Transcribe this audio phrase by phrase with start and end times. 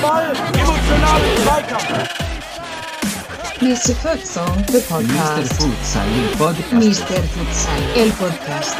[0.00, 0.32] Ball,
[1.42, 2.08] Zweikampf.
[3.60, 3.94] Mr.
[3.96, 4.88] Futsal, the Mr.
[4.88, 5.52] podcast.
[5.54, 6.72] Futsal, el podcast.
[6.72, 7.22] Mr.
[7.24, 8.76] Futsal, el podcast.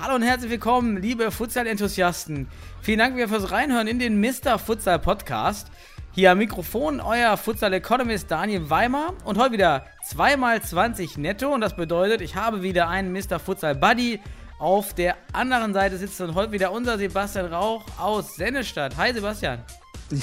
[0.00, 2.48] Hallo und herzlich willkommen, liebe Futsal-Enthusiasten.
[2.80, 4.58] Vielen Dank wieder fürs Reinhören in den Mr.
[4.58, 5.70] Futsal Podcast.
[6.14, 12.20] Hier am Mikrofon euer Futsal-Economist Daniel Weimer und heute wieder 2x20 netto und das bedeutet,
[12.20, 13.40] ich habe wieder einen Mr.
[13.40, 14.20] Futsal Buddy.
[14.60, 18.96] Auf der anderen Seite sitzt und heute wieder unser Sebastian Rauch aus Sennestadt.
[18.96, 19.58] Hi Sebastian.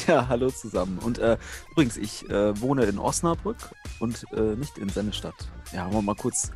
[0.08, 1.00] Ja, hallo zusammen.
[1.00, 1.38] Und äh,
[1.72, 3.58] übrigens, ich äh, wohne in Osnabrück
[4.00, 5.36] und äh, nicht in Sennestadt.
[5.74, 6.52] Ja, wollen wir mal kurz,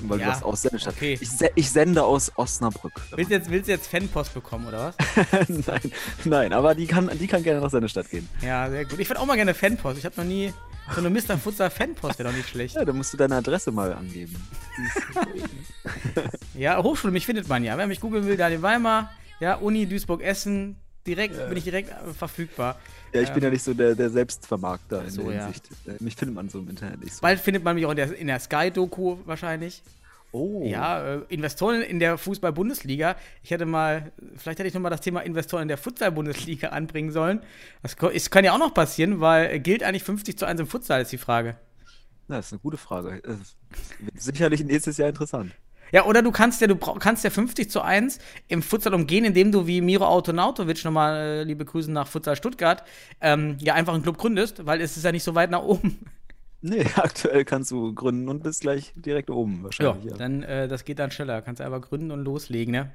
[0.00, 0.94] weil Ja, du hast aus Sennestadt.
[0.96, 1.18] okay.
[1.20, 2.92] Ich, se ich sende aus Osnabrück.
[3.14, 5.48] Willst du jetzt, willst du jetzt Fanpost bekommen oder was?
[5.48, 5.92] nein,
[6.24, 8.28] nein, aber die kann, die kann gerne nach Sennestadt gehen.
[8.40, 8.98] Ja, sehr gut.
[8.98, 9.98] Ich würde auch mal gerne Fanpost.
[9.98, 10.52] Ich habe noch nie
[10.94, 11.38] so eine Mr.
[11.38, 12.74] Futsal Fanpost, wäre doch nicht schlecht.
[12.76, 14.34] Ja, dann musst du deine Adresse mal angeben.
[16.54, 17.76] Ja, Hochschule, mich findet man ja.
[17.78, 22.78] Wer mich googeln will, Daniel Weimar, ja, Uni Duisburg-Essen, direkt, bin ich direkt äh, verfügbar.
[23.12, 25.44] Ja, ich bin ja nicht so der, der Selbstvermarkter in so, der ja.
[25.44, 25.68] Hinsicht.
[25.86, 27.20] Äh, Mich findet man so im Internet nicht so.
[27.20, 29.82] Bald findet man mich auch in der, in der Sky-Doku wahrscheinlich.
[30.32, 33.16] Oh, Ja, äh, Investoren in der Fußball-Bundesliga.
[33.42, 37.40] Ich hätte mal, vielleicht hätte ich nochmal das Thema Investoren in der Futsal-Bundesliga anbringen sollen.
[37.82, 40.66] Das ist, kann ja auch noch passieren, weil äh, gilt eigentlich 50 zu 1 im
[40.66, 41.56] Futsal, ist die Frage.
[42.28, 43.22] Ja, das ist eine gute Frage.
[43.24, 43.34] Äh,
[44.14, 45.52] sicherlich nächstes Jahr interessant.
[45.92, 49.52] Ja, oder du kannst ja, du kannst ja 50 zu 1 im Futsal umgehen, indem
[49.52, 52.82] du wie Miro Autonautovic nochmal, äh, liebe Grüße nach Futsal Stuttgart,
[53.20, 55.98] ähm, ja einfach einen Club gründest, weil es ist ja nicht so weit nach oben.
[56.64, 60.12] Nee, aktuell kannst du gründen und bist gleich direkt oben wahrscheinlich.
[60.12, 61.42] Ja, dann, äh, das geht dann schneller.
[61.42, 62.92] Kannst du einfach gründen und loslegen, ne?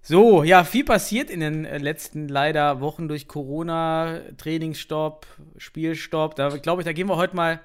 [0.00, 5.26] So, ja, viel passiert in den äh, letzten leider Wochen durch Corona, Trainingsstopp,
[5.58, 6.36] Spielstopp.
[6.36, 7.60] Da glaube ich, da gehen wir heute mal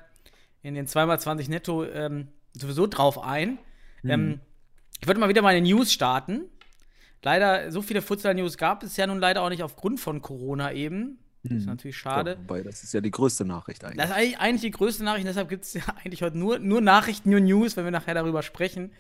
[0.64, 3.58] in den 2x20 netto ähm, sowieso drauf ein.
[4.10, 4.40] Ähm,
[5.02, 6.46] ich würde mal wieder meine News starten.
[7.24, 11.18] Leider, so viele Futsal-News gab es ja nun leider auch nicht aufgrund von Corona eben.
[11.44, 12.32] Das ist natürlich schade.
[12.32, 13.98] Ja, wobei, das ist ja die größte Nachricht eigentlich.
[13.98, 17.30] Das ist eigentlich, die größte Nachricht, deshalb gibt es ja eigentlich heute nur, nur Nachrichten,
[17.30, 18.92] nur News, wenn wir nachher darüber sprechen,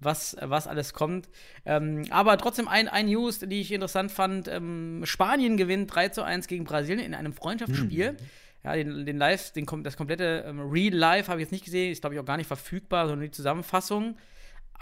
[0.00, 1.28] was, was alles kommt.
[1.64, 4.48] Ähm, aber trotzdem ein, ein News, die ich interessant fand.
[4.48, 8.16] Ähm, Spanien gewinnt 3 zu 1 gegen Brasilien in einem Freundschaftsspiel.
[8.64, 11.92] Ja, den, den Live, den, das komplette ähm, Real Live habe ich jetzt nicht gesehen,
[11.92, 14.16] ist glaube ich auch gar nicht verfügbar, sondern die Zusammenfassung.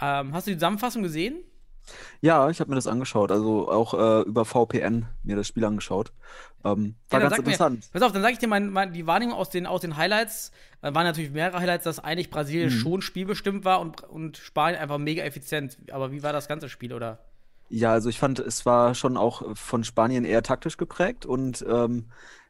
[0.01, 1.37] Ähm, hast du die Zusammenfassung gesehen?
[2.19, 6.11] Ja, ich habe mir das angeschaut, also auch äh, über VPN mir das Spiel angeschaut.
[6.65, 7.85] Ähm, war Ja, ganz sag mir- interessant.
[7.93, 10.51] Pass auf, dann sage ich dir mein, mein, die Wahrnehmung aus den, aus den Highlights.
[10.81, 12.77] Äh, waren natürlich mehrere Highlights, dass eigentlich Brasilien Mhm.
[12.79, 15.77] schon spielbestimmt war und, und Spanien einfach mega effizient.
[15.91, 17.19] Aber wie war das ganze Spiel, oder?
[17.69, 22.05] Ja, also ich fand, es war schon auch von Spanien eher taktisch geprägt und ähm,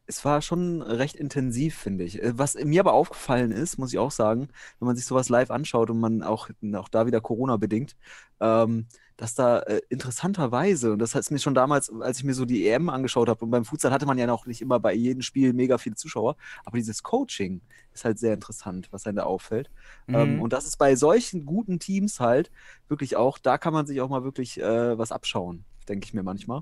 [0.08, 2.22] es war schon recht intensiv, finde ich.
[2.24, 5.52] Äh, Was mir aber aufgefallen ist, muss ich auch sagen, wenn man sich sowas live
[5.52, 7.96] anschaut und man auch, auch da wieder Corona bedingt,
[8.40, 8.88] ähm,
[9.18, 12.68] dass da äh, interessanterweise, und das hat mir schon damals, als ich mir so die
[12.68, 15.54] EM angeschaut habe, und beim Futsal hatte man ja noch nicht immer bei jedem Spiel
[15.54, 16.36] mega viele Zuschauer,
[16.66, 17.62] aber dieses Coaching
[17.94, 19.70] ist halt sehr interessant, was einem da auffällt.
[20.14, 20.42] Ähm, Mhm.
[20.42, 22.52] und das ist bei solchen guten Teams halt
[22.88, 26.24] wirklich auch, da kann man sich auch mal wirklich äh, was abschauen, denke ich mir
[26.24, 26.62] manchmal.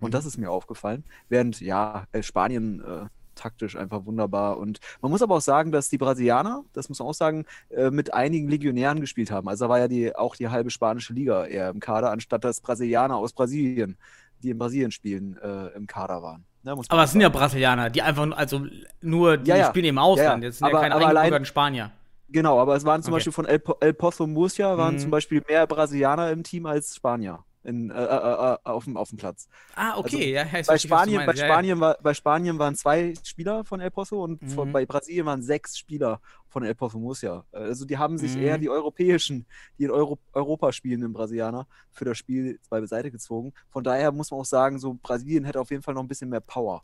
[0.00, 1.04] Und das ist mir aufgefallen.
[1.28, 4.58] Während, ja, äh, Spanien äh, taktisch einfach wunderbar.
[4.58, 7.90] Und man muss aber auch sagen, dass die Brasilianer, das muss man auch sagen, äh,
[7.90, 9.48] mit einigen Legionären gespielt haben.
[9.48, 12.60] Also da war ja die, auch die halbe spanische Liga eher im Kader, anstatt dass
[12.60, 13.96] Brasilianer aus Brasilien,
[14.42, 16.44] die in Brasilien spielen, äh, im Kader waren.
[16.62, 17.38] Ja, man Aber es sind ja sagen.
[17.38, 18.66] Brasilianer, die einfach, also
[19.00, 19.68] nur, die Ja, ja.
[19.68, 20.28] spielen im Ausland.
[20.28, 20.44] Ja, ja.
[20.44, 21.90] Jetzt sind ja Aber- keine aber allein- Spanier.
[22.28, 23.16] Genau, aber es waren zum Okay.
[23.18, 24.98] Beispiel von El, Po- El Pozo Murcia waren Mhm.
[25.00, 29.08] zum Beispiel mehr Brasilianer im Team als Spanier in, äh, äh, äh, auf, dem, auf
[29.08, 29.48] dem Platz.
[29.74, 31.40] Ah, okay, ja, ja, Bei Spanien, bei, meinst.
[31.40, 31.52] Ja, ja.
[31.54, 34.72] Spanien war, bei Spanien waren zwei Spieler von El Pozo und von, Mhm.
[34.72, 37.44] bei Brasilien waren sechs Spieler von El Pozo Murcia.
[37.52, 38.42] Also die haben sich Mhm.
[38.42, 39.46] eher die europäischen,
[39.78, 43.52] die in Euro, Europa spielenden Brasilianer für das Spiel zwei beiseite gezogen.
[43.70, 46.30] Von daher muss man auch sagen, so Brasilien hätte auf jeden Fall noch ein bisschen
[46.30, 46.82] mehr Power.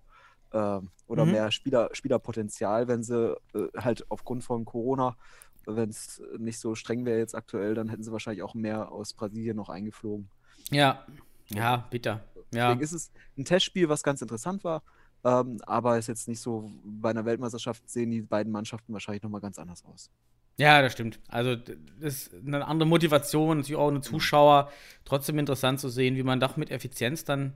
[0.52, 1.30] ähm, oder Mhm.
[1.30, 5.16] mehr Spieler, Spielerpotenzial, wenn sie äh, halt aufgrund von Corona,
[5.64, 9.12] wenn es nicht so streng wäre jetzt aktuell, dann hätten sie wahrscheinlich auch mehr aus
[9.14, 10.28] Brasilien noch eingeflogen.
[10.70, 11.04] Ja,
[11.48, 12.24] ja, bitter.
[12.52, 12.68] Ja.
[12.68, 14.82] Deswegen ist es ein Testspiel, was ganz interessant war,
[15.24, 19.40] ähm, aber ist jetzt nicht so, bei einer Weltmeisterschaft sehen die beiden Mannschaften wahrscheinlich nochmal
[19.40, 20.10] ganz anders aus.
[20.58, 21.20] Ja, das stimmt.
[21.28, 24.70] Also, das ist eine andere Motivation, natürlich auch eine Zuschauer.
[25.04, 27.54] Trotzdem interessant zu sehen, wie man doch mit Effizienz dann,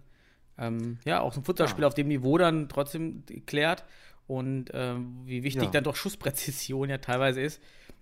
[0.57, 1.89] ähm, ja, auch ein Futsalspiel Ja.
[1.89, 3.85] auf dem Niveau dann trotzdem klärt
[4.27, 5.71] und ähm, wie wichtig Ja.
[5.71, 7.61] dann doch Schusspräzision ja teilweise ist.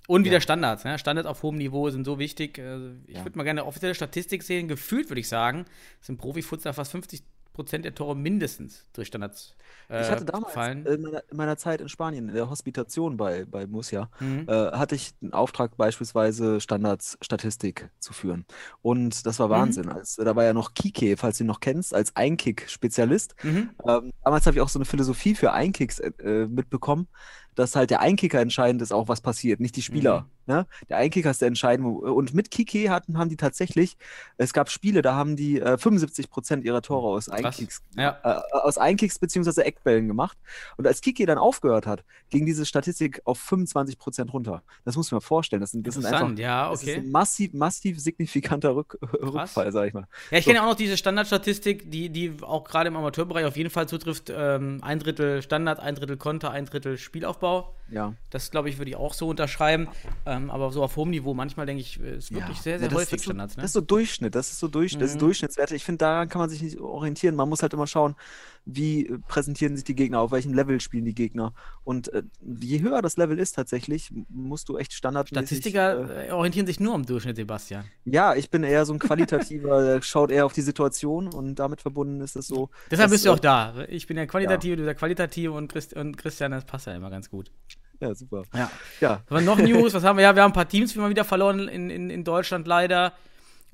[0.08, 0.40] Und wieder Ja.
[0.40, 0.84] Standards.
[0.84, 0.98] Ne?
[0.98, 2.58] Standards auf hohem Niveau sind so wichtig.
[2.58, 3.24] Also, ich Ja.
[3.24, 4.66] würde mal gerne eine offizielle Statistik sehen.
[4.68, 5.64] Gefühlt würde ich sagen,
[6.00, 7.22] sind Profifutsal fast 50
[7.52, 9.54] Prozent der Tore mindestens durch Standards
[9.90, 10.86] äh, Ich hatte damals fallen.
[10.86, 14.46] in meiner, in meiner Zeit in Spanien, in der Hospitation bei, bei Murcia, Mhm.
[14.48, 18.46] äh, hatte ich einen Auftrag, beispielsweise Standardsstatistik zu führen.
[18.80, 19.52] Und das war Mhm.
[19.52, 19.88] Wahnsinn.
[19.88, 23.34] Als, da war ja noch Kike, falls du ihn noch kennst, als Einkick-Spezialist.
[23.42, 23.70] Mhm.
[23.86, 27.08] Ähm, damals habe ich auch so eine Philosophie für Einkicks äh, äh, mitbekommen,
[27.54, 30.26] dass halt der Einkicker entscheidend ist, auch was passiert, nicht die Spieler.
[30.46, 30.66] Ne?
[30.88, 31.90] Der Einkicker ist der entscheidende.
[31.90, 33.96] Und mit Kike hatten, haben die tatsächlich,
[34.38, 38.18] es gab Spiele, da haben die äh, 75 Prozent ihrer Tore aus Einkicks, Ja.
[38.24, 40.36] äh, aus Einkicks beziehungsweise Eckbällen gemacht.
[40.76, 44.62] Und als Kike dann aufgehört hat, ging diese Statistik auf 25 Prozent runter.
[44.84, 45.60] Das muss man vorstellen.
[45.60, 46.98] Das sind, das sind einfach, ja, das ist okay.
[46.98, 50.06] ein massiv, massiv signifikanter Rück, Rückfall, sag ich mal.
[50.30, 50.50] Ja, ich So.
[50.50, 54.32] kenne auch noch diese Standardstatistik, die, die auch gerade im Amateurbereich auf jeden Fall zutrifft.
[54.34, 57.74] Ähm, ein Drittel Standard, ein Drittel Konter, ein Drittel Spielaufbau.
[57.92, 58.14] Ja.
[58.30, 59.88] Das, glaube ich, würde ich auch so unterschreiben.
[60.24, 63.10] Ähm, aber so auf hohem Niveau, manchmal denke ich, ist wirklich sehr, sehr das, häufig
[63.10, 63.56] das ist so, Standards.
[63.56, 63.62] Ne?
[63.62, 65.20] Das ist so Durchschnitt, das ist so durch, das ist Mhm.
[65.20, 65.76] Durchschnittswerte.
[65.76, 67.36] Ich finde, daran kann man sich nicht orientieren.
[67.36, 68.16] Man muss halt immer schauen,
[68.64, 71.52] wie äh, präsentieren sich die Gegner, auf welchem Level spielen die Gegner.
[71.84, 75.48] Und äh, je höher das Level ist tatsächlich, musst du echt standardmäßig.
[75.48, 77.84] Statistiker Äh, äh, orientieren sich nur am Durchschnitt, Sebastian.
[78.04, 82.20] ja, ich bin eher so ein qualitativer, schaut eher auf die Situation und damit verbunden
[82.20, 82.70] ist es so.
[82.90, 83.84] Deshalb dass, bist du auch äh, da.
[83.88, 87.10] Ich bin der Qualitative, du der Qualitative und, Christ und Christian, das passt ja immer
[87.10, 87.50] ganz gut.
[88.02, 88.42] Ja, super.
[88.52, 88.68] Ja.
[89.00, 89.94] Ja, noch News?
[89.94, 90.24] Was haben wir?
[90.24, 93.12] Ja, wir haben ein paar Teams wieder mal wieder verloren in, in, in Deutschland leider.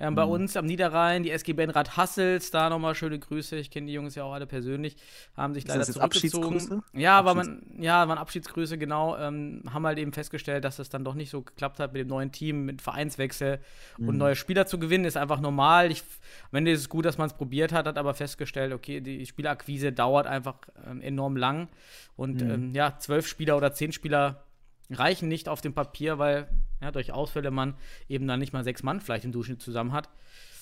[0.00, 0.16] Ähm, Mhm.
[0.16, 3.56] bei uns am Niederrhein, die SG Benrad Hassels, da nochmal schöne Grüße.
[3.56, 4.96] Ich kenne die Jungs ja auch alle persönlich.
[5.36, 6.56] Haben sich leider das zurückgezogen.
[6.56, 6.82] Abschiedsgrüße?
[6.92, 9.16] Ja, war man, ja, waren Abschiedsgrüße, genau.
[9.16, 12.08] Ähm, haben halt eben festgestellt, dass es dann doch nicht so geklappt hat mit dem
[12.08, 13.58] neuen Team, mit Vereinswechsel
[13.98, 14.18] und Mhm.
[14.18, 15.90] neue Spieler zu gewinnen, ist einfach normal.
[15.90, 16.04] Ich,
[16.52, 19.26] am Ende ist es gut, dass man es probiert hat, hat aber festgestellt, okay, die
[19.26, 20.54] Spielakquise dauert einfach
[20.88, 21.68] ähm, enorm lang.
[22.16, 22.50] Und Mhm.
[22.50, 24.44] ähm, ja, zwölf Spieler oder zehn Spieler
[24.90, 26.48] reichen nicht auf dem Papier, weil
[26.80, 27.74] ja, durch Ausfälle man
[28.08, 30.08] eben dann nicht mal sechs Mann vielleicht im Durchschnitt zusammen hat.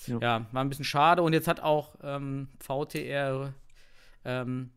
[0.07, 0.19] Ja.
[0.21, 1.21] Ja, war ein bisschen schade.
[1.21, 3.53] Und jetzt hat auch ähm, VTR,
[4.25, 4.71] ähm,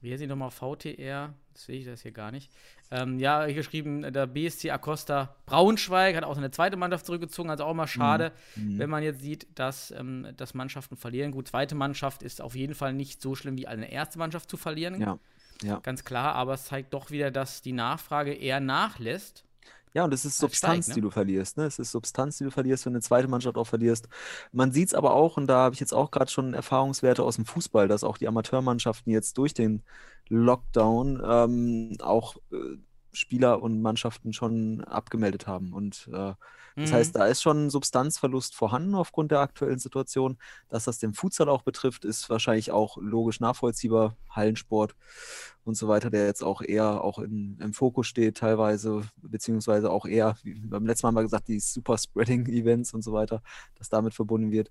[0.00, 2.50] wie heißt sie nochmal, VTR, das sehe ich das hier gar nicht.
[2.90, 7.64] Ähm, ja, hier geschrieben, der BSC Acosta Braunschweig hat auch seine zweite Mannschaft zurückgezogen, also
[7.64, 8.78] auch mal schade, Mhm.
[8.78, 11.32] wenn man jetzt sieht, dass, ähm, dass Mannschaften verlieren.
[11.32, 14.56] Gut, zweite Mannschaft ist auf jeden Fall nicht so schlimm wie eine erste Mannschaft zu
[14.56, 15.00] verlieren.
[15.00, 15.18] ja.
[15.62, 15.78] Ja.
[15.80, 19.44] Ganz klar, aber es zeigt doch wieder, dass die Nachfrage eher nachlässt.
[19.94, 20.94] Ja, und es ist Substanz, steigt, ne?
[20.94, 21.56] die du verlierst.
[21.56, 21.66] Ne?
[21.66, 24.08] Es ist Substanz, die du verlierst, wenn du eine zweite Mannschaft auch verlierst.
[24.50, 27.36] Man sieht es aber auch, und da habe ich jetzt auch gerade schon Erfahrungswerte aus
[27.36, 29.84] dem Fußball, dass auch die Amateurmannschaften jetzt durch den
[30.28, 32.76] Lockdown ähm, auch äh,
[33.14, 35.72] Spieler und Mannschaften schon abgemeldet haben.
[35.72, 36.34] Und äh,
[36.80, 36.96] das Mhm.
[36.96, 40.36] heißt, da ist schon Substanzverlust vorhanden aufgrund der aktuellen Situation.
[40.68, 44.16] Dass das den Futsal auch betrifft, ist wahrscheinlich auch logisch nachvollziehbar.
[44.28, 44.96] Hallensport
[45.64, 50.06] und so weiter, der jetzt auch eher auch in, im Fokus steht teilweise, beziehungsweise auch
[50.06, 53.42] eher, wie beim letzten Mal wir gesagt, die Super-Spreading-Events und so weiter,
[53.76, 54.70] das damit verbunden wird.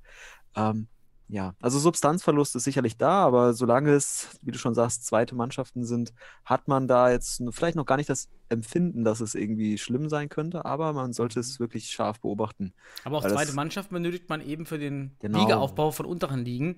[0.56, 0.88] Ähm,
[1.34, 5.84] ja, also Substanzverlust ist sicherlich da, aber solange es, wie du schon sagst, zweite Mannschaften
[5.84, 6.14] sind,
[6.46, 10.30] hat man da jetzt vielleicht noch gar nicht das Empfinden, dass es irgendwie schlimm sein
[10.30, 12.72] könnte, aber man sollte es wirklich scharf beobachten.
[13.04, 15.40] Aber auch zweite Mannschaft benötigt man eben für den Genau.
[15.40, 16.78] Ligaaufbau von unteren Ligen.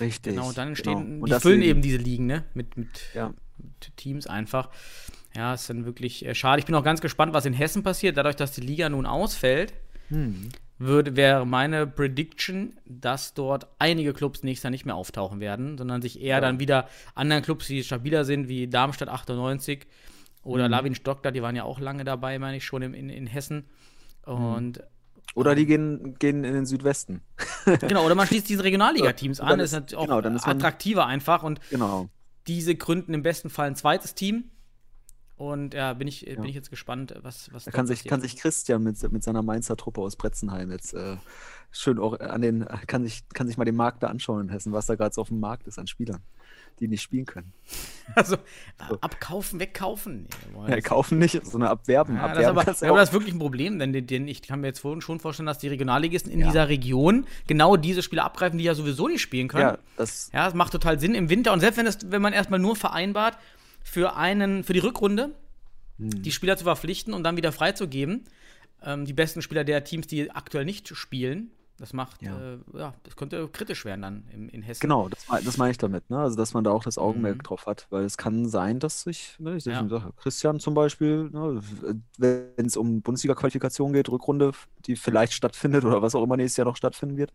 [0.00, 0.34] Richtig.
[0.34, 1.22] Genau, und dann entstehen, genau.
[1.22, 2.44] Und die füllen eben diese Ligen, ne?
[2.52, 3.32] Mit, mit, Ja.
[3.56, 4.68] mit Teams einfach.
[5.34, 6.60] Ja, ist dann wirklich äh, schade.
[6.60, 8.18] Ich bin auch ganz gespannt, was in Hessen passiert.
[8.18, 9.72] Dadurch, dass die Liga nun ausfällt,
[10.08, 10.50] Hm.
[10.78, 16.02] Würde, wäre meine Prediction, dass dort einige Clubs nächstes Jahr nicht mehr auftauchen werden, sondern
[16.02, 16.40] sich eher Ja.
[16.40, 19.86] dann wieder anderen Clubs, die stabiler sind, wie Darmstadt 98
[20.42, 20.70] oder Mhm.
[20.72, 23.64] Lawin Stockler, die waren ja auch lange dabei, meine ich schon, in, in, in Hessen.
[24.24, 24.82] Und
[25.34, 27.22] Oder die gehen, gehen in den Südwesten.
[27.80, 30.56] genau, oder man schließt diese Regionalliga-Teams an, ist- ist natürlich auch genau, dann ist man-
[30.56, 32.08] attraktiver einfach und Genau.
[32.46, 34.44] diese gründen im besten Fall ein zweites Team.
[35.36, 36.48] Und ja, bin ich, bin Ja.
[36.48, 39.76] ich jetzt gespannt, was, was Da kann sich, kann sich Christian mit, mit seiner Mainzer
[39.76, 41.16] Truppe aus Bretzenheim jetzt äh,
[41.72, 44.72] schön auch an den, kann sich, kann sich mal den Markt da anschauen in Hessen,
[44.72, 46.20] was da gerade so auf dem Markt ist an Spielern,
[46.78, 47.52] die nicht spielen können.
[48.16, 48.36] Also,
[49.00, 50.24] abkaufen, wegkaufen.
[50.24, 52.16] Nee, wir wollen Ja, kaufen nicht, sondern abwerben.
[52.16, 54.42] Ja, das ist abwerben aber, aber das ist wirklich ein Problem, denn, den- den, ich
[54.42, 56.46] kann mir jetzt vorhin schon vorstellen, dass die Regionalligisten in Ja.
[56.48, 59.62] dieser Region genau diese Spieler abgreifen, die ja sowieso nicht spielen können.
[59.62, 61.54] ja, das, Ja, das macht total Sinn im Winter.
[61.54, 63.38] Und selbst wenn, das, wenn man erstmal nur vereinbart,
[63.84, 65.32] für, einen, für die Rückrunde
[65.98, 66.22] Hm.
[66.22, 68.24] die Spieler zu verpflichten und dann wieder freizugeben,
[68.82, 72.94] ähm, die besten Spieler der Teams, die aktuell nicht spielen, das macht, ja, äh, ja
[73.04, 74.80] das könnte kritisch werden dann in, in Hessen.
[74.80, 76.18] genau, das, das meine ich damit, ne?
[76.18, 77.42] Also, dass man da auch das Augenmerk Mhm.
[77.42, 79.88] drauf hat, weil es kann sein, dass sich, ne, ich ja.
[79.88, 81.60] sage, Christian zum Beispiel, ne,
[82.18, 84.52] wenn es um Bundesliga-Qualifikation geht, Rückrunde,
[84.86, 87.32] die vielleicht stattfindet oder was auch immer nächstes Jahr noch stattfinden wird,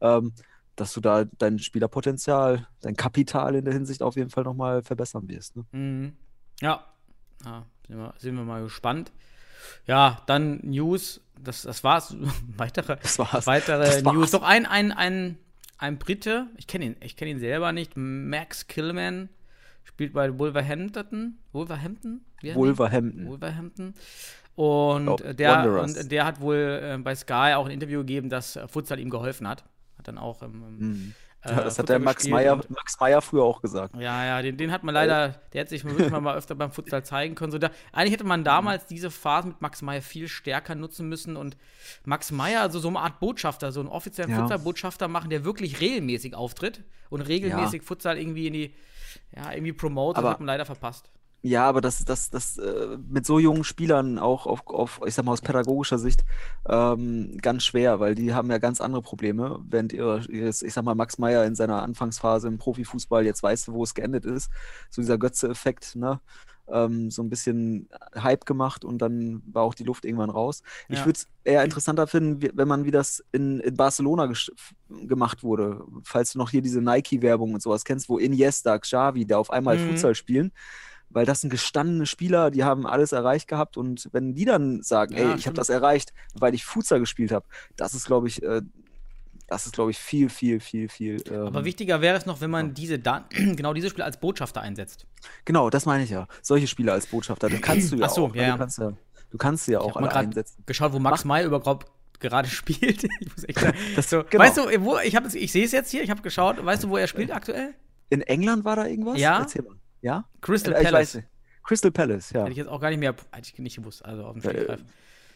[0.00, 0.32] ähm,
[0.76, 5.28] dass du da dein Spielerpotenzial, dein Kapital in der Hinsicht auf jeden Fall nochmal verbessern
[5.28, 5.56] wirst.
[5.56, 5.64] Ne?
[5.72, 6.12] Mhm.
[6.60, 6.84] Ja.
[7.44, 9.12] ja sind, wir, sind wir mal gespannt.
[9.86, 11.20] Ja, dann News.
[11.42, 12.14] Das, das war's.
[12.56, 13.46] weitere Das war's.
[13.46, 14.14] weitere Das war's.
[14.14, 14.30] News.
[14.30, 15.38] Doch ein, ein, ein,
[15.78, 19.28] ein Brite, ich kenne ihn, ich kenne ihn selber nicht, Max Killman,
[19.84, 21.38] spielt bei Wolverhampton.
[21.52, 22.24] Wolverhampton?
[22.42, 23.26] Wolverhampton.
[23.26, 23.94] Wolverhampton.
[24.54, 25.96] Und, Oh, der, Wanderers.
[25.96, 29.10] und der hat wohl äh, bei Sky auch ein Interview gegeben, dass äh, Futsal ihm
[29.10, 29.64] geholfen hat.
[30.02, 31.14] Hat dann auch im, im, Mhm.
[31.42, 33.94] äh, Ja, das Futsal hat der Max Meyer, Max Meyer früher auch gesagt.
[33.96, 37.04] ja, ja, den, den hat man leider, der hätte sich wirklich mal, öfter beim Futsal
[37.04, 37.52] zeigen können.
[37.52, 41.36] So da, eigentlich hätte man damals diese Phase mit Max Meyer viel stärker nutzen müssen
[41.36, 41.56] und
[42.04, 44.38] Max Meyer, also so eine Art Botschafter, so einen offiziellen Ja.
[44.38, 48.74] Futsal-Botschafter machen, der wirklich regelmäßig auftritt und regelmäßig Futsal irgendwie in die,
[49.36, 51.10] ja, irgendwie promotet, das hat man leider verpasst.
[51.44, 55.24] Ja, aber das, das, das äh, mit so jungen Spielern auch auf, auf, ich sag
[55.24, 56.24] mal, aus pädagogischer Sicht
[56.68, 59.58] ähm, ganz schwer, weil die haben ja ganz andere Probleme.
[59.68, 63.82] Während ihres, ich sag mal, Max Meyer in seiner Anfangsphase im Profifußball, jetzt weißt wo
[63.82, 64.50] es geendet ist,
[64.88, 66.20] so dieser Götze-Effekt, ne?
[66.68, 70.62] Ähm, so ein bisschen Hype gemacht und dann war auch die Luft irgendwann raus.
[70.88, 71.06] Ich Ja.
[71.06, 74.32] würde es eher interessanter finden, wenn man wie das in, in Barcelona
[74.88, 75.84] gemacht wurde.
[76.04, 79.76] Falls du noch hier diese Nike-Werbung und sowas kennst, wo Iniesta, Xavi, da auf einmal
[79.76, 79.78] Mhm.
[79.78, 80.52] Futsal spielen
[81.12, 85.14] weil das sind gestandene Spieler, die haben alles erreicht gehabt und wenn die dann sagen,
[85.14, 85.58] Ja, ey, ich habe stimmt.
[85.58, 88.62] das erreicht, weil ich Futsal gespielt habe, das ist, glaube ich, äh,
[89.48, 91.22] das ist, glaube ich, viel, viel, viel, viel.
[91.30, 93.24] Ähm, Aber wichtiger wäre es noch, wenn man diese Dan
[93.56, 95.06] genau diese Spieler als Botschafter einsetzt.
[95.44, 96.26] genau, das meine ich ja.
[96.40, 98.34] Solche Spieler als Botschafter, das kannst du ja Ach so, auch.
[98.34, 98.48] ja, ne?
[98.48, 98.52] ja.
[98.54, 98.92] Du kannst ja,
[99.30, 100.62] du kannst sie ja auch alle gerade einsetzen.
[100.64, 101.86] geschaut, wo Max Meyer überhaupt
[102.20, 103.04] gerade spielt.
[103.04, 104.42] ich muss echt sagen, Das- so, genau.
[104.44, 106.96] Weißt du, wo ich ich sehe es jetzt hier, ich habe geschaut, weißt du, wo
[106.96, 107.74] er spielt aktuell?
[108.08, 109.18] In England war da irgendwas?
[109.18, 109.40] Ja.
[109.40, 109.76] Erzähl mal.
[110.02, 110.24] Ja?
[110.40, 111.14] Crystal Äh, weiß Palace.
[111.16, 111.28] nicht.
[111.64, 112.40] Crystal Palace, ja.
[112.40, 114.50] Hätte ich jetzt auch gar nicht mehr, hätte ich nicht gewusst, also auf dem Ja,
[114.50, 114.84] äh, Stegreif.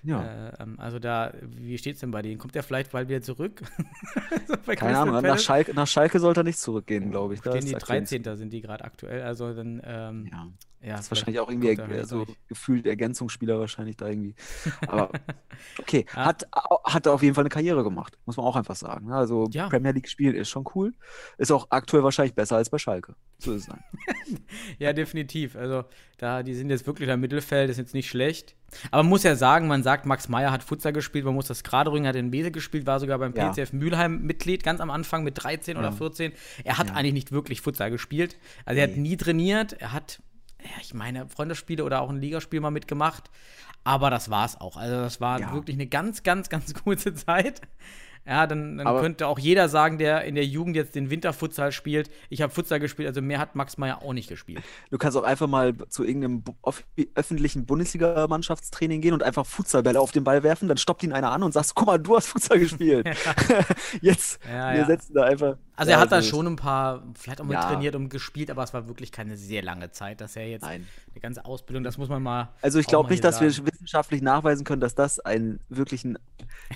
[0.02, 0.22] ja.
[0.48, 2.38] Äh, ähm, also da, wie steht's denn bei denen?
[2.38, 3.62] Kommt der vielleicht bald wieder zurück?
[4.48, 5.38] so Keine Crystal Ahnung, nach?
[5.38, 7.40] Schalke, nach Schalke sollte er nicht zurückgehen, glaube ich.
[7.42, 8.36] Da die aktuell 13.
[8.36, 10.48] sind die gerade aktuell, also dann, ähm, Ja.
[10.82, 10.96] Ja.
[10.96, 14.34] Das ist wahrscheinlich auch irgendwie er so gefühlt Ergänzungsspieler wahrscheinlich da irgendwie.
[14.88, 15.10] Aber
[15.78, 16.26] okay, Ja.
[16.26, 16.46] hat,
[16.84, 19.06] hat auf jeden Fall eine Karriere gemacht, muss man auch einfach sagen.
[19.08, 19.14] ne?
[19.16, 19.68] Also Ja.
[19.68, 20.92] Premier League spielen ist schon cool.
[21.38, 23.14] Ist auch aktuell wahrscheinlich besser als bei Schalke.
[23.38, 23.80] So ist es dann.
[24.78, 25.56] Ja, definitiv.
[25.56, 25.84] Also,
[26.18, 28.56] da, die sind jetzt wirklich im Mittelfeld, ist jetzt nicht schlecht.
[28.90, 31.62] Aber man muss ja sagen, man sagt, Max Meyer hat Futsal gespielt, man muss das
[31.62, 33.50] gerade rücken, hat in Bese gespielt, war sogar beim Ja.
[33.52, 35.92] PCF Mülheim Mitglied, ganz am Anfang mit 13 oder Ja.
[35.92, 36.32] 14.
[36.64, 36.94] Er hat Ja.
[36.94, 38.36] eigentlich nicht wirklich Futsal gespielt.
[38.64, 40.20] Also, er hat nie trainiert, er hat,
[40.66, 43.30] ja, ich meine, Freundesspiele oder auch ein Ligaspiel mal mitgemacht.
[43.84, 44.76] Aber das war's auch.
[44.76, 45.52] Also, das war Ja.
[45.52, 47.60] wirklich eine ganz, ganz, ganz kurze Zeit.
[48.26, 52.10] Ja, dann, dann könnte auch jeder sagen, der in der Jugend jetzt den Winterfutsal spielt.
[52.28, 54.62] Ich habe Futsal gespielt, also mehr hat Max Meyer auch nicht gespielt.
[54.90, 56.42] Du kannst auch einfach mal zu irgendeinem
[57.14, 61.42] öffentlichen Bundesliga-Mannschaftstraining gehen und einfach Futsalbälle auf den Ball werfen, dann stoppt ihn einer an
[61.42, 63.06] und sagst, guck mal, du hast Futsal gespielt.
[64.00, 64.86] Jetzt, Ja, wir ja.
[64.86, 65.56] setzen da einfach.
[65.78, 67.68] Also er hat da schon ein paar, vielleicht auch mit Ja.
[67.68, 70.86] trainiert und gespielt, aber es war wirklich keine sehr lange Zeit, dass er jetzt Nein.
[71.12, 72.48] eine ganze Ausbildung, das muss man mal.
[72.62, 73.66] Also ich glaube mal nicht, dass wir sagen.
[73.70, 76.18] wissenschaftlich nachweisen können, dass das einen wirklichen,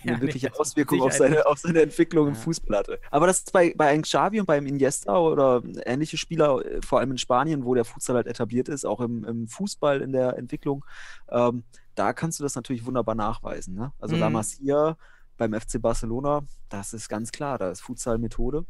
[0.07, 2.35] eine wirkliche Auswirkung auf Sicherheit seine, auf seine Entwicklung im.
[2.35, 3.01] Fußball hatte.
[3.11, 7.01] Aber das ist bei, bei einem Xavi und beim Iniesta oder ähnliche Spieler, äh, vor
[7.01, 10.37] allem in Spanien, wo der Futsal halt etabliert ist, auch im, im Fußball in der
[10.37, 10.85] Entwicklung,
[11.31, 13.75] ähm, da kannst du das natürlich wunderbar nachweisen.
[13.75, 13.93] Ne?
[13.99, 14.21] Also Mhm.
[14.21, 14.97] La Masia
[15.37, 18.65] beim FC Barcelona, das ist ganz klar, da ist Futsal Methode.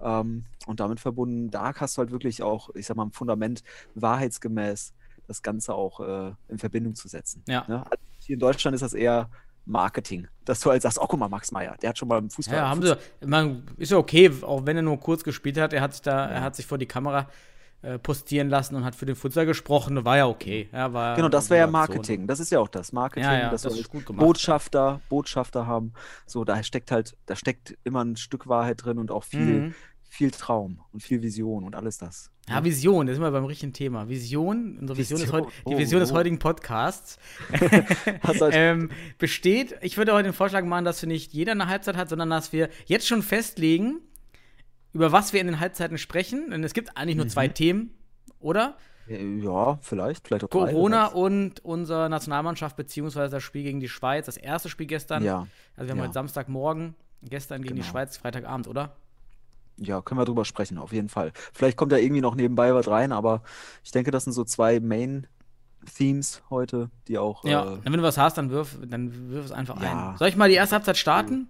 [0.00, 3.62] Ähm, und damit verbunden, da hast du halt wirklich auch, ich sag mal, ein Fundament
[3.94, 4.94] wahrheitsgemäß
[5.26, 7.42] das Ganze auch äh, in Verbindung zu setzen.
[7.46, 7.64] Ja.
[7.68, 7.84] Ne?
[7.84, 9.30] Also hier in Deutschland ist das eher
[9.64, 12.30] Marketing, dass du halt sagst, oh guck mal, Max Meyer, der hat schon mal im
[12.30, 12.56] Fußball.
[12.56, 13.26] Ja, haben Futsal- sie.
[13.26, 15.72] Man, ist ja okay, auch wenn er nur kurz gespielt hat.
[15.72, 16.30] Er hat sich da, Ja.
[16.36, 17.28] er hat sich vor die Kamera
[17.84, 20.04] äh, postieren lassen und hat für den Futsal gesprochen.
[20.04, 20.68] War ja okay.
[20.72, 21.66] Ja, war Genau, das wäre ja.
[21.66, 22.28] Marketing.
[22.28, 22.92] Das ist ja auch das.
[22.92, 24.24] Marketing, Ja, ja, das wir ist gut gemacht.
[24.24, 25.92] Botschafter, Botschafter haben.
[26.26, 29.74] So, da steckt halt, da steckt immer ein Stück Wahrheit drin und auch viel, Mhm.
[30.12, 32.30] Viel Traum und viel Vision und alles das.
[32.46, 34.10] Ja, Vision, das ist immer beim richtigen Thema.
[34.10, 36.16] Vision, unsere Vision, ist Vision, heut, die oh, Vision des oh.
[36.16, 37.18] heutigen Podcasts
[38.50, 42.10] ähm, besteht, ich würde heute den Vorschlag machen, dass wir nicht jeder eine Halbzeit hat,
[42.10, 44.00] sondern dass wir jetzt schon festlegen,
[44.92, 46.50] über was wir in den Halbzeiten sprechen.
[46.50, 47.54] Denn es gibt eigentlich nur zwei Mhm.
[47.54, 47.90] Themen,
[48.38, 48.76] oder?
[49.08, 51.14] Äh, Ja, vielleicht, vielleicht auch drei, Corona weiß.
[51.14, 55.24] und unsere Nationalmannschaft, beziehungsweise das Spiel gegen die Schweiz, das erste Spiel gestern.
[55.24, 56.04] Ja, Also wir haben ja.
[56.04, 57.90] heute Samstagmorgen, gestern gegen die Genau.
[57.92, 58.94] Schweiz, Freitagabend, oder?
[59.76, 61.32] Ja, können wir drüber sprechen, auf jeden Fall.
[61.52, 63.42] Vielleicht kommt da irgendwie noch nebenbei was rein, aber
[63.84, 68.18] ich denke, das sind so zwei Main-Themes heute, die auch Ja, äh, wenn du was
[68.18, 70.10] hast, dann wirf, dann wirf es einfach Ja.
[70.12, 70.16] ein.
[70.18, 71.48] Soll ich mal die erste Halbzeit starten?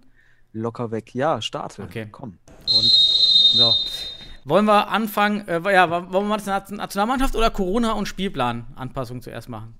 [0.55, 1.15] locker weg.
[1.15, 1.81] Ja, starte.
[1.81, 2.07] Okay.
[2.11, 2.37] Komm.
[2.77, 2.91] Und
[3.53, 3.73] so.
[4.45, 9.21] Wollen wir anfangen, äh, ja, wollen wir mal das Nationalmannschaft oder Corona und Spielplan Anpassung
[9.23, 9.79] zuerst machen?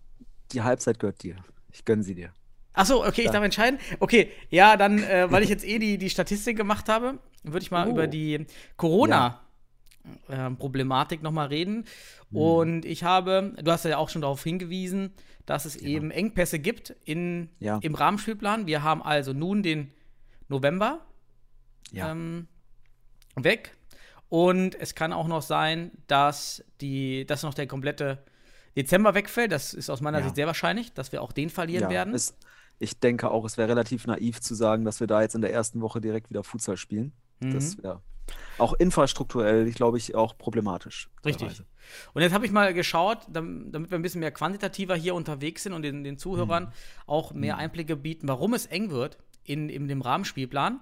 [0.51, 1.35] Die Halbzeit gehört dir.
[1.71, 2.31] Ich gönne sie dir.
[2.73, 3.33] Achso, okay, ich Ja.
[3.33, 3.77] darf entscheiden.
[3.99, 7.71] Okay, ja, dann, äh, weil ich jetzt eh die, die Statistik gemacht habe, würde ich
[7.71, 7.91] mal Oh.
[7.91, 8.45] über die
[8.77, 11.85] Corona-Problematik nochmal reden.
[12.29, 12.37] Mhm.
[12.37, 15.11] Und ich habe, du hast ja auch schon darauf hingewiesen,
[15.45, 17.79] dass es eben Engpässe gibt in, Ja.
[17.81, 18.65] im Rahmenspielplan.
[18.67, 19.91] Wir haben also nun den
[20.47, 21.05] November.
[21.91, 22.11] Ja.
[22.11, 22.47] Ähm,
[23.35, 23.75] weg.
[24.29, 28.23] Und es kann auch noch sein, dass, die, dass noch der komplette
[28.75, 29.51] Dezember wegfällt.
[29.51, 30.23] Das ist aus meiner Ja.
[30.23, 32.15] Sicht sehr wahrscheinlich, dass wir auch den verlieren Ja, werden.
[32.15, 32.35] Es,
[32.79, 35.53] ich denke auch, es wäre relativ naiv zu sagen, dass wir da jetzt in der
[35.53, 37.11] ersten Woche direkt wieder Futsal spielen.
[37.39, 37.53] Mhm.
[37.53, 38.01] Das wäre
[38.57, 41.09] auch infrastrukturell, ich glaube ich, auch problematisch.
[41.25, 41.47] Richtig.
[41.49, 41.65] teilweise.
[42.13, 45.63] Und jetzt habe ich mal geschaut, dam- damit wir ein bisschen mehr quantitativer hier unterwegs
[45.63, 46.71] sind und den, den Zuhörern
[47.05, 50.79] auch mehr Einblicke bieten, warum es eng wird in, in dem Rahmenspielplan.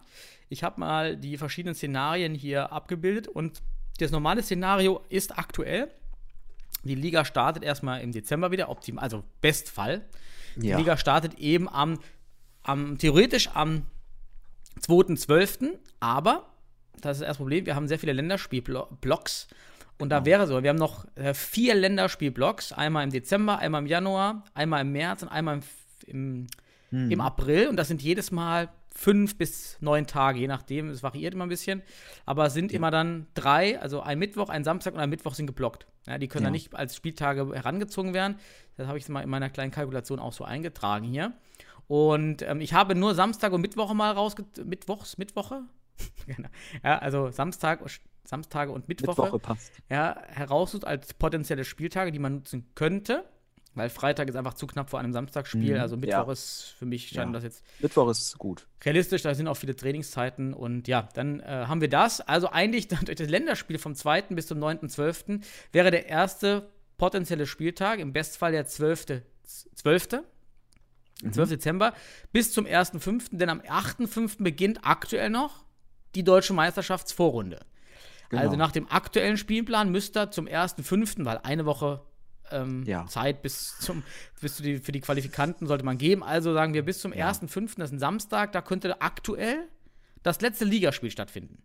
[0.49, 3.63] Ich habe mal die verschiedenen Szenarien hier abgebildet und
[3.99, 5.91] das normale Szenario ist aktuell.
[6.83, 10.05] Die Liga startet erstmal im Dezember wieder, optimal, also Bestfall.
[10.55, 10.77] Die Ja.
[10.77, 11.99] Liga startet eben am,
[12.63, 13.85] am theoretisch am
[14.79, 16.47] 2.12., aber
[17.01, 19.47] das ist das Problem, wir haben sehr viele Länderspielblocks.
[19.99, 23.87] Und da wäre so, wir haben noch äh, vier Länderspielblocks, einmal im Dezember, einmal im
[23.87, 25.63] Januar, einmal im März und einmal im,
[26.07, 26.47] im,
[26.89, 27.11] Hm.
[27.11, 27.67] im April.
[27.67, 31.49] Und das sind jedes Mal fünf bis neun Tage, je nachdem, es variiert immer ein
[31.49, 31.81] bisschen.
[32.25, 35.47] Aber es sind immer dann drei, also ein Mittwoch, ein Samstag und ein Mittwoch sind
[35.47, 35.87] geblockt.
[36.07, 36.47] Ja, die können Ja.
[36.47, 38.35] dann nicht als Spieltage herangezogen werden.
[38.75, 41.31] Das habe ich mal in meiner kleinen Kalkulation auch so eingetragen hier.
[41.87, 44.45] Und ähm, ich habe nur Samstag und Mittwoche mal rausge...
[44.63, 45.63] Mittwochs, Mittwoche?
[46.25, 46.49] Genau.
[46.83, 47.79] ja, also Samstag,
[48.23, 49.71] Samstage und Mittwoche, Mittwoche passt.
[49.89, 53.23] ja, heraussucht als potenzielle Spieltage, die man nutzen könnte.
[53.73, 55.75] Weil Freitag ist einfach zu knapp vor einem Samstagsspiel.
[55.75, 56.31] Mhm, Also Mittwoch ja.
[56.31, 57.33] ist für mich scheint Ja.
[57.33, 58.67] das jetzt Mittwoch ist gut.
[58.83, 62.19] realistisch, da sind auch viele Trainingszeiten und ja, dann äh, haben wir das.
[62.19, 64.23] Also eigentlich dann durch das Länderspiel vom 2.
[64.23, 65.41] bis zum 9.12.
[65.71, 69.21] wäre der erste potenzielle Spieltag, im Bestfall der 12.
[69.75, 70.07] 12.
[71.29, 71.49] 12.
[71.49, 71.93] Dezember
[72.31, 74.43] bis zum 1.5., denn am 8.5.
[74.43, 75.63] beginnt aktuell noch
[76.15, 77.59] die deutsche Meisterschaftsvorrunde.
[78.29, 78.41] Genau.
[78.41, 82.01] Also nach dem aktuellen Spielplan müsste zum 1.5., weil eine Woche
[82.51, 83.05] ähm, Ja.
[83.07, 84.03] Zeit bis zum
[84.39, 86.23] bis zu die, für die Qualifikanten sollte man geben.
[86.23, 89.67] Also sagen wir bis zum 1.5., das ist ein Samstag, da könnte aktuell
[90.23, 91.61] das letzte Ligaspiel stattfinden.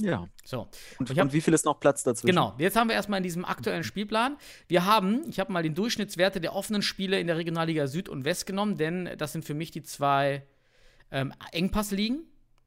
[0.00, 0.26] Ja.
[0.44, 0.68] So.
[0.98, 2.26] Und, Ich hab- und wie viel ist noch Platz dazwischen?
[2.34, 4.36] Genau, jetzt haben wir erstmal in diesem aktuellen Spielplan.
[4.68, 8.24] Wir haben, ich habe mal den Durchschnittswerte der offenen Spiele in der Regionalliga Süd und
[8.24, 10.44] West genommen, denn das sind für mich die zwei
[11.10, 12.24] ähm, Engpassligen.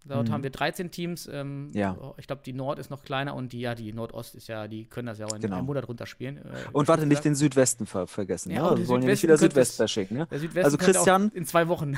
[0.08, 1.26] Dort haben wir 13 Teams.
[1.26, 1.74] Ähm, Mhm.
[1.74, 2.14] Ja.
[2.18, 4.86] Ich glaube, die Nord ist noch kleiner und die, ja, die Nordost ist ja, die
[4.86, 5.56] können das ja auch in Genau.
[5.58, 6.38] einem Monat runterspielen.
[6.38, 6.42] Äh,
[6.74, 8.52] Und warte, nicht den Südwesten ver vergessen.
[8.52, 10.28] Ja, Ja, und wir die wollen ja nicht Südwesten wieder es- Südwest-Bashing, ne?
[10.30, 11.98] Der Südwesten Also Christian, in zwei Wochen.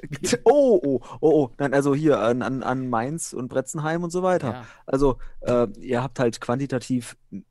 [0.44, 4.22] Oh, oh, oh, oh, nein, also hier an, an, an Mainz und Bretzenheim und so
[4.22, 4.52] weiter.
[4.52, 4.66] Ja.
[4.86, 7.44] Also, äh, ihr habt halt quantitativ ein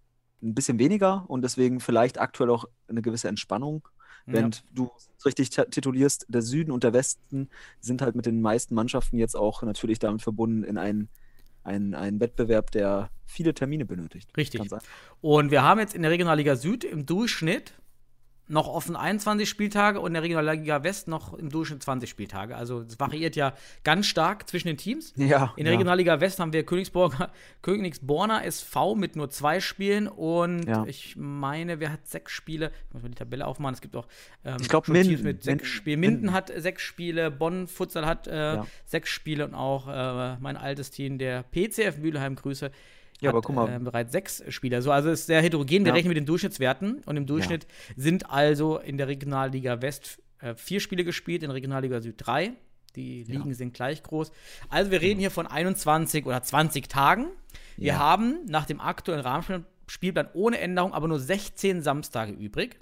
[0.56, 3.88] bisschen weniger und deswegen vielleicht aktuell auch eine gewisse Entspannung.
[4.26, 7.50] Wenn du es richtig titulierst, der Süden und der Westen
[7.80, 11.10] sind halt mit den meisten Mannschaften jetzt auch natürlich damit verbunden in einen,
[11.64, 14.30] einen, einen Wettbewerb, der viele Termine benötigt.
[14.38, 14.62] Richtig.
[15.22, 17.74] Und wir haben jetzt in der Regionalliga Süd im Durchschnitt
[18.52, 22.56] noch offen 21 Spieltage und in der Regionalliga West noch im Durchschnitt 20 Spieltage.
[22.56, 25.14] Also es variiert ja ganz stark zwischen den Teams.
[25.16, 25.78] Ja, In der ja.
[25.80, 26.64] Regionalliga West haben wir
[27.62, 30.84] Königsborner SV mit nur zwei Spielen und Ja.
[30.86, 32.72] ich meine, wer hat sechs Spiele?
[32.88, 33.74] Ich muss mal die Tabelle aufmachen.
[33.76, 34.08] Es gibt auch
[34.44, 35.24] ähm, Ich glaub, schon Teams Minden.
[35.24, 35.66] mit sechs Minden.
[35.66, 36.00] Spielen.
[36.00, 36.34] Minden Minden.
[36.34, 41.18] hat sechs Spiele, Bonn Futsal hat äh, sechs Spiele und auch äh, mein altes Team,
[41.18, 42.72] der PCF Mülheim, Grüße.
[43.22, 43.74] Ja, hat, aber guck mal.
[43.74, 44.82] Äh, bereits sechs Spieler.
[44.82, 45.86] So, also es ist sehr heterogen.
[45.86, 45.94] Wir Ja.
[45.94, 50.80] rechnen mit den Durchschnittswerten und im Durchschnitt sind also in der Regionalliga West äh, vier
[50.80, 52.54] Spiele gespielt, in der Regionalliga Süd drei.
[52.96, 54.32] Die Ligen sind gleich groß.
[54.70, 57.28] Also wir reden hier von 21 oder 20 Tagen.
[57.78, 58.00] Wir Ja.
[58.00, 62.80] haben nach dem aktuellen Rahmenspielplan ohne Änderung aber nur 16 Samstage übrig.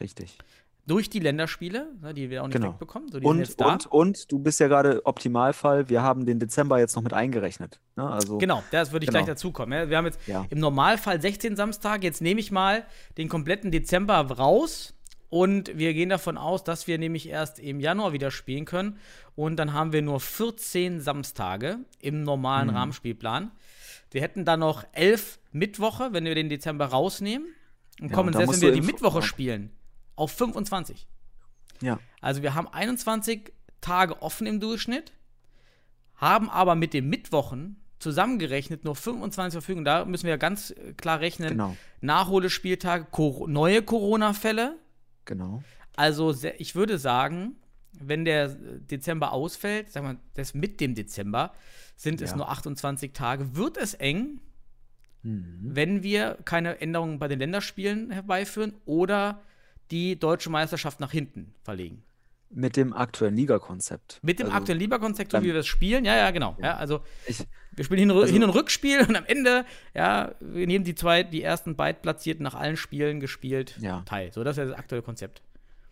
[0.00, 0.38] Richtig.
[0.86, 2.72] Durch die Länderspiele, ne, die wir auch nicht Genau.
[2.72, 3.10] wegbekommen.
[3.10, 3.72] So, Und, jetzt da.
[3.72, 7.80] und, und du bist ja gerade Optimalfall, wir haben den Dezember jetzt noch mit eingerechnet.
[7.96, 8.06] Ne?
[8.06, 9.20] Also, Genau, das würde ich Genau.
[9.20, 9.72] gleich dazukommen.
[9.78, 10.44] Ja, Wir haben jetzt Ja.
[10.50, 12.06] im Normalfall 16 Samstage.
[12.06, 12.84] Jetzt nehme ich mal
[13.16, 14.92] den kompletten Dezember raus
[15.30, 18.98] und wir gehen davon aus, dass wir nämlich erst im Januar wieder spielen können.
[19.36, 22.76] Und dann haben wir nur 14 Samstage im normalen Mhm.
[22.76, 23.50] Rahmenspielplan.
[24.10, 27.48] Wir hätten dann noch 11 Mittwoche, wenn wir den Dezember rausnehmen.
[28.00, 29.22] Und Ja, kommen da selbst, wenn wir die Mittwoche ja.
[29.24, 29.70] spielen,
[30.16, 31.06] auf 25.
[31.82, 31.98] Ja.
[32.20, 35.12] Also wir haben 21 Tage offen im Durchschnitt,
[36.16, 39.84] haben aber mit den Mittwochen zusammengerechnet nur 25 zur Verfügung.
[39.84, 41.50] Da müssen wir ganz klar rechnen.
[41.50, 41.76] Genau.
[42.00, 44.76] Nachholespieltage, Cor neue Corona-Fälle.
[45.24, 45.62] Genau.
[45.96, 47.56] Also ich würde sagen,
[47.98, 51.52] wenn der Dezember ausfällt, sagen wir, das mit dem Dezember,
[51.96, 52.36] sind es Ja.
[52.36, 54.40] nur 28 Tage, wird es eng,
[55.22, 55.58] Mhm.
[55.62, 59.40] wenn wir keine Änderungen bei den Länderspielen herbeiführen oder
[59.90, 62.02] die deutsche Meisterschaft nach hinten verlegen.
[62.50, 64.20] Mit dem aktuellen Ligakonzept.
[64.22, 66.56] Mit dem Also, aktuellen Lieberkonzept, so wie wir es spielen, ja, ja, genau.
[66.62, 70.32] Ja, also Ich, wir spielen Hin- und, Also- Hin und Rückspiel und am Ende, ja,
[70.40, 74.02] wir nehmen die zwei, die ersten Beidplatzierten nach allen Spielen gespielt Ja.
[74.06, 74.32] teil.
[74.32, 75.42] So, das ist ja das aktuelle Konzept.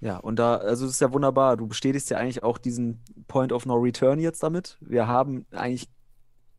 [0.00, 1.56] ja, und da, also es ist ja wunderbar.
[1.56, 4.76] Du bestätigst ja eigentlich auch diesen Point of No Return jetzt damit.
[4.80, 5.88] Wir haben eigentlich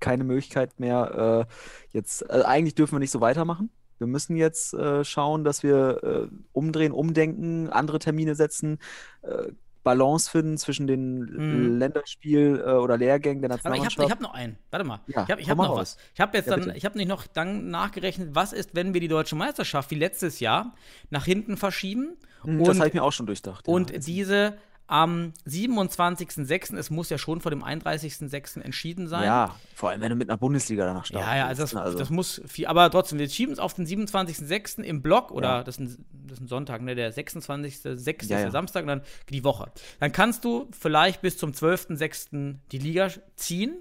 [0.01, 1.53] keine Möglichkeit mehr, äh,
[1.97, 3.69] jetzt, also eigentlich dürfen wir nicht so weitermachen.
[4.03, 8.79] Wir müssen jetzt äh, schauen, dass wir äh, umdrehen, umdenken, andere Termine setzen,
[9.21, 9.47] äh,
[9.83, 11.77] Balance finden zwischen den Mhm.
[11.77, 14.11] Länderspiel- äh, oder Lehrgängen der Aber ich habe Nationalmannschaft.
[14.11, 14.57] hab noch einen.
[14.71, 14.99] Warte mal.
[15.07, 15.77] Ja, ich habe hab noch raus.
[15.79, 15.97] was.
[16.13, 16.77] Ich habe jetzt Ja, dann, bitte.
[16.77, 20.39] ich habe nicht noch dann nachgerechnet, was ist, wenn wir die deutsche Meisterschaft wie letztes
[20.39, 20.73] Jahr
[21.09, 23.67] nach hinten verschieben Hm, und, das habe ich mir auch schon durchdacht.
[23.67, 23.97] und ja.
[23.99, 28.61] diese am 27.06., es muss ja schon vor dem 31.06.
[28.61, 29.23] entschieden sein.
[29.23, 31.29] ja, vor allem wenn du mit einer Bundesliga danach startest.
[31.29, 33.87] Ja, ja, also das, also, das muss viel, aber trotzdem, wir schieben es auf den
[33.87, 34.81] 27.06.
[34.83, 35.63] im Block oder Ja.
[35.63, 38.05] das, ist ein, das ist ein Sonntag, ne, der 26.06.
[38.27, 39.71] Ja, ist der Samstag und dann die Woche.
[39.99, 42.55] Dann kannst du vielleicht bis zum 12.06.
[42.71, 43.77] die Liga ziehen,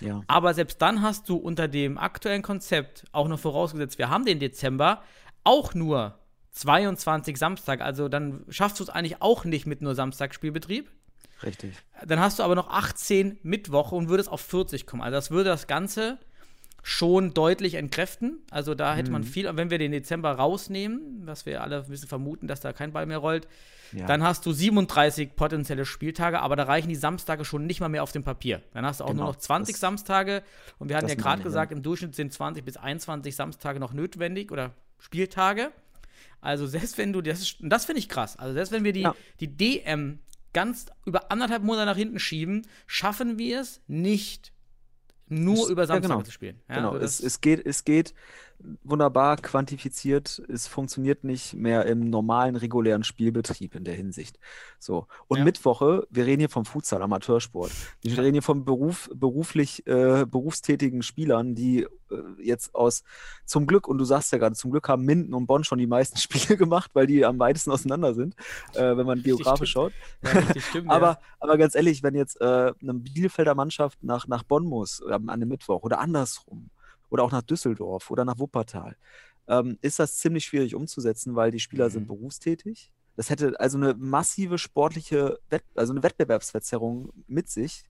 [0.00, 0.22] ja.
[0.26, 4.40] aber selbst dann hast du unter dem aktuellen Konzept, auch noch vorausgesetzt, wir haben den
[4.40, 5.02] Dezember,
[5.44, 6.18] auch nur
[6.52, 7.80] 22 Samstag.
[7.80, 10.90] Also dann schaffst du es eigentlich auch nicht mit nur Samstagspielbetrieb.
[11.42, 11.74] Richtig.
[12.06, 15.02] Dann hast du aber noch 18 Mittwoche und würdest auf 40 kommen.
[15.02, 16.18] Also das würde das Ganze
[16.84, 18.38] schon deutlich entkräften.
[18.50, 19.12] Also da hätte Mhm.
[19.12, 22.72] man viel, wenn wir den Dezember rausnehmen, was wir alle ein bisschen vermuten, dass da
[22.72, 23.46] kein Ball mehr rollt,
[23.92, 24.06] Ja.
[24.06, 28.02] dann hast du 37 potenzielle Spieltage, aber da reichen die Samstage schon nicht mal mehr
[28.02, 28.62] auf dem Papier.
[28.72, 30.42] Dann hast du auch Genau, nur noch 20 das- Samstage
[30.78, 31.48] und wir hatten ja gerade ich, ja.
[31.50, 35.70] gesagt, im Durchschnitt sind 20 bis 21 Samstage noch notwendig oder Spieltage.
[36.42, 39.00] Also selbst wenn du, das, ist- das finde ich krass, also selbst wenn wir die,
[39.02, 39.14] Ja.
[39.40, 40.18] die DM
[40.52, 44.52] ganz über anderthalb Monate nach hinten schieben, schaffen wir es nicht,
[45.28, 46.22] nur über ja, Samstage genau.
[46.22, 46.60] zu spielen.
[46.68, 48.12] Ja, Genau, also es, es, geht, es geht
[48.84, 50.42] wunderbar quantifiziert.
[50.48, 54.38] Es funktioniert nicht mehr im normalen, regulären Spielbetrieb in der Hinsicht.
[54.78, 55.06] So.
[55.28, 55.44] Und Ja.
[55.44, 57.70] Mittwoche, wir reden hier vom Futsal, Amateursport.
[58.02, 61.88] Wir reden hier von Beruf, beruflich, äh, berufstätigen Spielern, die äh,
[62.42, 63.04] jetzt aus,
[63.44, 65.86] zum Glück, und du sagst ja gerade, zum Glück haben Minden und Bonn schon die
[65.86, 68.34] meisten Spiele gemacht, weil die am weitesten auseinander sind,
[68.74, 69.92] äh, wenn man geografisch schaut.
[70.22, 71.18] ja, richtig stimmt, Aber, ja.
[71.40, 75.30] aber ganz ehrlich, wenn jetzt äh, eine Bielefelder Mannschaft nach, nach Bonn muss ähm, an
[75.30, 76.70] einem Mittwoch oder andersrum
[77.12, 78.96] oder auch nach Düsseldorf oder nach Wuppertal,
[79.48, 82.08] ähm, ist das ziemlich schwierig umzusetzen, weil die Spieler sind Mhm.
[82.08, 82.90] berufstätig.
[83.16, 87.84] Das hätte also eine massive sportliche, Wett also eine Wettbewerbsverzerrung mit sich,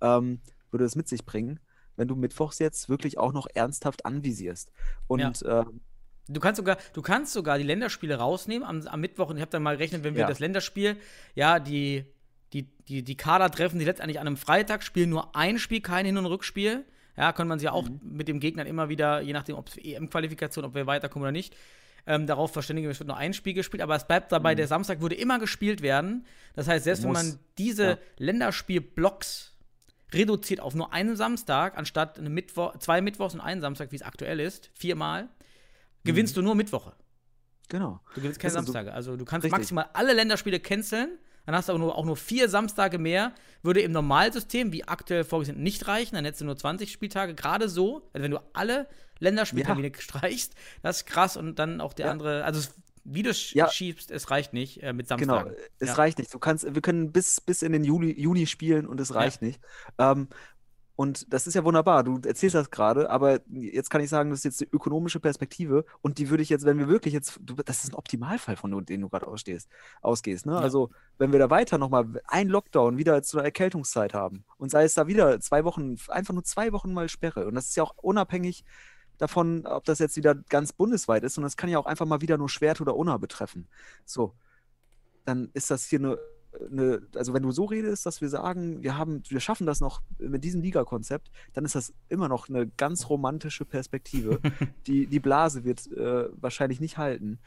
[0.00, 1.58] ähm, würde es mit sich bringen,
[1.96, 4.70] wenn du mittwochs jetzt wirklich auch noch ernsthaft anvisierst.
[5.08, 5.80] Und ähm,
[6.28, 9.30] Du kannst sogar, du kannst sogar die Länderspiele rausnehmen am, am Mittwoch.
[9.30, 10.28] Und ich habe dann mal gerechnet, wenn wir Ja.
[10.28, 10.96] das Länderspiel,
[11.34, 12.04] ja, die,
[12.52, 16.06] die, die, die Kader treffen, die letztendlich an einem Freitag spielen nur ein Spiel, kein
[16.06, 16.84] Hin- und Rückspiel.
[17.20, 18.00] Ja, kann man sich ja auch Mhm.
[18.02, 21.54] mit dem Gegner immer wieder, je nachdem, ob es EM-Qualifikation, ob wir weiterkommen oder nicht,
[22.06, 25.00] ähm, darauf verständigen, es wird nur ein Spiel gespielt, aber es bleibt dabei, der Samstag
[25.02, 26.24] würde immer gespielt werden.
[26.54, 27.16] Das heißt, selbst wenn Mhm.
[27.16, 27.24] Muss.
[27.32, 27.98] man diese Ja.
[28.16, 29.52] Länderspiel-Blocks
[30.12, 34.02] reduziert auf nur einen Samstag, anstatt eine Mittwoch, zwei Mittwochs und einen Samstag, wie es
[34.02, 35.28] aktuell ist, viermal,
[36.04, 36.94] gewinnst du nur Mittwoche.
[37.68, 38.00] genau.
[38.14, 38.92] Du gewinnst keine ist so- Samstage.
[38.92, 39.58] Also du kannst Richtig.
[39.58, 43.32] maximal alle Länderspiele canceln, dann hast du aber nur, auch nur vier Samstage mehr.
[43.62, 46.14] Würde im Normalsystem, wie aktuell vorgesehen, nicht reichen.
[46.14, 47.34] Dann hättest du nur 20 Spieltage.
[47.34, 48.86] Gerade so, also wenn du alle
[49.18, 51.36] Länderspieltermine streichst, das ist krass.
[51.36, 52.12] Und dann auch der Ja.
[52.12, 52.74] andere, also es-
[53.04, 53.68] wie du es Ja.
[53.70, 55.54] schiebst, es reicht nicht äh, mit Genau, Samstagen.
[55.78, 55.94] es Ja.
[55.94, 56.32] reicht nicht.
[56.34, 59.58] Du kannst, wir können bis, bis in den Juli, Juni spielen und es reicht nicht.
[59.98, 60.28] Ähm,
[61.00, 62.04] und das ist ja wunderbar.
[62.04, 65.86] Du erzählst das gerade, aber jetzt kann ich sagen, das ist jetzt die ökonomische Perspektive
[66.02, 68.70] und die würde ich jetzt, wenn wir wirklich jetzt, du, das ist ein Optimalfall, von
[68.70, 69.70] dem den du gerade ausstehst,
[70.02, 70.44] ausgehst.
[70.44, 70.52] Ne?
[70.52, 70.58] Ja.
[70.58, 74.84] Also, wenn wir da weiter nochmal ein Lockdown wieder zu einer Erkältungszeit haben und sei
[74.84, 77.46] es da wieder zwei Wochen, einfach nur zwei Wochen mal Sperre.
[77.46, 78.62] Und das ist ja auch unabhängig
[79.16, 82.20] davon, ob das jetzt wieder ganz bundesweit ist, und das kann ja auch einfach mal
[82.20, 83.68] wieder nur Schwert oder Unna betreffen.
[84.04, 84.34] So,
[85.24, 86.18] dann ist das hier eine,
[86.70, 90.02] eine, also wenn du so redest, dass wir sagen, wir haben, wir schaffen das noch
[90.18, 94.40] mit diesem Liga-Konzept, dann ist das immer noch eine ganz romantische Perspektive.
[94.86, 97.38] die, die Blase wird äh, wahrscheinlich nicht halten.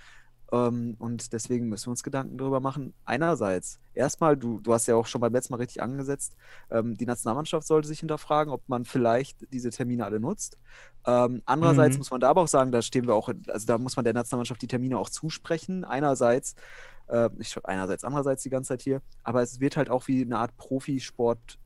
[0.51, 2.93] Ähm, und deswegen müssen wir uns Gedanken darüber machen.
[3.05, 6.35] Einerseits, erstmal, du, du hast ja auch schon beim letzten Mal richtig angesetzt,
[6.69, 10.59] ähm, die Nationalmannschaft sollte sich hinterfragen, ob man vielleicht diese Termine alle nutzt.
[11.07, 11.99] Ähm, andererseits Mhm.
[11.99, 14.13] muss man da aber auch sagen, da stehen wir auch, also da muss man der
[14.13, 15.85] Nationalmannschaft die Termine auch zusprechen.
[15.85, 16.55] Einerseits,
[17.13, 20.39] äh, ich einerseits, andererseits die ganze Zeit hier, aber es wird halt auch wie eine
[20.39, 21.59] Art Profisport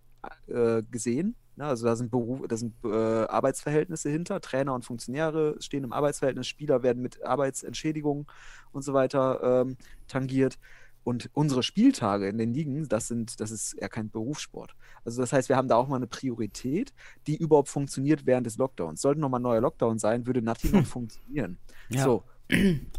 [0.48, 1.36] äh, gesehen.
[1.56, 1.66] Ne?
[1.66, 6.48] Also da sind, Beruf, da sind äh, Arbeitsverhältnisse hinter, Trainer und Funktionäre stehen im Arbeitsverhältnis,
[6.48, 8.28] Spieler werden mit Arbeitsentschädigungen
[8.72, 10.60] und so weiter ähm, tangiert.
[11.04, 14.76] Und unsere Spieltage in den Ligen, das sind, das ist ja kein Berufssport.
[15.06, 16.94] Also das heißt, wir haben da auch mal eine Priorität,
[17.28, 19.00] die überhaupt funktioniert während des Lockdowns.
[19.00, 21.60] Sollte nochmal ein neuer Lockdown sein, würde Nati noch funktionieren.
[21.88, 22.04] Ja.
[22.04, 22.26] So,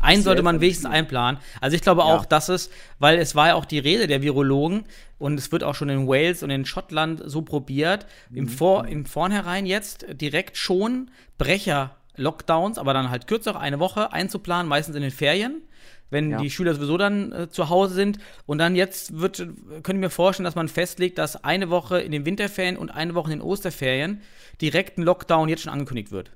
[0.00, 1.40] Einen sollte man wenigstens einplanen.
[1.60, 2.06] Also ich glaube Ja.
[2.06, 4.84] auch, dass es, weil es war ja auch die Rede der Virologen
[5.18, 8.48] und es wird auch schon in Wales und in Schottland so probiert, im, Mhm.
[8.48, 14.96] Vor, im Vornherein jetzt direkt schon Brecher-Lockdowns, aber dann halt kürzer, eine Woche einzuplanen, meistens
[14.96, 15.62] in den Ferien.
[16.10, 16.38] wenn Ja.
[16.40, 18.18] die Schüler sowieso dann äh, zu Hause sind.
[18.46, 22.12] Und dann jetzt wird, könnte ich mir vorstellen, dass man festlegt, dass eine Woche in
[22.12, 24.22] den Winterferien und eine Woche in den Osterferien
[24.62, 26.30] direkt ein Lockdown jetzt schon angekündigt wird.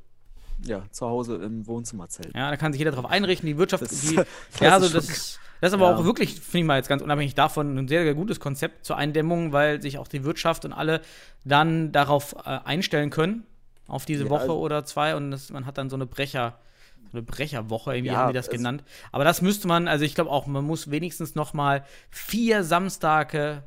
[0.64, 2.35] Ja, zu Hause im Wohnzimmerzelt.
[2.35, 3.46] Ja, da kann sich jeder drauf einrichten.
[3.46, 4.27] Die Wirtschaft, Das- die, das
[4.61, 5.96] ja, also ist das ist, das ist aber Ja.
[5.96, 8.96] auch wirklich, finde ich mal jetzt ganz unabhängig davon, ein sehr, sehr gutes Konzept zur
[8.96, 11.01] Eindämmung, weil sich auch die Wirtschaft und alle
[11.44, 13.44] dann darauf äh, einstellen können,
[13.87, 16.59] auf diese Ja, Woche also- oder zwei und das, man hat dann so eine Brecher,
[17.11, 18.83] so eine Brecherwoche, irgendwie Ja, haben die das genannt.
[19.12, 23.62] Aber das müsste man, also ich glaube auch, man muss wenigstens noch mal vier Samstage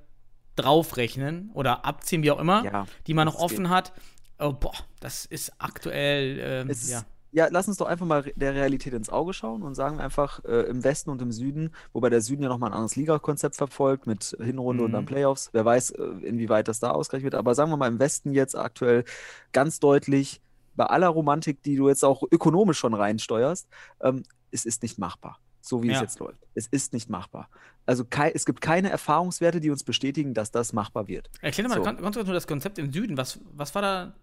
[0.56, 3.52] draufrechnen oder abziehen, wie auch immer, Ja, die man noch das geht.
[3.60, 3.92] offen hat.
[4.40, 7.04] Oh, boah, das ist aktuell, ähm, Es ja.
[7.32, 7.48] ja.
[7.50, 10.84] lass uns doch einfach mal der Realität ins Auge schauen und sagen einfach äh, im
[10.84, 14.84] Westen und im Süden, wobei der Süden ja nochmal ein anderes Ligakonzept verfolgt mit Hinrunde
[14.84, 15.08] und dann Mhm.
[15.08, 15.50] Playoffs.
[15.54, 17.40] Wer weiß, äh, inwieweit das da ausgerechnet wird.
[17.40, 19.06] Aber sagen wir mal im Westen jetzt aktuell
[19.54, 20.42] ganz deutlich,
[20.76, 23.68] bei aller Romantik, die du jetzt auch ökonomisch schon reinsteuerst,
[24.02, 25.40] ähm, es ist nicht machbar.
[25.62, 26.02] So wie es Ja.
[26.02, 26.42] jetzt läuft.
[26.54, 27.50] Es ist nicht machbar.
[27.88, 31.30] Also es gibt keine Erfahrungswerte, die uns bestätigen, dass das machbar wird.
[31.42, 31.84] Erklär mal So.
[31.84, 33.16] ganz, ganz kurz nur das Konzept im Süden.
[33.18, 34.14] Was, was war da?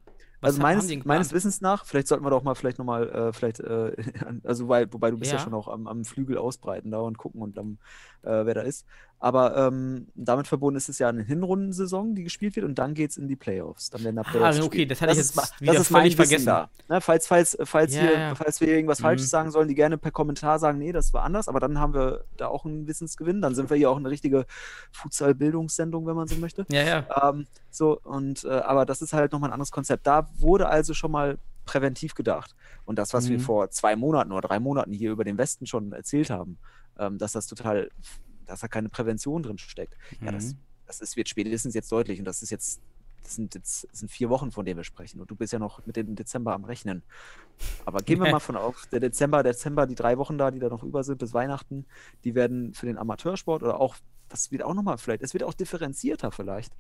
[0.43, 3.61] Was Also meines, meines Wissens nach, vielleicht sollten wir doch mal vielleicht nochmal, äh, vielleicht,
[3.61, 3.95] äh,
[4.45, 5.45] also weil, wobei du bist ja, Ja.
[5.45, 7.79] schon auch am, am Flügel ausbreiten da und gucken und am,
[8.23, 8.87] äh, wer da ist.
[9.25, 13.13] Aber ähm, damit verbunden ist es ja eine Hinrundensaison, die gespielt wird und dann geht
[13.13, 13.89] es in die Playoffs.
[13.91, 14.91] Dann werden da Ah, Playoffs okay, gespielt.
[14.91, 16.47] das hatte ich ist jetzt ma- wieder das ist völlig vergessen.
[16.47, 16.71] Da.
[16.89, 18.35] Ne, falls, falls, falls, Ja, hier, ja.
[18.35, 19.03] falls wir irgendwas Mhm.
[19.05, 21.95] Falsches sagen sollen, die gerne per Kommentar sagen, nee, das war anders, aber dann haben
[21.95, 23.41] wir da auch einen Wissensgewinn.
[23.41, 24.45] Dann sind wir hier auch eine richtige
[24.91, 26.65] Futsal-Bildungssendung, wenn man so möchte.
[26.69, 27.31] Ja, ja.
[27.31, 30.07] Ähm, so, und äh, aber das ist halt nochmal ein anderes Konzept.
[30.07, 32.55] Da wurde also schon mal präventiv gedacht.
[32.85, 33.43] Und das, was wir Mhm.
[33.43, 36.59] vor zwei Monaten oder drei Monaten hier über den Westen schon erzählt haben,
[36.99, 37.89] ähm, dass das total,
[38.47, 39.97] dass da keine Prävention drin steckt.
[40.21, 40.59] Ja, das, Mhm.
[40.87, 42.19] das ist, wird spätestens jetzt deutlich.
[42.19, 42.81] Und das ist jetzt,
[43.23, 45.21] das sind jetzt das sind vier Wochen, von denen wir sprechen.
[45.21, 47.03] Und du bist ja noch mit dem Dezember am Rechnen.
[47.85, 50.69] Aber gehen wir mal von auf, der Dezember, Dezember, die drei Wochen da, die da
[50.69, 51.85] noch über sind bis Weihnachten,
[52.25, 53.95] die werden für den Amateursport oder auch,
[54.29, 56.73] das wird auch nochmal vielleicht, es wird auch differenzierter vielleicht.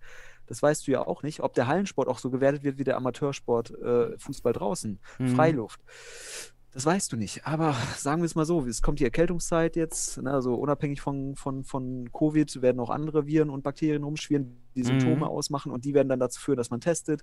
[0.46, 2.96] Das weißt du ja auch nicht, ob der Hallensport auch so gewertet wird wie der
[2.96, 5.28] Amateursport äh, Fußball draußen, Mhm.
[5.36, 5.80] Freiluft.
[6.74, 7.46] Das weißt du nicht.
[7.46, 11.36] Aber sagen wir es mal so, es kommt die Erkältungszeit jetzt, ne, also unabhängig von,
[11.36, 15.22] von, von Covid werden auch andere Viren und Bakterien rumschwirren, die Symptome Mhm.
[15.24, 17.20] ausmachen und die werden dann dazu führen, dass man testet.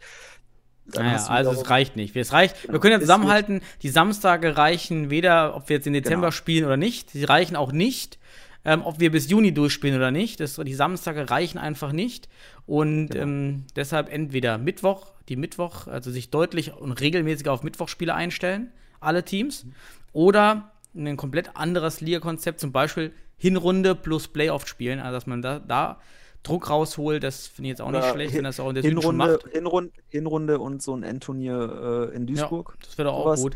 [0.94, 2.16] Naja, also es reicht nicht.
[2.16, 2.62] Es reicht.
[2.62, 2.74] Genau.
[2.74, 6.32] Wir können Es zusammenhalten, die Samstage reichen weder, ob wir jetzt im Dezember Genau.
[6.32, 7.12] spielen oder nicht.
[7.12, 8.18] Sie reichen auch nicht,
[8.66, 10.40] ähm, ob wir bis Juni durchspielen oder nicht.
[10.40, 12.28] Das, die Samstage reichen einfach nicht.
[12.66, 13.24] Und Genau.
[13.24, 19.24] ähm, deshalb entweder Mittwoch, die Mittwoch, also sich deutlich und regelmäßig auf Mittwochspiele einstellen, alle
[19.24, 19.66] Teams,
[20.14, 25.60] oder ein komplett anderes Liga-Konzept, zum Beispiel Hinrunde plus Playoff spielen, also dass man da,
[25.60, 26.00] da
[26.44, 28.84] Druck rausholt, das finde ich jetzt auch nicht Oder schlecht, wenn das auch in der
[28.84, 29.48] Hinrunde, macht.
[29.52, 32.76] Hinrunde, Hinrunde und so ein Endturnier äh, in Ja, Duisburg.
[32.82, 33.56] das wäre doch auch gut.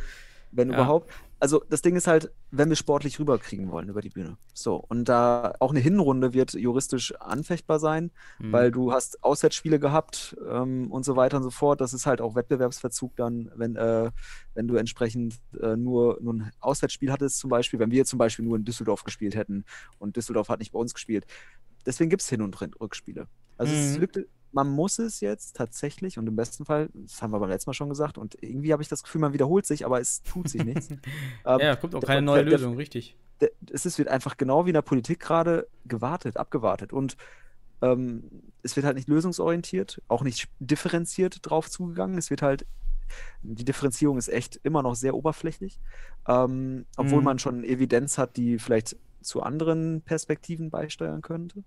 [0.52, 0.76] wenn Ja.
[0.76, 1.12] überhaupt.
[1.44, 4.38] Also das Ding ist halt, wenn wir sportlich rüberkriegen wollen über die Bühne.
[4.54, 8.52] So, und da auch eine Hinrunde wird juristisch anfechtbar sein, Mhm.
[8.54, 11.82] weil du hast Auswärtsspiele gehabt ähm, und so weiter und so fort.
[11.82, 14.10] Das ist halt auch Wettbewerbsverzug dann, wenn, äh,
[14.54, 18.46] wenn du entsprechend äh, nur, nur ein Auswärtsspiel hattest, zum Beispiel, wenn wir zum Beispiel
[18.46, 19.66] nur in Düsseldorf gespielt hätten
[20.00, 21.26] und Düsseldorf hat nicht bei uns gespielt.
[21.86, 23.28] Deswegen gibt es Hin- und Rückspiele.
[23.58, 24.02] Also es ist Mhm.
[24.02, 27.70] wirklich, man muss es jetzt tatsächlich und im besten Fall, das haben wir beim letzten
[27.70, 30.48] Mal schon gesagt, und irgendwie habe ich das Gefühl, man wiederholt sich, aber es tut
[30.48, 30.89] sich nichts.
[31.46, 33.18] Ähm, Ja, kommt auch der- keine neue der- Lösung, richtig.
[33.42, 36.94] der- es ist, wird einfach genau wie in der Politik gerade gewartet, abgewartet.
[36.94, 37.18] Und
[37.82, 38.30] ähm,
[38.62, 42.18] es wird halt nicht lösungsorientiert, auch nicht differenziert drauf zugegangen.
[42.18, 42.66] Es wird halt,
[43.42, 45.82] die Differenzierung ist echt immer noch sehr oberflächlich,
[46.28, 47.26] ähm, obwohl Mhm.
[47.26, 51.64] man schon Evidenz hat, die vielleicht zu anderen Perspektiven beisteuern könnte.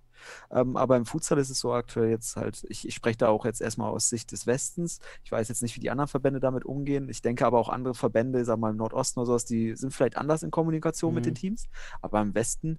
[0.51, 3.45] Ähm, aber im Futsal ist es so aktuell jetzt halt, ich, ich spreche da auch
[3.45, 5.01] jetzt erstmal aus Sicht des Westens.
[5.25, 7.09] Ich weiß jetzt nicht, wie die anderen Verbände damit umgehen.
[7.09, 10.17] Ich denke aber auch andere Verbände, sag mal im Nordosten oder sowas, die sind vielleicht
[10.17, 11.29] anders in Kommunikation mit Mhm.
[11.31, 11.69] den Teams.
[12.01, 12.79] Aber im Westen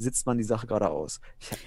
[0.00, 1.20] sitzt man die Sache gerade aus.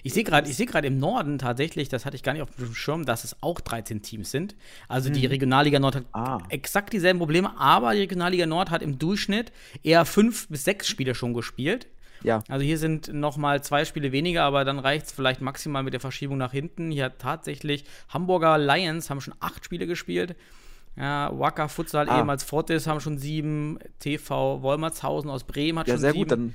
[0.03, 2.49] Ich sehe gerade, ich sehe gerade im Norden tatsächlich, das hatte ich gar nicht auf
[2.55, 4.55] dem Schirm, dass es auch 13 Teams sind.
[4.87, 6.37] Also die Regionalliga Nord hat Ah.
[6.47, 9.51] exakt dieselben Probleme, aber die Regionalliga Nord hat im Durchschnitt
[9.83, 11.87] eher fünf bis sechs Spiele schon gespielt.
[12.23, 15.83] Ja, Also hier sind noch mal zwei Spiele weniger, aber dann reicht es vielleicht maximal
[15.83, 16.91] mit der Verschiebung nach hinten.
[16.91, 20.35] Hier hat tatsächlich Hamburger Lions haben schon acht Spiele gespielt.
[20.97, 22.19] Ja, Wacker Futsal, Ah.
[22.19, 23.79] ehemals Fortis, haben schon sieben.
[23.99, 26.23] TV Wolmertshausen aus Bremen hat ja, schon sehr sieben.
[26.23, 26.31] gut.
[26.31, 26.53] Dann,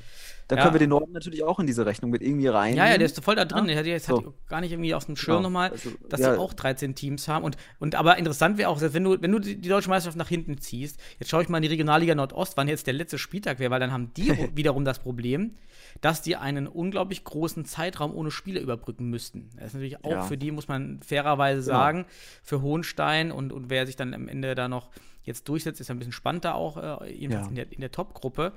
[0.49, 0.63] dann Ja.
[0.65, 2.77] können wir den Norden natürlich auch in diese Rechnung mit irgendwie rein.
[2.77, 3.69] Ja, ja, der ist voll da drin.
[3.69, 3.81] Ja?
[3.83, 4.17] Jetzt So.
[4.19, 5.49] hatte ich gar nicht irgendwie auf dem Schirm Genau.
[5.49, 6.35] nochmal, Also, dass ja.
[6.35, 7.45] sie auch 13 Teams haben.
[7.45, 10.29] Und, und aber interessant wäre auch, wenn du, wenn du die, die deutsche Meisterschaft nach
[10.29, 13.59] hinten ziehst, jetzt schaue ich mal in die Regionalliga Nordost, wann jetzt der letzte Spieltag
[13.59, 15.55] wäre, weil dann haben die wiederum das Problem,
[16.01, 19.51] dass die einen unglaublich großen Zeitraum ohne Spiele überbrücken müssten.
[19.57, 20.23] Das ist natürlich auch Ja.
[20.23, 21.77] für die, muss man fairerweise Genau.
[21.79, 22.07] sagen,
[22.43, 24.91] für Hohenstein und, und wer sich dann am Ende da noch
[25.25, 27.49] jetzt durchsetzt, ist ein bisschen spannender auch, äh, jedenfalls Ja.
[27.51, 28.53] in der, in der Top-Gruppe.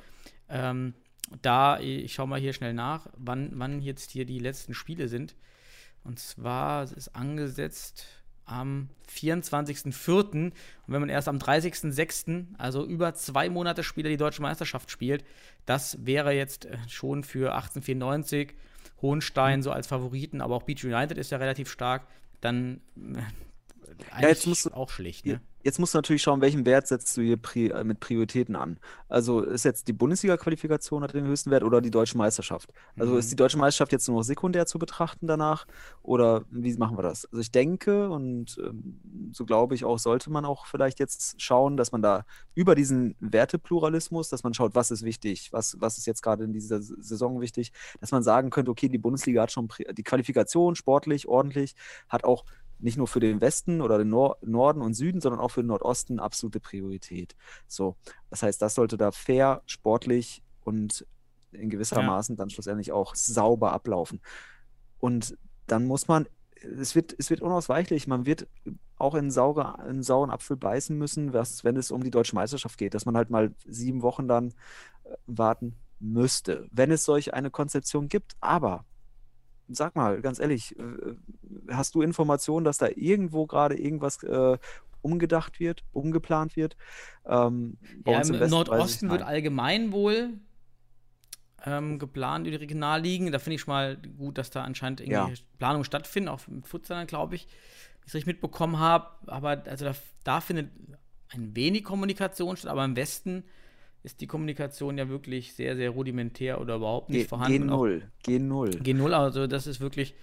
[0.50, 0.94] Ähm,
[1.42, 5.36] da, ich schaue mal hier schnell nach, wann, wann jetzt hier die letzten Spiele sind.
[6.04, 8.06] Und zwar ist angesetzt
[8.46, 10.12] am 24.04.
[10.46, 10.54] Und
[10.88, 15.24] wenn man erst am 30.06., also über zwei Monate später, die deutsche Meisterschaft spielt,
[15.66, 18.54] das wäre jetzt äh, schon für 1894
[19.02, 22.08] Hohenstein so als Favoriten, aber auch Beach United ist ja relativ stark,
[22.42, 23.20] dann äh,
[24.12, 25.42] eigentlich Ja, jetzt musst du- auch schlecht, ne?
[25.64, 28.80] Jetzt musst du natürlich schauen, welchen Wert setzt du hier pri äh, mit Prioritäten an.
[29.10, 32.72] Also ist jetzt die Bundesliga-Qualifikation hat den höchsten Wert oder die deutsche Meisterschaft?
[32.98, 35.68] Also ist die deutsche Meisterschaft jetzt nur noch sekundär zu betrachten danach
[36.02, 37.26] oder wie machen wir das?
[37.26, 41.76] Also ich denke und ähm, so glaube ich auch, sollte man auch vielleicht jetzt schauen,
[41.76, 46.08] dass man da über diesen Wertepluralismus, dass man schaut, was ist wichtig, was, was ist
[46.08, 49.68] jetzt gerade in dieser Saison wichtig, dass man sagen könnte, okay, die Bundesliga hat schon
[49.92, 51.76] die Qualifikation sportlich, ordentlich,
[52.08, 52.46] hat auch
[52.80, 55.68] nicht nur für den Westen oder den Nor Norden und Süden, sondern auch für den
[55.68, 57.36] Nordosten absolute Priorität.
[57.68, 57.96] So,
[58.30, 61.06] das heißt, das sollte da fair, sportlich und
[61.52, 64.22] in gewissermaßen dann schlussendlich auch sauber ablaufen.
[65.00, 65.38] Und
[65.68, 66.28] dann muss man,
[66.62, 68.48] es wird, es wird unausweichlich, man wird
[68.98, 72.78] auch in, saure, in sauren Apfel beißen müssen, was, wenn es um die deutsche Meisterschaft
[72.78, 74.50] geht, dass man halt mal sieben Wochen dann
[75.04, 78.36] äh, warten müsste, wenn es solch eine Konzeption gibt.
[78.42, 78.86] Aber
[79.70, 80.84] sag mal, ganz ehrlich, äh,
[81.70, 84.58] hast du Informationen, dass da irgendwo gerade irgendwas äh,
[85.02, 86.76] umgedacht wird, umgeplant wird?
[87.26, 90.34] Ähm, Ja, im, im Westen Nordosten wird allgemein wohl
[91.66, 93.32] ähm, geplant über die Regionalligen.
[93.32, 95.38] Da finde ich schon mal gut, dass da anscheinend irgendwie Ja.
[95.58, 97.48] Planungen stattfinden, auch im Futsal, glaube ich, wie
[98.02, 99.08] ich es richtig mitbekommen habe.
[99.28, 100.72] Aber also da, da findet
[101.30, 103.44] ein wenig Kommunikation statt, aber im Westen
[104.04, 107.70] ist die Kommunikation ja wirklich sehr, sehr rudimentär oder überhaupt nicht G- vorhanden.
[107.70, 108.82] Auch G0, G0.
[108.82, 110.14] G0, also das ist wirklich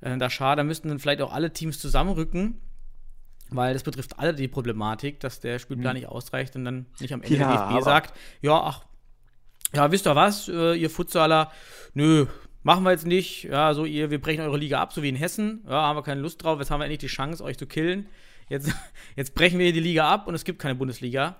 [0.00, 0.60] äh, da schade.
[0.60, 2.60] Da müssten dann vielleicht auch alle Teams zusammenrücken,
[3.50, 7.22] weil das betrifft alle die Problematik, dass der Spielplan nicht ausreicht und dann nicht am
[7.22, 7.40] Ende Hm.
[7.42, 8.84] Ja, der DFB sagt, ja, ach,
[9.74, 11.50] ja, wisst ihr was, äh, ihr Futsaler,
[11.94, 12.26] nö,
[12.62, 15.16] machen wir jetzt nicht, ja, so ihr, wir brechen eure Liga ab, so wie in
[15.16, 17.66] Hessen, ja, haben wir keine Lust drauf, jetzt haben wir endlich die Chance, euch zu
[17.66, 18.06] killen.
[18.48, 18.70] Jetzt,
[19.16, 21.36] jetzt brechen wir die Liga ab und es gibt keine Bundesliga.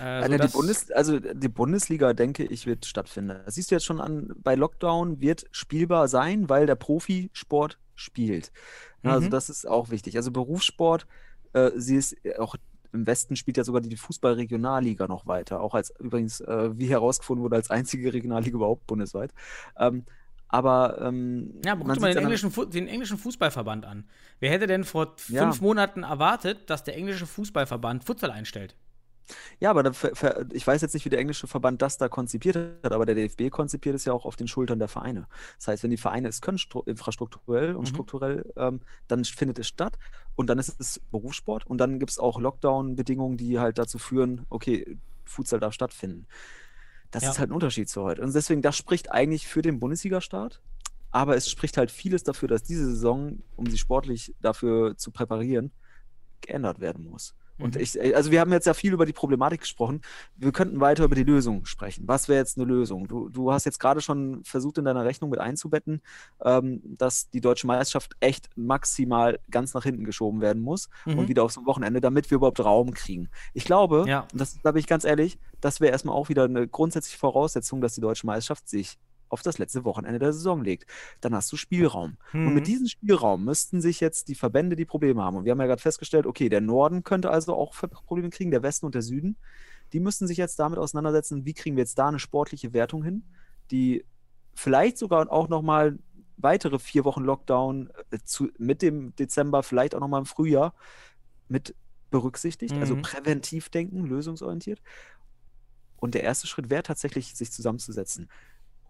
[0.00, 3.40] Äh, Alter, die, Bundes, also die Bundesliga, denke ich, wird stattfinden.
[3.44, 8.52] Das siehst du jetzt schon an, bei Lockdown wird spielbar sein, weil der Profisport spielt.
[9.02, 9.30] Also Mhm.
[9.30, 10.16] das ist auch wichtig.
[10.16, 11.06] Also Berufssport,
[11.52, 12.56] äh, sie ist auch
[12.92, 15.60] im Westen spielt ja sogar die Fußball-Regionalliga noch weiter.
[15.60, 19.32] Auch als übrigens, äh, wie herausgefunden wurde, als einzige Regionalliga überhaupt bundesweit.
[19.78, 20.04] Ähm,
[20.48, 24.04] aber ähm, Ja, guck mal den englischen, Fu- den englischen Fußballverband an.
[24.40, 25.44] Wer hätte denn vor Ja.
[25.44, 28.76] fünf Monaten erwartet, dass der englische Fußballverband Futsal einstellt?
[29.60, 32.08] Ja, aber da, ver- ver- ich weiß jetzt nicht, wie der englische Verband das da
[32.08, 35.26] konzipiert hat, aber der DFB konzipiert es ja auch auf den Schultern der Vereine.
[35.58, 37.86] Das heißt, wenn die Vereine es können, stru- infrastrukturell und Mhm.
[37.86, 39.98] strukturell, ähm, dann findet es statt
[40.34, 44.46] und dann ist es Berufssport und dann gibt es auch Lockdown-Bedingungen, die halt dazu führen,
[44.50, 46.26] okay, Futsal darf stattfinden.
[47.10, 47.30] Das Ja.
[47.30, 48.22] ist halt ein Unterschied zu heute.
[48.22, 50.60] Und deswegen, das spricht eigentlich für den Bundesliga-Start,
[51.10, 55.70] aber es spricht halt vieles dafür, dass diese Saison, um sie sportlich dafür zu präparieren,
[56.40, 57.34] geändert werden muss.
[57.58, 57.80] Und Mhm.
[57.80, 60.00] ich, also wir haben jetzt ja viel über die Problematik gesprochen.
[60.36, 62.08] Wir könnten weiter über die Lösung sprechen.
[62.08, 63.06] Was wäre jetzt eine Lösung?
[63.08, 66.00] Du, du hast jetzt gerade schon versucht, in deiner Rechnung mit einzubetten,
[66.44, 71.18] ähm, dass die deutsche Meisterschaft echt maximal ganz nach hinten geschoben werden muss Mhm.
[71.18, 73.28] und wieder aufs Wochenende, damit wir überhaupt Raum kriegen.
[73.54, 74.20] Ich glaube, Ja.
[74.32, 77.80] und das da bin ich ganz ehrlich, das wäre erstmal auch wieder eine grundsätzliche Voraussetzung,
[77.80, 78.98] dass die deutsche Meisterschaft sich
[79.32, 80.88] auf das letzte Wochenende der Saison legt.
[81.20, 82.18] Dann hast du Spielraum.
[82.44, 82.54] Und Mhm.
[82.54, 85.66] mit diesem Spielraum müssten sich jetzt die Verbände, die Probleme haben, und wir haben ja
[85.66, 87.74] gerade festgestellt, okay, der Norden könnte also auch
[88.06, 89.36] Probleme kriegen, der Westen und der Süden,
[89.92, 93.24] die müssten sich jetzt damit auseinandersetzen, wie kriegen wir jetzt da eine sportliche Wertung hin,
[93.70, 94.04] die
[94.54, 95.98] vielleicht sogar auch nochmal
[96.36, 100.74] weitere vier Wochen Lockdown äh, zu, mit dem Dezember, vielleicht auch nochmal im Frühjahr
[101.48, 101.74] mit
[102.10, 103.02] berücksichtigt, also Mhm.
[103.02, 104.82] präventiv denken, lösungsorientiert.
[105.96, 108.28] Und der erste Schritt wäre tatsächlich, sich zusammenzusetzen.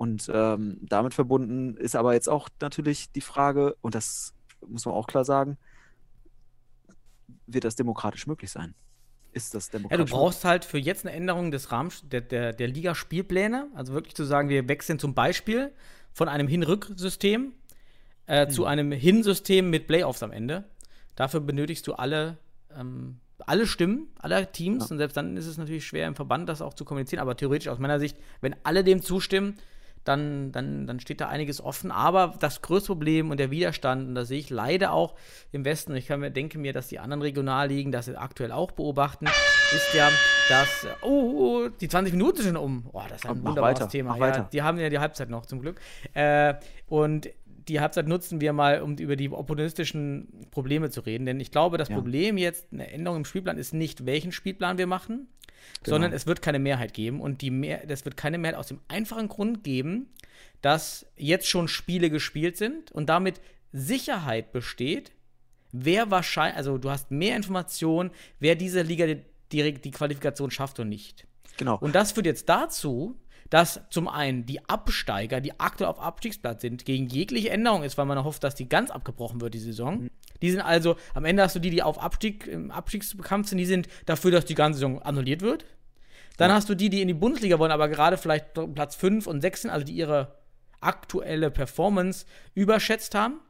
[0.02, 4.34] Und ähm, damit verbunden ist aber jetzt auch natürlich die Frage, und das
[4.66, 5.58] muss man auch klar sagen,
[7.46, 8.74] wird das demokratisch möglich sein?
[9.30, 12.52] Ist das Ja, du demokratisch brauchst halt für jetzt eine Änderung des Rahmens der, der,
[12.52, 13.68] der Liga-Spielpläne.
[13.76, 15.70] Also wirklich zu sagen, wir wechseln zum Beispiel
[16.12, 17.52] von einem Hin-Rück-System
[18.26, 18.50] äh, Mhm.
[18.50, 20.64] zu einem Hin-System mit Playoffs am Ende.
[21.14, 22.38] Dafür benötigst du alle,
[22.76, 24.86] ähm, alle Stimmen aller Teams.
[24.86, 24.90] Ja.
[24.90, 27.20] Und selbst dann ist es natürlich schwer im Verband, das auch zu kommunizieren.
[27.20, 29.58] Aber theoretisch aus meiner Sicht, wenn alle dem zustimmen,
[30.04, 31.90] dann, dann, dann steht da einiges offen.
[31.90, 35.14] Aber das größte Problem und der Widerstand, und das sehe ich leider auch
[35.52, 38.72] im Westen, und ich kann mir, denke mir, dass die anderen Regionalligen das aktuell auch
[38.72, 40.10] beobachten, ist ja,
[40.48, 42.86] dass, oh, oh, die 20 Minuten sind schon um.
[42.92, 44.16] Oh, das ist ein Mach wunderbares weiter, Thema.
[44.18, 45.80] Ja, die haben ja die Halbzeit noch, zum Glück.
[46.14, 46.54] Äh,
[46.88, 47.30] und
[47.68, 51.26] die Halbzeit nutzen wir mal, um über die opportunistischen Probleme zu reden.
[51.26, 51.94] Denn ich glaube, das Ja.
[51.94, 55.28] Problem jetzt, eine Änderung im Spielplan, ist nicht, welchen Spielplan wir machen,
[55.86, 57.20] sondern es wird keine Mehrheit geben.
[57.20, 60.10] Und die Mehr das wird keine Mehrheit aus dem einfachen Grund geben,
[60.60, 63.40] dass jetzt schon Spiele gespielt sind und damit
[63.72, 65.12] Sicherheit besteht,
[65.72, 69.06] wer wahrscheinlich, also du hast mehr Informationen, wer diese Liga
[69.50, 71.26] die, die, Qualifikation schafft und nicht.
[71.56, 71.78] Genau.
[71.78, 73.16] Und das führt jetzt dazu,
[73.50, 78.06] dass zum einen die Absteiger, die aktuell auf Abstiegsplatz sind, gegen jegliche Änderung ist, weil
[78.06, 80.08] man hofft, dass die ganz abgebrochen wird, die Saison.
[80.42, 83.66] Die sind also, am Ende hast du die, die auf Abstieg, im Abstiegskampf sind, die
[83.66, 85.64] sind dafür, dass die ganze Saison annulliert wird.
[86.36, 89.40] Dann hast du die, die in die Bundesliga wollen, aber gerade vielleicht Platz 5 und
[89.40, 90.36] 6 sind, also die ihre
[90.80, 93.40] aktuelle Performance überschätzt haben.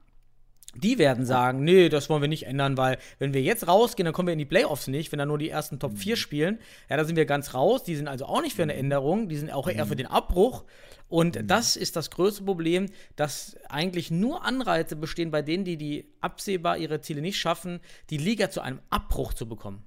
[0.75, 4.15] Die werden sagen, nee, das wollen wir nicht ändern, weil wenn wir jetzt rausgehen, dann
[4.15, 6.59] kommen wir in die Playoffs nicht, wenn dann nur die ersten Top 4 spielen.
[6.89, 7.85] Ja, da sind wir ganz raus.
[7.85, 10.65] Die sind also auch nicht für eine Änderung, die sind auch eher für den Abbruch.
[11.09, 16.07] Und das ist das größte Problem, dass eigentlich nur Anreize bestehen bei denen, die, die
[16.23, 19.85] absehbar ihre Ziele nicht schaffen, die Liga zu einem Abbruch zu bekommen.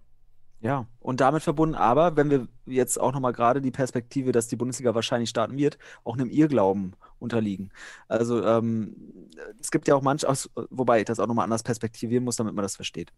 [0.62, 4.56] Ja, und damit verbunden, aber wenn wir jetzt auch nochmal gerade die Perspektive, dass die
[4.56, 7.72] Bundesliga wahrscheinlich starten wird, auch einem Irrglauben unterliegen.
[8.08, 8.96] Also ähm,
[9.60, 12.54] es gibt ja auch manch, aus, wobei ich das auch nochmal anders perspektivieren muss, damit
[12.54, 13.12] man das versteht.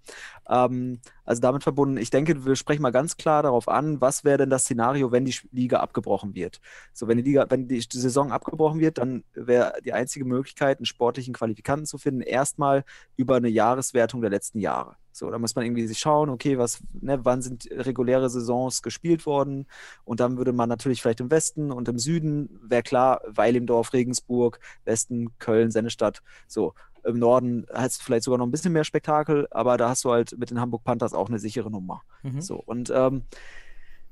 [0.49, 4.37] Ähm, also damit verbunden, ich denke, wir sprechen mal ganz klar darauf an, was wäre
[4.37, 6.59] denn das Szenario, wenn die Liga abgebrochen wird.
[6.93, 10.85] So, wenn die Liga, wenn die Saison abgebrochen wird, dann wäre die einzige Möglichkeit, einen
[10.85, 12.83] sportlichen Qualifikanten zu finden, erstmal
[13.15, 14.95] über eine Jahreswertung der letzten Jahre.
[15.17, 19.25] So, da muss man irgendwie sich schauen, okay, was, ne, wann sind reguläre Saisons gespielt
[19.25, 19.65] worden?
[20.03, 24.59] Und dann würde man natürlich vielleicht im Westen und im Süden, wäre klar, Weilimdorf, Regensburg,
[24.85, 26.73] Westen, Köln, Sennestadt, so.
[27.03, 30.11] Im Norden hast du vielleicht sogar noch ein bisschen mehr Spektakel, aber da hast du
[30.11, 32.01] halt mit den Hamburg Panthers auch eine sichere Nummer.
[32.21, 32.41] Mhm.
[32.41, 33.23] So, und ähm,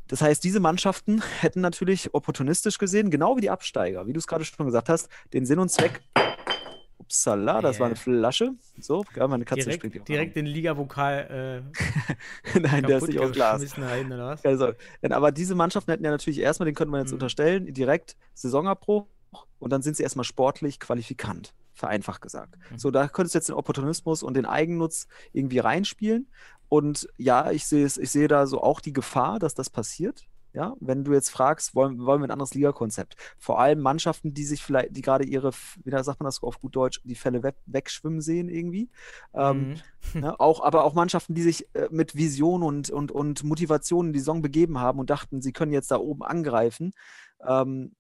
[0.08, 4.28] das heißt, diese Mannschaften hätten natürlich opportunistisch gesehen, genau wie die Absteiger, wie du es
[4.28, 6.02] gerade schon gesagt hast, den Sinn und Zweck
[7.06, 8.54] Upsala, das war eine Flasche.
[8.80, 11.64] So, ja, meine Katze springt direkt, direkt den Ligavokal
[12.56, 13.78] äh, Nein, der ist nicht aus Glas.
[13.78, 14.12] Rein?
[14.12, 17.16] Also, aber diese Mannschaften hätten ja natürlich erstmal, den könnte man jetzt mhm.
[17.16, 19.08] unterstellen, direkt Saisonabbruch
[19.60, 22.56] und dann sind sie erstmal sportlich qualifikant, vereinfacht gesagt.
[22.72, 22.80] Mhm.
[22.80, 26.28] So, da könntest du jetzt den Opportunismus und den Eigennutz irgendwie reinspielen.
[26.70, 30.26] Und ja, ich sehe ich sehe da so auch die Gefahr, dass das passiert.
[30.56, 33.18] Ja, wenn du jetzt fragst, wollen, wollen wir ein anderes Ligakonzept?
[33.38, 35.52] Vor allem Mannschaften, die sich vielleicht, die gerade ihre,
[35.84, 38.90] wie sagt man das auf gut Deutsch, die Fälle weg, wegschwimmen sehen irgendwie.
[39.34, 39.76] Ähm, Mhm.
[40.22, 44.14] ne, auch, aber auch Mannschaften, die sich äh, mit Vision und, und, und Motivation in
[44.14, 46.94] die Saison begeben haben und dachten, sie können jetzt da oben angreifen.
[47.46, 47.96] Ähm,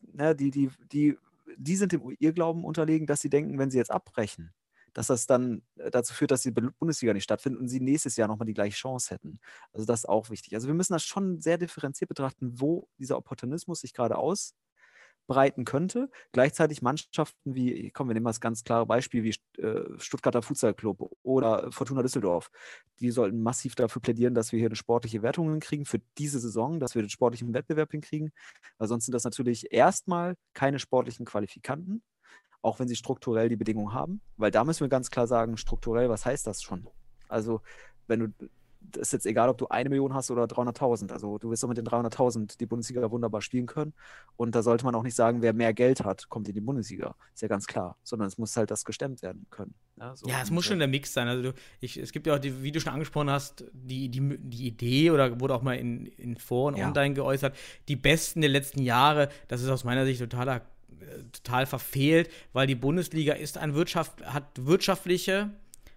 [0.00, 1.16] ne, die, die, die,
[1.56, 4.52] die sind dem Irrglauben unterlegen, dass sie denken, wenn sie jetzt abbrechen,
[4.92, 8.28] dass das dann äh, dazu führt, dass die Bundesliga nicht stattfindet und sie nächstes Jahr
[8.28, 9.40] nochmal die gleiche Chance hätten.
[9.72, 10.54] Also das ist auch wichtig.
[10.54, 16.10] Also wir müssen das schon sehr differenziert betrachten, wo dieser Opportunismus sich gerade ausbreiten könnte.
[16.32, 20.74] Gleichzeitig Mannschaften wie, komm, wir nehmen mal das ganz klare Beispiel wie äh, Stuttgarter Futsal
[21.22, 22.50] oder Fortuna Düsseldorf.
[23.00, 26.80] Die sollten massiv dafür plädieren, dass wir hier eine sportliche Wertung hinkriegen für diese Saison,
[26.80, 28.32] dass wir den sportlichen Wettbewerb hinkriegen.
[28.78, 32.02] Weil sonst sind das natürlich erstmal keine sportlichen Qualifikanten
[32.62, 34.20] auch wenn sie strukturell die Bedingungen haben.
[34.36, 36.86] Weil da müssen wir ganz klar sagen, strukturell, was heißt das schon?
[37.28, 37.60] Also,
[38.06, 38.28] wenn du,
[38.80, 41.12] das ist jetzt egal, ob du eine Million hast oder 300.000.
[41.12, 43.94] Also, du wirst doch mit den 300.000 die Bundesliga wunderbar spielen können.
[44.36, 47.14] Und da sollte man auch nicht sagen, wer mehr Geld hat, kommt in die Bundesliga.
[47.34, 47.96] Ist ja ganz klar.
[48.02, 49.74] Sondern es muss halt das gestemmt werden können.
[49.96, 50.26] Ja, so.
[50.26, 51.28] Ja, es muss schon der Mix sein.
[51.28, 54.36] Also du, ich, es gibt ja auch, die, wie du schon angesprochen hast, die, die,
[54.38, 56.88] die Idee oder wurde auch mal in, in Foren Ja.
[56.88, 57.56] online geäußert,
[57.88, 60.62] die besten der letzten Jahre, das ist aus meiner Sicht totaler,
[61.32, 65.50] total verfehlt, weil die Bundesliga ist ein Wirtschaft, hat wirtschaftliche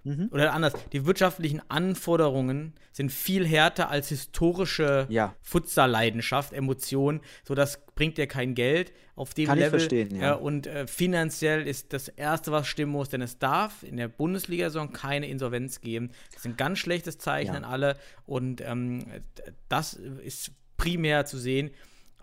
[0.08, 0.30] Mhm.
[0.32, 5.34] oder anders, die wirtschaftlichen Anforderungen sind viel härter als historische Ja.
[5.42, 7.22] Futsal-Leidenschaft, Emotion.
[7.44, 9.80] So, das bringt dir kein Geld auf dem Kann ich Level.
[9.80, 10.36] verstehen, ja.
[10.36, 14.08] Äh, und äh, finanziell ist das Erste, was stimmen muss, denn es darf in der
[14.08, 16.12] Bundesliga-Saison keine Insolvenz geben.
[16.30, 17.58] Das ist ein ganz schlechtes Zeichen Ja.
[17.58, 17.98] an alle.
[18.28, 19.06] Und ähm,
[19.70, 21.72] das ist primär zu sehen.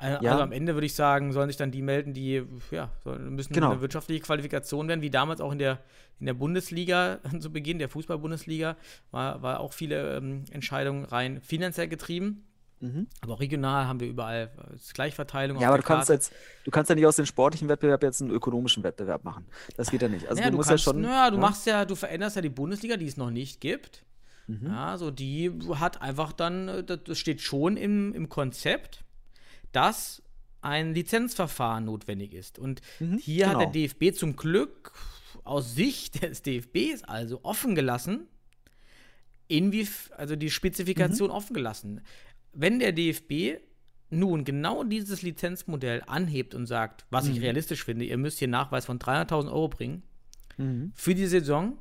[0.03, 0.33] Äh, Ja.
[0.33, 3.71] Also am Ende würde ich sagen, sollen sich dann die melden, die ja, müssen Genau.
[3.73, 5.79] eine wirtschaftliche Qualifikation werden, wie damals auch in der,
[6.21, 8.77] in der Bundesliga zu Beginn, der Fußball-Bundesliga,
[9.11, 12.45] war, war auch viele ähm, Entscheidungen rein finanziell getrieben.
[12.81, 13.07] Mhm.
[13.21, 15.61] Aber auch regional haben wir überall äh, Gleichverteilung.
[15.61, 16.33] Ja, aber du kannst jetzt,
[16.65, 19.47] du kannst ja nicht aus dem sportlichen Wettbewerb jetzt einen ökonomischen Wettbewerb machen.
[19.77, 20.27] Das geht ja nicht.
[20.27, 21.01] Also naja, du musst kannst, ja schon.
[21.01, 21.43] Naja, du ne?
[21.43, 24.05] machst ja, du veränderst ja die Bundesliga, die es noch nicht gibt.
[24.49, 24.67] Mhm.
[24.67, 29.05] Ja, so die hat einfach dann, äh, das das steht schon im, im Konzept,
[29.73, 30.23] dass
[30.61, 32.59] ein Lizenzverfahren notwendig ist.
[32.59, 33.73] Und Mhm, hier hat der genau.
[33.73, 34.93] DFB zum Glück
[35.45, 38.29] aus Sicht des DFBs also offen gelassen,
[39.49, 41.35] inwief also die Spezifikation Mhm.
[41.35, 42.01] offen gelassen.
[42.53, 43.59] Wenn der DFB
[44.11, 47.43] nun genau dieses Lizenzmodell anhebt und sagt, was ich Mhm.
[47.43, 50.03] realistisch finde, ihr müsst hier Nachweis von 300.000 Euro bringen
[50.59, 50.93] Mhm.
[50.95, 51.79] für die Saison,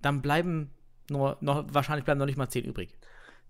[0.00, 0.70] dann bleiben
[1.10, 2.90] nur noch, wahrscheinlich bleiben noch nicht mal 10 übrig.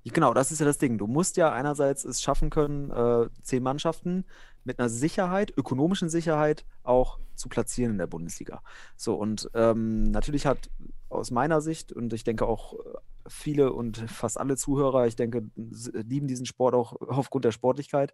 [0.05, 0.99] Genau, das ist ja das Ding.
[0.99, 4.25] Du musst ja einerseits es schaffen können, äh, zehn Mannschaften
[4.65, 8.63] mit einer Sicherheit, ökonomischen Sicherheit auch zu platzieren in der Bundesliga.
[8.97, 10.71] So, und ähm, natürlich hat
[11.09, 15.51] aus meiner Sicht und ich denke auch äh, viele und fast alle Zuhörer, ich denke,
[15.57, 18.13] lieben diesen Sport auch aufgrund der Sportlichkeit.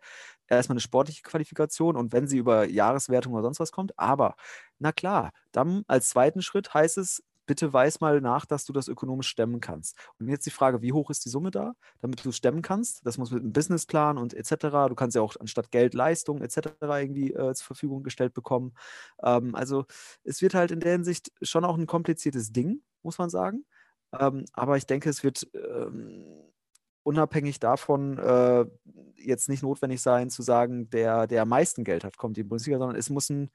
[0.49, 4.37] Erstmal eine sportliche Qualifikation und wenn sie über Jahreswertung oder sonst was kommt, aber
[4.79, 8.89] na klar, dann als zweiten Schritt heißt es, bitte weiß mal nach, dass du das
[8.89, 9.97] ökonomisch stemmen kannst.
[10.19, 13.07] Und jetzt die Frage, wie hoch ist die Summe da, damit du stemmen kannst?
[13.07, 14.89] Das muss mit einem Businessplan und etc.
[14.89, 16.71] Du kannst ja auch anstatt Geld Leistung etc.
[16.81, 18.75] irgendwie äh, zur Verfügung gestellt bekommen.
[19.23, 19.87] Ähm, also
[20.25, 23.65] es wird halt in der Hinsicht schon auch ein kompliziertes Ding, muss man sagen.
[24.19, 26.25] Ähm, aber ich denke, es wird ähm,
[27.03, 28.65] unabhängig davon äh,
[29.17, 32.49] jetzt nicht notwendig sein, zu sagen, der, der am meisten Geld hat, kommt in die
[32.49, 33.51] Bundesliga, sondern es muss ein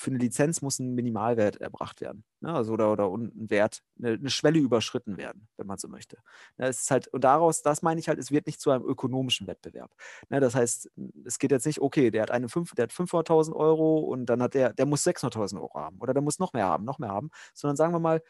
[0.00, 2.24] für eine Lizenz muss ein Minimalwert erbracht werden.
[2.40, 2.52] Ne?
[2.52, 6.16] Also oder, oder ein Wert, eine, eine, Schwelle überschritten werden, wenn man so möchte.
[6.56, 6.68] Ne?
[6.68, 9.46] Es ist halt, und daraus, das meine ich halt, es wird nicht zu einem ökonomischen
[9.46, 9.94] Wettbewerb.
[10.30, 10.40] Ne?
[10.40, 10.90] Das heißt,
[11.24, 14.42] es geht jetzt nicht, okay, der hat eine 5, der hat 500.000 Euro und dann
[14.42, 17.10] hat der, der muss 600.000 Euro haben oder der muss noch mehr haben, noch mehr
[17.10, 18.22] haben, sondern sagen wir mal,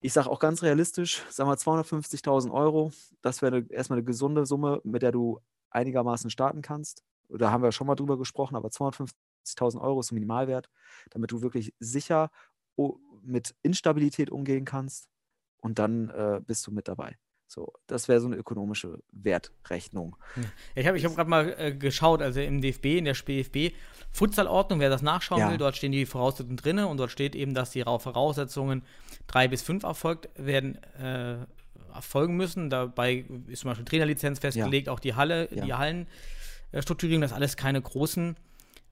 [0.00, 4.80] ich sage auch ganz realistisch, sagen wir 250.000 Euro, das wäre erstmal eine gesunde Summe,
[4.84, 7.02] mit der du einigermaßen starten kannst.
[7.28, 9.18] Da haben wir schon mal drüber gesprochen, aber 250
[9.56, 10.68] 50.000 Euro ist Minimalwert,
[11.10, 12.30] damit du wirklich sicher
[13.22, 15.08] mit Instabilität umgehen kannst
[15.60, 17.16] und dann äh, bist du mit dabei.
[17.50, 20.16] So, das wäre so eine ökonomische Wertrechnung.
[20.74, 23.72] Ich habe ich hab gerade mal äh, geschaut, also im DFB, in der SPFB,
[24.12, 25.50] Futsalordnung, wer das nachschauen ja.
[25.50, 28.82] will, dort stehen die Voraussetzungen drin und dort steht eben, dass die Voraussetzungen
[29.28, 31.38] drei bis fünf erfolgt werden, äh,
[31.94, 32.68] erfolgen müssen.
[32.68, 34.92] Dabei ist zum Beispiel Trainerlizenz festgelegt, ja.
[34.92, 35.64] auch die Halle, ja.
[35.64, 38.36] die Hallenstrukturierung, das alles keine großen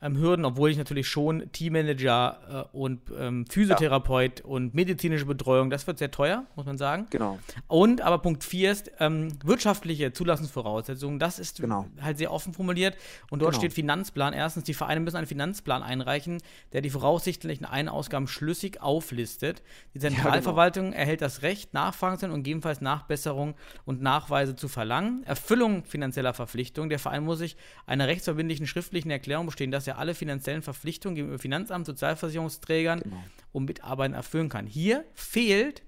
[0.03, 4.45] ähm, Hürden, obwohl ich natürlich schon Teammanager äh, und ähm, Physiotherapeut ja.
[4.45, 7.07] und medizinische Betreuung, das wird sehr teuer, muss man sagen.
[7.11, 7.39] Genau.
[7.67, 11.19] Und aber Punkt 4 ist ähm, wirtschaftliche Zulassungsvoraussetzungen.
[11.19, 11.87] Das ist genau.
[12.01, 12.97] halt sehr offen formuliert.
[13.31, 13.61] Und dort genau.
[13.61, 14.35] steht Finanzplan.
[14.35, 16.43] Erstens, die Vereine müssen einen Finanzplan einreichen,
[16.73, 19.63] der die voraussichtlichen Eiнаusgaben schlüssig auflistet.
[19.95, 21.01] Die Zentralverwaltung ja, genau.
[21.01, 25.23] erhält das Recht, Nachfragen zu und gegebenenfalls Nachbesserungen und Nachweise zu verlangen.
[25.25, 26.91] Erfüllung finanzieller Verpflichtungen.
[26.91, 31.39] Der Verein muss sich einer rechtsverbindlichen schriftlichen Erklärung bestehen, dass er alle finanziellen Verpflichtungen gegenüber
[31.39, 33.23] Finanzamt, Sozialversicherungsträgern genau.
[33.53, 34.67] und Mitarbeitern erfüllen kann.
[34.67, 35.83] Hier fehlt,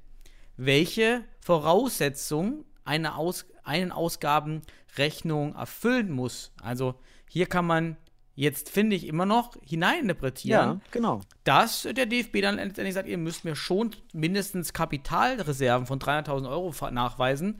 [0.56, 6.52] welche Voraussetzungen eine Aus einen Ausgabenrechnung erfüllen muss.
[6.62, 6.94] Also
[7.28, 7.96] hier kann man
[8.34, 11.20] jetzt, finde ich, immer noch hineininterpretieren, ja, genau.
[11.44, 16.72] dass der DFB dann letztendlich sagt, ihr müsst mir schon mindestens Kapitalreserven von 300.000 Euro
[16.90, 17.58] nachweisen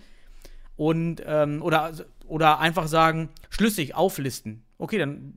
[0.77, 1.93] und ähm, oder,
[2.27, 4.63] oder einfach sagen, schlüssig auflisten.
[4.79, 5.35] Okay, dann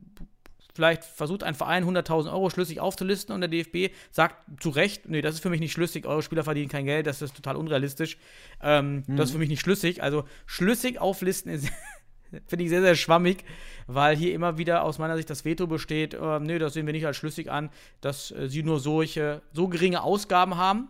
[0.73, 5.21] vielleicht versucht ein Verein 100.000 Euro schlüssig aufzulisten und der DFB sagt zu Recht, nee,
[5.21, 8.17] das ist für mich nicht schlüssig, eure Spieler verdienen kein Geld, das ist total unrealistisch,
[8.61, 9.17] ähm, mhm.
[9.17, 10.01] das ist für mich nicht schlüssig.
[10.03, 11.69] Also schlüssig auflisten ist,
[12.47, 13.43] finde ich sehr, sehr schwammig,
[13.87, 16.93] weil hier immer wieder aus meiner Sicht das Veto besteht, äh, nee, das sehen wir
[16.93, 17.69] nicht als schlüssig an,
[17.99, 20.89] dass äh, sie nur solche, so geringe Ausgaben haben,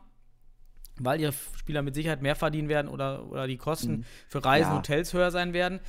[0.99, 4.05] weil ihre Spieler mit Sicherheit mehr verdienen werden oder, oder die Kosten mhm.
[4.27, 4.77] für Reisen, ja.
[4.77, 5.79] Hotels höher sein werden.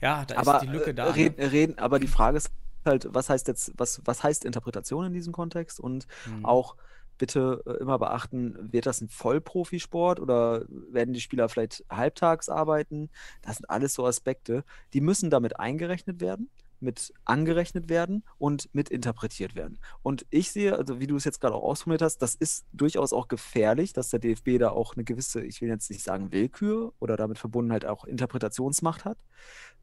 [0.00, 1.06] Ja, da aber, ist die Lücke da.
[1.06, 1.52] Äh, reden, ne?
[1.52, 2.50] reden, aber die Frage ist
[2.84, 6.44] halt, was heißt jetzt, was, was heißt Interpretation in diesem Kontext und mhm.
[6.44, 6.76] auch
[7.18, 13.10] bitte äh, immer beachten, wird das ein Vollprofisport oder werden die Spieler vielleicht halbtags arbeiten?
[13.42, 14.64] Das sind alles so Aspekte,
[14.94, 16.50] die müssen damit eingerechnet werden
[16.80, 19.78] mit angerechnet werden und mit interpretiert werden.
[20.02, 23.12] Und ich sehe, also wie du es jetzt gerade auch ausformuliert hast, das ist durchaus
[23.12, 26.92] auch gefährlich, dass der DFB da auch eine gewisse, ich will jetzt nicht sagen Willkür
[26.98, 29.18] oder damit verbunden halt auch Interpretationsmacht hat.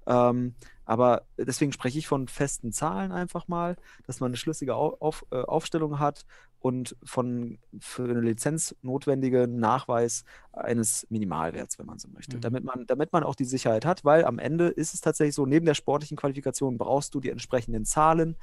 [0.07, 3.75] Ähm, aber deswegen spreche ich von festen Zahlen einfach mal,
[4.05, 6.25] dass man eine schlüssige auf, äh, Aufstellung hat
[6.59, 12.37] und von für eine Lizenz notwendigen Nachweis eines Minimalwerts, wenn man so möchte.
[12.37, 12.41] Mhm.
[12.41, 15.45] Damit, man, damit man auch die Sicherheit hat, weil am Ende ist es tatsächlich so,
[15.45, 18.35] neben der sportlichen Qualifikation brauchst du die entsprechenden Zahlen,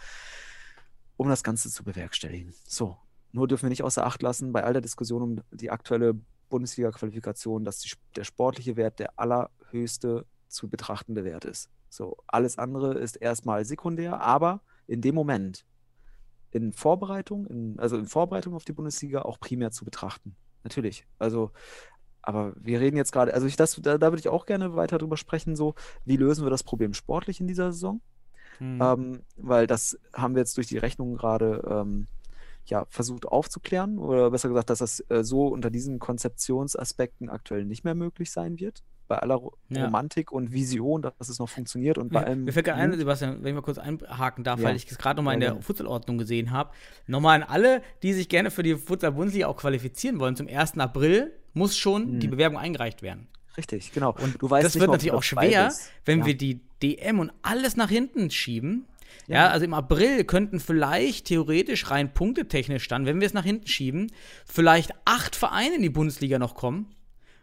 [1.17, 2.55] um das Ganze zu bewerkstelligen.
[2.67, 2.97] So,
[3.33, 6.15] nur dürfen wir nicht außer Acht lassen, bei all der Diskussion um die aktuelle
[6.51, 11.69] Bundesliga-Qualifikation, dass die, der sportliche Wert der allerhöchste zu betrachtende Wert ist.
[11.89, 15.65] So, alles andere ist erstmal sekundär, aber in dem Moment,
[16.55, 20.37] in Vorbereitung, in, also in Vorbereitung auf die Bundesliga auch primär zu betrachten.
[20.63, 21.05] Natürlich.
[21.19, 21.51] Also,
[22.23, 24.99] aber wir reden jetzt gerade, also ich das, da, da würde ich auch gerne weiter
[24.99, 25.75] drüber sprechen, so,
[26.05, 28.01] wie lösen wir das Problem sportlich in dieser Saison?
[28.59, 28.81] Hm.
[28.81, 32.07] Ähm, weil das haben wir jetzt durch die Rechnung gerade ähm,
[32.67, 37.85] ja, versucht aufzuklären oder besser gesagt, dass das äh, so unter diesen Konzeptionsaspekten aktuell nicht
[37.85, 38.83] mehr möglich sein wird.
[39.07, 39.39] Bei aller
[39.69, 39.85] ja.
[39.85, 42.45] Romantik und Vision, dass es noch funktioniert und bei allem.
[42.45, 44.67] Mir fällt gerade ein, Sebastian, wenn ich mal kurz einhaken darf, ja.
[44.67, 46.71] weil ich es gerade nochmal in der Futsalordnung gesehen habe.
[47.07, 50.37] Nochmal an alle, die sich gerne für die Futsal-Bundesliga auch qualifizieren wollen.
[50.37, 50.79] Zum 1.
[50.79, 52.21] April muss schon mhm.
[52.21, 53.29] die Bewerbung eingereicht werden.
[53.57, 54.15] Richtig, genau.
[54.21, 55.73] Und du weißt das nicht wird mal, natürlich auch schwer,
[56.05, 58.87] wenn wir die DM und alles nach hinten schieben.
[59.27, 59.37] Ja.
[59.37, 59.49] Ja.
[59.49, 64.13] also im April könnten vielleicht theoretisch rein punktetechnisch dann, wenn wir es nach hinten schieben,
[64.47, 66.95] vielleicht acht Vereine in die Bundesliga noch kommen.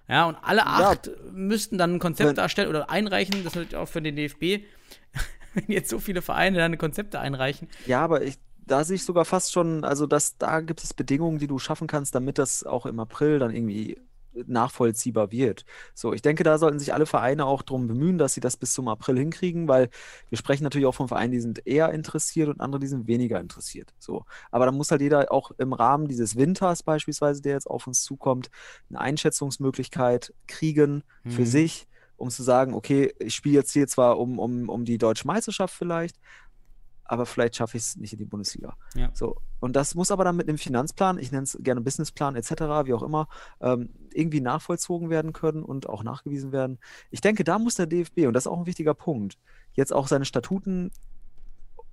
[0.07, 3.43] Ja, und alle acht müssten dann ein Konzept darstellen oder einreichen.
[3.43, 4.65] Das natürlich auch für den DFB,
[5.53, 7.69] wenn jetzt so viele Vereine dann Konzepte einreichen.
[7.85, 11.39] Ja, aber ich, da sehe ich sogar fast schon, also das, da gibt es Bedingungen,
[11.39, 13.97] die du schaffen kannst, damit das auch im April dann irgendwie
[14.33, 15.65] nachvollziehbar wird.
[15.93, 18.73] So, ich denke, da sollten sich alle Vereine auch darum bemühen, dass sie das bis
[18.73, 19.89] zum April hinkriegen, weil
[20.29, 23.39] wir sprechen natürlich auch von Vereinen, die sind eher interessiert und andere, die sind weniger
[23.39, 23.93] interessiert.
[23.99, 27.87] So, aber da muss halt jeder auch im Rahmen dieses Winters beispielsweise, der jetzt auf
[27.87, 28.49] uns zukommt,
[28.89, 31.45] eine Einschätzungsmöglichkeit kriegen für Mhm.
[31.45, 35.27] sich, um zu sagen, okay, ich spiele jetzt hier zwar um, um, um die deutsche
[35.27, 36.17] Meisterschaft vielleicht,
[37.11, 38.77] aber vielleicht schaffe ich es nicht in die Bundesliga.
[38.95, 39.09] Ja.
[39.13, 39.35] So.
[39.59, 42.51] Und das muss aber dann mit einem Finanzplan, ich nenne es gerne Businessplan etc.,
[42.85, 43.27] wie auch immer,
[43.59, 46.79] ähm, irgendwie nachvollzogen werden können und auch nachgewiesen werden.
[47.09, 49.37] Ich denke, da muss der DFB, und das ist auch ein wichtiger Punkt,
[49.73, 50.89] jetzt auch seine Statuten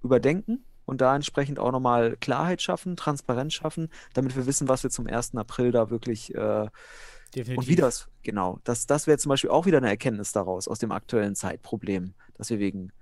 [0.05, 4.91] überdenken und da entsprechend auch nochmal Klarheit schaffen, Transparenz schaffen, damit wir wissen, was wir
[4.91, 5.35] zum 1.
[5.35, 6.69] April da wirklich äh,
[7.35, 7.59] Definitiv.
[7.59, 10.79] und wie das, genau, das, das wäre zum Beispiel auch wieder eine Erkenntnis daraus, aus
[10.79, 12.93] dem aktuellen Zeitproblem, das wir wegen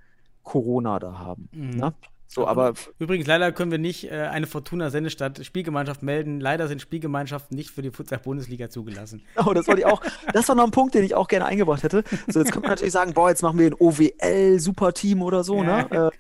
[0.46, 1.48] Corona da haben.
[1.52, 1.70] Mhm.
[1.70, 1.94] Ne?
[2.28, 6.40] So, aber Übrigens, leider können wir nicht äh, eine Fortuna Sennestadt Spielgemeinschaft melden.
[6.40, 9.22] Leider sind Spielgemeinschaften nicht für die Futsal-Bundesliga zugelassen.
[9.46, 10.00] Oh, das wollte ich auch.
[10.32, 12.02] Das war noch ein Punkt, den ich auch gerne eingebracht hätte.
[12.28, 15.86] So, jetzt könnte man natürlich sagen, boah, jetzt machen wir ein OWL-Superteam oder so, ne?
[15.92, 16.08] Ja.
[16.08, 16.10] Äh,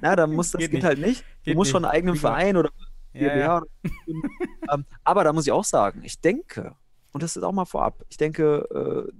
[0.00, 1.24] na, dann muss das Geht geht, halt nicht.
[1.42, 1.90] Geht du musst schon nicht.
[1.90, 2.16] einen eigenen.
[2.16, 2.70] Verein oder
[3.12, 3.62] Ja, GmbH.
[3.84, 3.90] ja.
[4.74, 6.74] ähm, aber da muss ich auch sagen, ich denke,
[7.12, 9.12] und das ist auch mal vorab, ich denke, äh,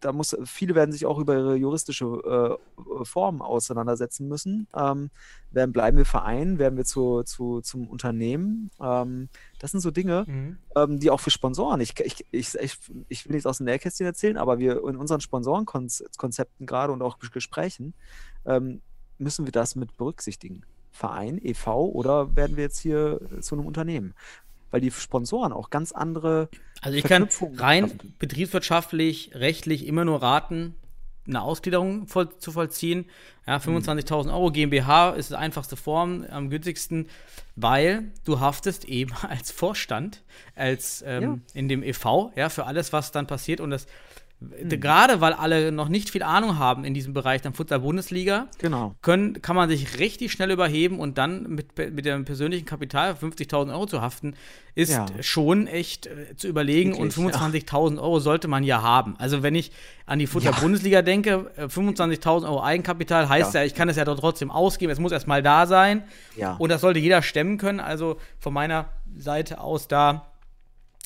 [0.00, 4.68] da muss, viele werden sich auch über ihre juristische äh, Form auseinandersetzen müssen.
[4.74, 5.10] Ähm,
[5.50, 8.70] werden, bleiben wir Verein, werden wir zu, zu, zum Unternehmen?
[8.80, 9.28] Ähm,
[9.58, 10.58] das sind so Dinge, Mhm.
[10.76, 12.54] ähm, die auch für Sponsoren, ich, ich, ich,
[13.08, 17.18] ich, will nichts aus dem Nähkästchen erzählen, aber wir in unseren Sponsorenkonzepten gerade und auch
[17.18, 17.94] Gesprächen
[18.44, 18.80] ähm,
[19.18, 20.64] müssen wir das mit berücksichtigen.
[20.90, 21.90] Verein, e.V.
[21.90, 24.14] oder werden wir jetzt hier zu einem Unternehmen?
[24.70, 26.48] Weil die Sponsoren auch ganz andere
[26.80, 28.14] Also ich kann rein schaffen.
[28.18, 30.74] betriebswirtschaftlich, rechtlich immer nur raten,
[31.28, 33.06] eine Ausgliederung voll, zu vollziehen.
[33.46, 37.08] Ja, 25.000 Euro GmbH ist die einfachste Form, am günstigsten,
[37.56, 40.22] weil du haftest eben als Vorstand,
[40.54, 43.86] als ähm, in dem e.V., ja, für alles, was dann passiert und das
[44.40, 48.94] gerade weil alle noch nicht viel Ahnung haben in diesem Bereich der Futsal-Bundesliga, Genau.
[49.02, 53.72] können, kann man sich richtig schnell überheben und dann mit, mit dem persönlichen Kapital 50.000
[53.72, 54.34] Euro zu haften,
[54.76, 55.06] ist Ja.
[55.22, 59.16] schon echt äh, zu überlegen Wirklich, und 25.000 Euro sollte man ja haben.
[59.18, 59.72] Also wenn ich
[60.06, 63.60] an die Futter-Bundesliga denke, äh, 25.000 Euro Eigenkapital heißt ja.
[63.60, 63.66] Ja.
[63.66, 66.04] ich kann es ja doch trotzdem ausgeben, es muss erstmal da sein
[66.36, 66.54] Ja.
[66.58, 67.80] und das sollte jeder stemmen können.
[67.80, 68.86] Also von meiner
[69.16, 70.27] Seite aus da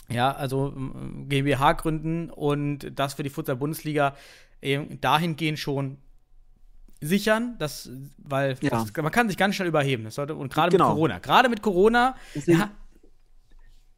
[0.09, 4.15] ja, also ähm, GmbH gründen und das für die Futsal-Bundesliga
[4.61, 5.99] eben dahingehend schon
[7.01, 8.71] sichern, dass, weil Ja.
[8.71, 10.05] das, man kann sich ganz schnell überheben.
[10.05, 10.89] Das sollte, und gerade Genau.
[10.91, 11.19] mit Corona.
[11.19, 12.71] Gerade mit Corona, Deswegen- ja,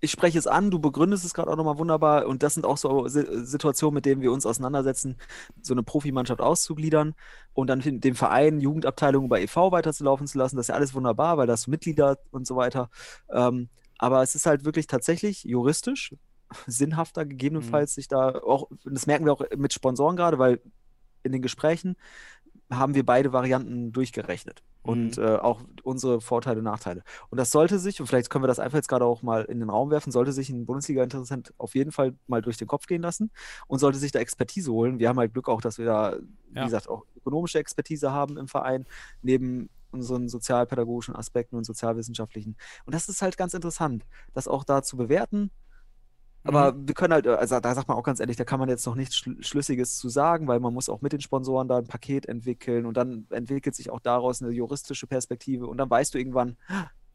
[0.01, 2.77] ich spreche es an, du begründest es gerade auch nochmal wunderbar und das sind auch
[2.77, 5.17] so Si- Situationen, mit denen wir uns auseinandersetzen,
[5.63, 7.15] so eine Profimannschaft auszugliedern
[7.55, 9.73] und dann den Verein, Jugendabteilung über e.V.
[9.73, 10.57] weiterzulaufen zu lassen.
[10.57, 12.91] Das ist ja alles wunderbar, weil da hast du Mitglieder und so weiter.
[13.33, 13.69] Ähm,
[13.99, 16.15] aber es ist halt wirklich tatsächlich juristisch
[16.67, 20.61] sinnhafter, gegebenenfalls sich da auch, und das merken wir auch mit Sponsoren gerade, weil
[21.23, 21.97] in den Gesprächen
[22.71, 24.63] haben wir beide Varianten durchgerechnet.
[24.87, 27.05] Und äh, auch unsere Vorteile und Nachteile.
[27.31, 29.59] Und das sollte sich, und vielleicht können wir das einfach jetzt gerade auch mal in
[29.61, 33.01] den Raum werfen, sollte sich ein Bundesliga-Interessent auf jeden Fall mal durch den Kopf gehen
[33.01, 33.31] lassen
[33.67, 34.99] und sollte sich da Expertise holen.
[34.99, 36.17] Wir haben halt Glück auch, dass wir da,
[36.51, 36.65] wie Ja.
[36.65, 38.85] gesagt, auch ökonomische Expertise haben im Verein,
[39.23, 42.57] neben unseren sozialpädagogischen Aspekten und sozialwissenschaftlichen.
[42.85, 45.51] Und das ist halt ganz interessant, das auch da zu bewerten.
[46.47, 48.85] Aber wir können halt, also da sagt man auch ganz ehrlich, da kann man jetzt
[48.85, 51.87] noch nichts Schl Schlüssiges zu sagen, weil man muss auch mit den Sponsoren da ein
[51.87, 56.19] Paket entwickeln und dann entwickelt sich auch daraus eine juristische Perspektive und dann weißt du
[56.19, 56.59] irgendwann,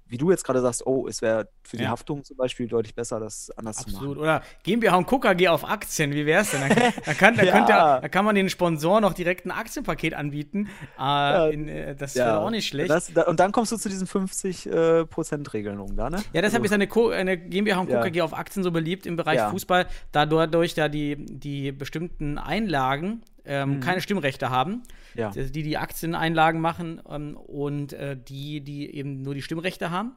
[0.09, 1.89] wie du jetzt gerade sagst, oh, es wäre für die Ja.
[1.89, 4.17] Haftung zum Beispiel deutlich besser, das anders zu absolut.
[4.17, 4.21] machen.
[4.21, 6.61] Oder GmbH und Coca G auf Aktien, wie wär's denn?
[6.67, 7.59] Da, da, kann, da, Ja.
[7.59, 10.67] ihr, da kann man den Sponsoren noch direkt ein Aktienpaket anbieten.
[10.99, 12.89] Äh, in, äh, das wäre auch nicht schlecht.
[12.89, 16.17] Das, da, und dann kommst du zu diesen 50%-Regelungen da, ne?
[16.33, 18.01] Ja, deshalb Also- ist eine, Co eine GmbH und Ja.
[18.01, 19.49] KG auf Aktien so beliebt im Bereich Ja.
[19.51, 24.71] Fußball, da dadurch da die, die bestimmten Einlagen ähm, keine Stimmrechte haben.
[25.15, 25.19] Mhm.
[25.19, 25.31] Ja.
[25.31, 30.13] Die die Aktieneinlagen machen ähm, und äh, die, die eben nur die Stimmrechte haben.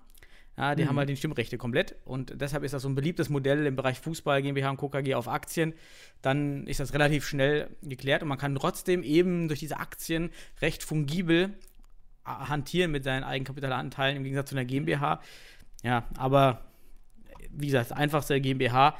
[0.56, 0.76] Ja, Mhm.
[0.76, 3.74] die haben halt die Stimmrechte komplett und deshalb ist das so ein beliebtes Modell im
[3.74, 5.72] Bereich Fußball, GmbH und KG auf Aktien.
[6.20, 10.28] Dann ist das relativ schnell geklärt und man kann trotzdem eben durch diese Aktien
[10.60, 11.54] recht fungibel
[12.26, 15.20] äh, hantieren mit seinen Eigenkapitalanteilen im Gegensatz zu einer GmbH.
[15.82, 16.66] Ja, aber
[17.50, 18.94] wie gesagt, das einfachste GmbH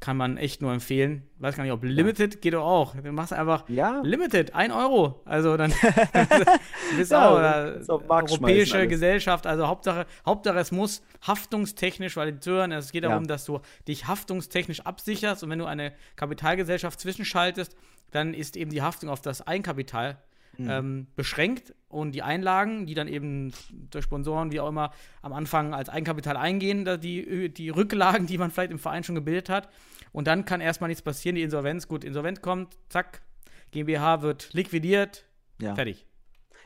[0.00, 1.24] kann man echt nur empfehlen.
[1.38, 2.94] Weiß gar nicht, ob Limited geht doch auch.
[2.94, 4.00] Du machst einfach Ja.
[4.04, 5.20] Limited, 1 Euro.
[5.24, 5.72] Also dann
[6.96, 8.86] bist Ja, auch europäische.
[8.86, 9.46] Gesellschaft.
[9.46, 12.72] Also Hauptsache, Hauptsache es muss haftungstechnisch validisieren.
[12.72, 13.10] Es geht Ja.
[13.10, 17.76] darum, dass du dich haftungstechnisch absicherst und wenn du eine Kapitalgesellschaft zwischenschaltest,
[18.10, 20.18] dann ist eben die Haftung auf das Eigenkapital
[20.58, 20.70] Mhm.
[20.70, 23.52] ähm, beschränkt und die Einlagen, die dann eben
[23.90, 24.90] durch Sponsoren, wie auch immer,
[25.22, 29.14] am Anfang als Eigenkapital eingehen, da die, die Rücklagen, die man vielleicht im Verein schon
[29.14, 29.68] gebildet hat.
[30.10, 33.22] Und dann kann erstmal nichts passieren, die Insolvenz, gut, Insolvenz kommt, zack,
[33.70, 35.26] GmbH wird liquidiert,
[35.60, 35.74] Ja.
[35.76, 36.06] fertig.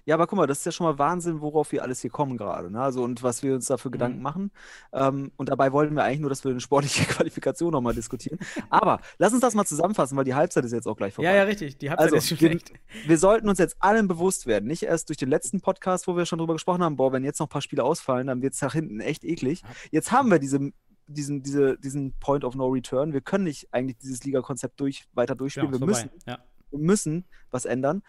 [0.04, 2.36] Ja, aber guck mal, das ist ja schon mal Wahnsinn, worauf wir alles hier kommen
[2.36, 2.70] gerade.
[2.70, 2.80] Ne?
[2.80, 3.92] Also, und was wir uns da für Mhm.
[3.92, 4.50] Gedanken machen.
[4.92, 8.38] Ähm, und dabei wollten wir eigentlich nur, dass wir eine sportliche Qualifikation nochmal diskutieren.
[8.68, 11.30] Aber lass uns das mal zusammenfassen, weil die Halbzeit ist jetzt auch gleich vorbei.
[11.30, 11.78] Ja, ja, richtig.
[11.78, 12.72] Die Halbzeit Also, ist schon wir, schlecht.
[13.06, 16.26] wir sollten uns jetzt allen bewusst werden, nicht erst durch den letzten Podcast, wo wir
[16.26, 18.62] schon drüber gesprochen haben, boah, wenn jetzt noch ein paar Spiele ausfallen, dann wird es
[18.62, 19.62] nach hinten echt eklig.
[19.90, 20.72] Jetzt haben wir diese,
[21.06, 23.12] diesen, diese, diesen Point of No Return.
[23.12, 25.72] Wir können nicht eigentlich dieses Liga-Konzept durch, weiter Ja, durchspielen.
[25.72, 26.38] ist wir müssen Ja.
[26.70, 28.02] wir müssen was ändern.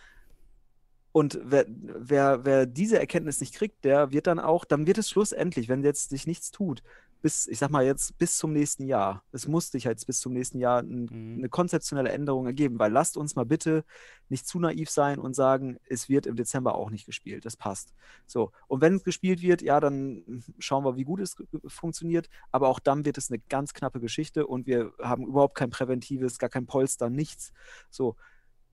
[1.13, 5.09] Und wer, wer, wer diese Erkenntnis nicht kriegt, der wird dann auch, dann wird es
[5.09, 6.81] schlussendlich, wenn jetzt sich nichts tut,
[7.21, 9.23] bis, ich sag mal jetzt, bis zum nächsten Jahr.
[9.31, 11.37] Es muss sich halt bis zum nächsten Jahr ein, Mhm.
[11.37, 13.85] eine konzeptionelle Änderung ergeben, weil lasst uns mal bitte
[14.27, 17.45] nicht zu naiv sein und sagen, es wird im Dezember auch nicht gespielt.
[17.45, 17.93] Das passt.
[18.25, 18.51] So.
[18.67, 21.35] Und wenn es gespielt wird, ja, dann schauen wir, wie gut es
[21.67, 22.27] funktioniert.
[22.51, 26.39] Aber auch dann wird es eine ganz knappe Geschichte und wir haben überhaupt kein präventives,
[26.39, 27.53] gar kein Polster, nichts.
[27.89, 28.15] So.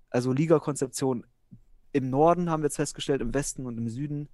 [0.09, 1.25] Also Liga-Konzeption
[1.93, 4.29] im Norden haben wir jetzt festgestellt, im Westen und im Süden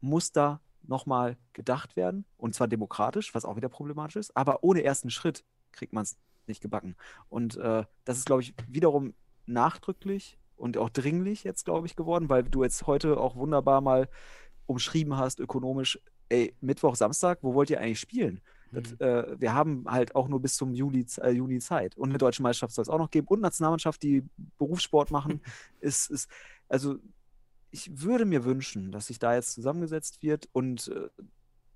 [0.00, 2.24] muss da nochmal gedacht werden.
[2.36, 4.36] Und zwar demokratisch, was auch wieder problematisch ist.
[4.36, 6.16] Aber ohne ersten Schritt kriegt man es
[6.46, 6.96] nicht gebacken.
[7.28, 9.14] Und äh, das ist, glaube ich, wiederum
[9.46, 14.08] nachdrücklich und auch dringlich jetzt, glaube ich, geworden, weil du jetzt heute auch wunderbar mal
[14.66, 18.40] umschrieben hast, ökonomisch, ey, Mittwoch, Samstag, wo wollt ihr eigentlich spielen?
[18.72, 21.96] Das, äh, wir haben halt auch nur bis zum Juli, äh, Juni Zeit.
[21.96, 23.26] Und eine deutsche Meisterschaft soll es auch noch geben.
[23.26, 24.22] Und Nationalmannschaft, die
[24.58, 25.40] Berufssport machen,
[25.80, 26.30] ist, ist,
[26.70, 26.96] also
[27.70, 31.08] ich würde mir wünschen, dass sich da jetzt zusammengesetzt wird und äh,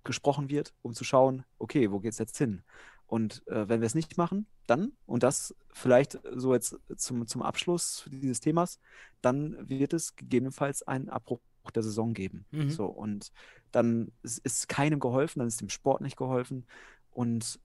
[0.03, 2.63] gesprochen wird, um zu schauen, okay, wo geht es jetzt hin?
[3.07, 7.43] Und äh, wenn wir es nicht machen, dann, und das vielleicht so jetzt zum, zum
[7.43, 8.81] Abschluss dieses Themas,
[9.21, 11.41] dann wird es gegebenenfalls einen Abbruch
[11.75, 12.47] der Saison geben.
[12.51, 12.71] Mhm.
[12.71, 13.31] So, und
[13.73, 16.67] dann ist, ist keinem geholfen, dann ist dem Sport nicht geholfen
[17.11, 17.61] und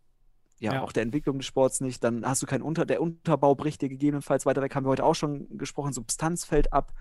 [0.60, 0.82] ja, Ja.
[0.82, 2.04] auch der Entwicklung des Sports nicht.
[2.04, 5.04] Dann hast du keinen Unter, der Unterbau bricht dir gegebenenfalls weiter weg, haben wir heute
[5.06, 6.94] auch schon gesprochen, Substanz fällt ab.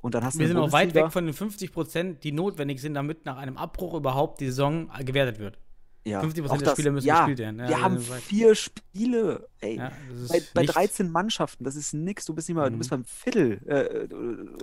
[0.00, 2.80] Und dann hast du Wir sind auch weit weg von den 50 Prozent, die notwendig
[2.80, 5.58] sind, damit nach einem Abbruch überhaupt die Saison gewertet wird.
[6.04, 7.58] Ja, 50% auch der Spiele müssen ja, gespielt werden.
[7.58, 9.76] Ja, wir haben vier Spiele, ey.
[9.76, 10.74] Bei, bei nichts.
[10.74, 12.24] 13 Mannschaften, das ist nix.
[12.24, 12.78] Du bist nicht mal, du Mhm.
[12.78, 14.14] bist beim Viertel äh,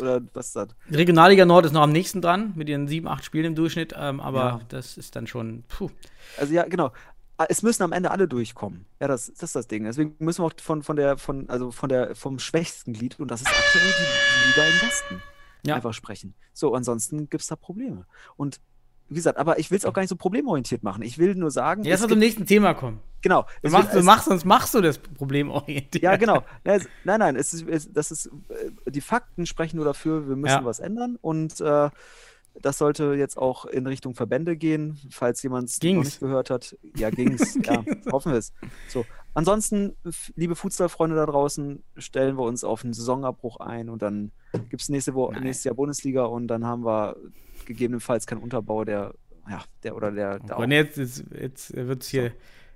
[0.01, 0.69] oder was ist das?
[0.89, 3.93] Die Regionalliga Nord ist noch am nächsten dran, mit ihren sieben, acht Spielen im Durchschnitt,
[3.95, 5.89] ähm, aber das ist dann schon, puh.
[6.37, 6.91] Also ja, genau.
[7.37, 8.85] Ah, Es müssen am Ende alle durchkommen.
[9.01, 9.83] Ja, das, das ist das Ding.
[9.83, 13.29] Deswegen müssen wir auch von, von der, von, also von der, vom schwächsten Glied, und
[13.29, 15.21] das ist aktuell die Liga im Westen,
[15.65, 15.75] Ja.
[15.75, 16.33] einfach sprechen.
[16.53, 18.05] So, ansonsten gibt es da Probleme.
[18.37, 18.61] Und
[19.09, 21.03] wie gesagt, aber ich will es auch gar nicht so problemorientiert machen.
[21.03, 23.01] Ich will nur sagen, Jetzt mal zum nächsten Thema kommen.
[23.21, 26.01] genau, Du machst, du machst, sonst machst du das problemorientiert.
[26.01, 26.43] Ja, genau.
[26.65, 30.35] Ja, Nein, nein, es ist, es, das ist, äh, die Fakten sprechen nur dafür, wir
[30.35, 30.65] müssen Ja.
[30.65, 31.89] was ändern und äh,
[32.61, 36.75] das sollte jetzt auch in Richtung Verbände gehen, falls jemand es nicht gehört hat.
[36.95, 37.55] Ja, ging's.
[37.63, 38.53] ja, hoffen wir es.
[38.87, 39.05] So.
[39.33, 39.95] Ansonsten,
[40.35, 44.31] liebe Fußballfreunde da draußen, stellen wir uns auf einen Saisonabbruch ein und dann
[44.69, 45.43] gibt es nächste Wo Nein.
[45.43, 47.17] nächstes Jahr Bundesliga und dann haben wir
[47.65, 49.13] gegebenenfalls keinen Unterbau, der,
[49.49, 52.31] ja, der oder der, der Und jetzt, jetzt, jetzt wird es hier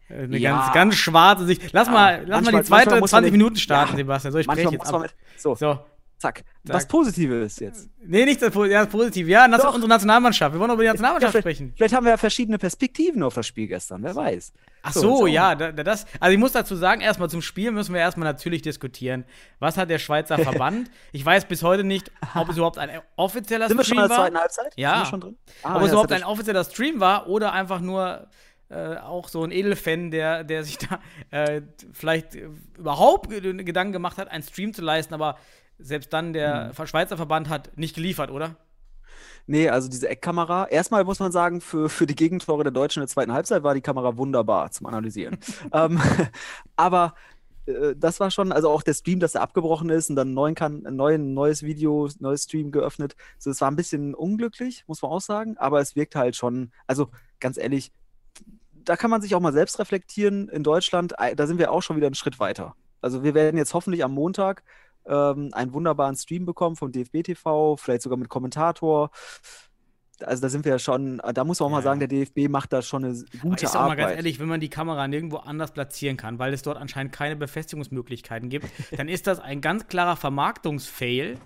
[0.09, 0.59] äh, eine Ja.
[0.59, 1.71] ganz, ganz schwarze Sicht.
[1.71, 3.91] Lass Ja, mal, lass mal manchmal- die zweite manchmal muss man 20 den- Minuten starten,
[3.93, 4.31] Ja, Sebastian.
[4.33, 5.01] So, ich spreche jetzt ab.
[5.01, 5.15] mit.
[5.37, 5.79] So, So.
[6.19, 6.43] Zack.
[6.65, 6.75] Zack.
[6.75, 7.89] Was Positives jetzt.
[8.05, 9.29] Nee, nicht das ja, das Positive.
[9.29, 9.73] Ja, das Doch.
[9.73, 10.53] unsere Nationalmannschaft.
[10.53, 11.73] Wir wollen über die Ja, Nationalmannschaft vielleicht, sprechen.
[11.75, 14.53] vielleicht haben wir ja verschiedene Perspektiven auf das Spiel gestern, wer weiß.
[14.83, 16.05] Ach So, ja, da, da- das.
[16.19, 19.25] Also ich muss dazu sagen, erstmal zum Spiel müssen wir erstmal natürlich diskutieren.
[19.59, 20.91] Was hat der Schweizer Verband?
[21.11, 24.09] Ich weiß bis heute nicht, ob es überhaupt ein offizieller Sind wir schon Stream in
[24.09, 24.25] der war.
[24.25, 24.73] zweiten Halbzeit?
[24.75, 24.91] Ja.
[24.93, 25.37] Sind wir schon drin?
[25.63, 28.27] Ah, ob es ja, überhaupt ein offizieller Stream war oder einfach nur
[28.71, 30.99] äh, auch so ein Edelfan, der, der sich da
[31.31, 31.61] äh,
[31.91, 35.37] vielleicht äh, überhaupt ge- Gedanken gemacht hat, einen Stream zu leisten, aber
[35.79, 36.87] selbst dann der Mhm.
[36.87, 38.55] Schweizer Verband hat nicht geliefert, oder?
[39.47, 40.67] Nee, also diese Eckkamera.
[40.67, 43.73] Erstmal muss man sagen, für, für die Gegentore der Deutschen in der zweiten Halbzeit war
[43.73, 45.37] die Kamera wunderbar zum Analysieren.
[45.73, 45.99] ähm,
[46.75, 47.15] aber
[47.65, 50.55] äh, das war schon, also auch der Stream, dass er abgebrochen ist und dann neuen
[50.55, 53.15] kan ein neuen, neues Video, neues Stream geöffnet.
[53.37, 56.71] So, es war ein bisschen unglücklich, muss man auch sagen, aber es wirkt halt schon,
[56.85, 57.09] also
[57.39, 57.91] ganz ehrlich,
[58.71, 60.49] da kann man sich auch mal selbst reflektieren.
[60.49, 62.75] In Deutschland, da sind wir auch schon wieder einen Schritt weiter.
[63.01, 64.63] Also wir werden jetzt hoffentlich am Montag
[65.05, 69.11] ähm, einen wunderbaren Stream bekommen vom DFB TV, vielleicht sogar mit Kommentator.
[70.21, 72.07] also da sind wir ja schon, da muss man auch mal Ja, sagen, ja.
[72.07, 74.17] der DFB macht da schon eine s- Aber gute ist auch mal ganz Arbeit.
[74.17, 78.49] ehrlich, wenn man die Kamera nirgendwo anders platzieren kann, weil es dort anscheinend keine Befestigungsmöglichkeiten
[78.49, 78.65] gibt,
[78.97, 81.37] dann ist das ein ganz klarer Vermarktungsfail.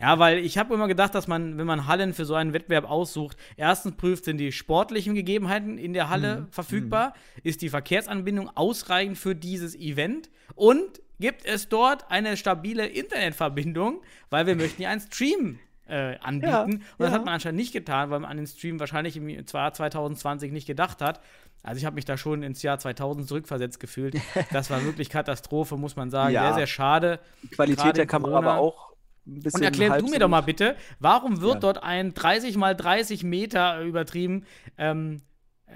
[0.00, 2.88] Ja, weil ich habe immer gedacht, dass man, wenn man Hallen für so einen Wettbewerb
[2.88, 9.18] aussucht, erstens prüft, sind die sportlichen Gegebenheiten in der Halle verfügbar, ist die Verkehrsanbindung ausreichend
[9.18, 15.00] für dieses Event und gibt es dort eine stabile Internetverbindung, weil wir möchten ja einen
[15.00, 16.50] Stream äh, anbieten.
[16.50, 17.12] Ja, und das ja.
[17.12, 20.66] hat man anscheinend nicht getan, weil man an den Stream wahrscheinlich im Jahr 2020 nicht
[20.66, 21.20] gedacht hat.
[21.62, 24.16] Also ich habe mich da schon ins Jahr 2000 zurückversetzt gefühlt.
[24.52, 26.32] Das war wirklich Katastrophe, muss man sagen.
[26.32, 26.46] Ja.
[26.48, 27.20] Sehr, sehr schade.
[27.42, 28.46] Die Qualität der Kamera Corona.
[28.46, 28.92] war auch
[29.26, 32.74] ein bisschen Und erklär du mir doch mal bitte, warum wird dort ein 30 mal
[32.74, 34.44] 30 Meter übertrieben
[34.78, 35.20] ähm,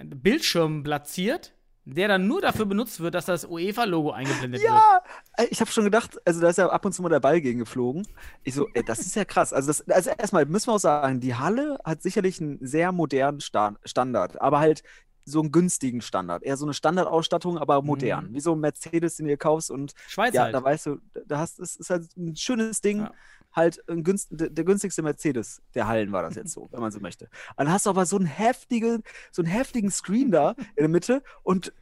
[0.02, 1.53] Bildschirm platziert,
[1.84, 4.72] der dann nur dafür benutzt wird, dass das UEFA-Logo eingeblendet wird?
[4.72, 5.02] Ja,
[5.50, 7.58] ich habe schon gedacht, also da ist ja ab und zu mal der Ball gegen
[7.58, 8.06] geflogen.
[8.42, 9.52] Ich so, ey, das ist ja krass.
[9.52, 13.40] Also, das, also erstmal müssen wir auch sagen, die Halle hat sicherlich einen sehr modernen
[13.40, 14.82] Sta Standard, aber halt
[15.26, 16.42] so einen günstigen Standard.
[16.42, 18.32] Eher so eine Standardausstattung, aber modern.
[18.32, 20.54] Wie so ein Mercedes, den du kaufst und Schweiz ja, halt.
[20.54, 23.00] da weißt du, da hast es ist halt ein schönes Ding.
[23.00, 23.12] Ja.
[23.54, 27.00] Halt günst, der, der günstigste Mercedes der Hallen war das jetzt so, wenn man so
[27.00, 27.28] möchte.
[27.56, 31.22] Dann hast du aber so einen heftigen, so einen heftigen Screen da in der Mitte
[31.42, 31.72] und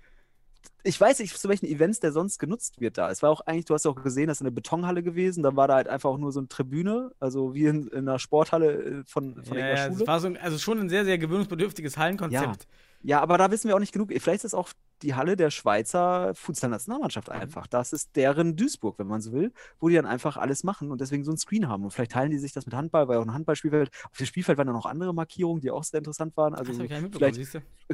[0.85, 3.09] ich weiß nicht, zu welchen Events der sonst genutzt wird da.
[3.09, 5.55] Es war auch eigentlich, du hast ja auch gesehen, das ist eine Betonhalle gewesen, dann
[5.57, 8.73] war da halt einfach auch nur so eine Tribüne, also wie in, in einer Sporthalle
[8.73, 10.03] äh, von, von ja, ja, Schule.
[10.03, 12.67] es war so, ein- also schon ein sehr, sehr gewöhnungsbedürftiges Hallenkonzept.
[13.03, 14.09] Ja, aber da wissen wir auch nicht genug.
[14.11, 14.71] Vielleicht ist es auch
[15.03, 17.35] die Halle der Schweizer Futsal-Nationalmannschaft Mhm.
[17.35, 17.67] einfach.
[17.67, 21.01] Das ist deren Duisburg, wenn man so will, wo die dann einfach alles machen und
[21.01, 21.85] deswegen so ein Screen haben.
[21.85, 23.91] Und vielleicht teilen die sich das mit Handball, weil auch ein Handballspielfeld.
[24.11, 26.55] Auf dem Spielfeld waren dann noch andere Markierungen, die auch sehr interessant waren.
[26.55, 26.91] Also vielleicht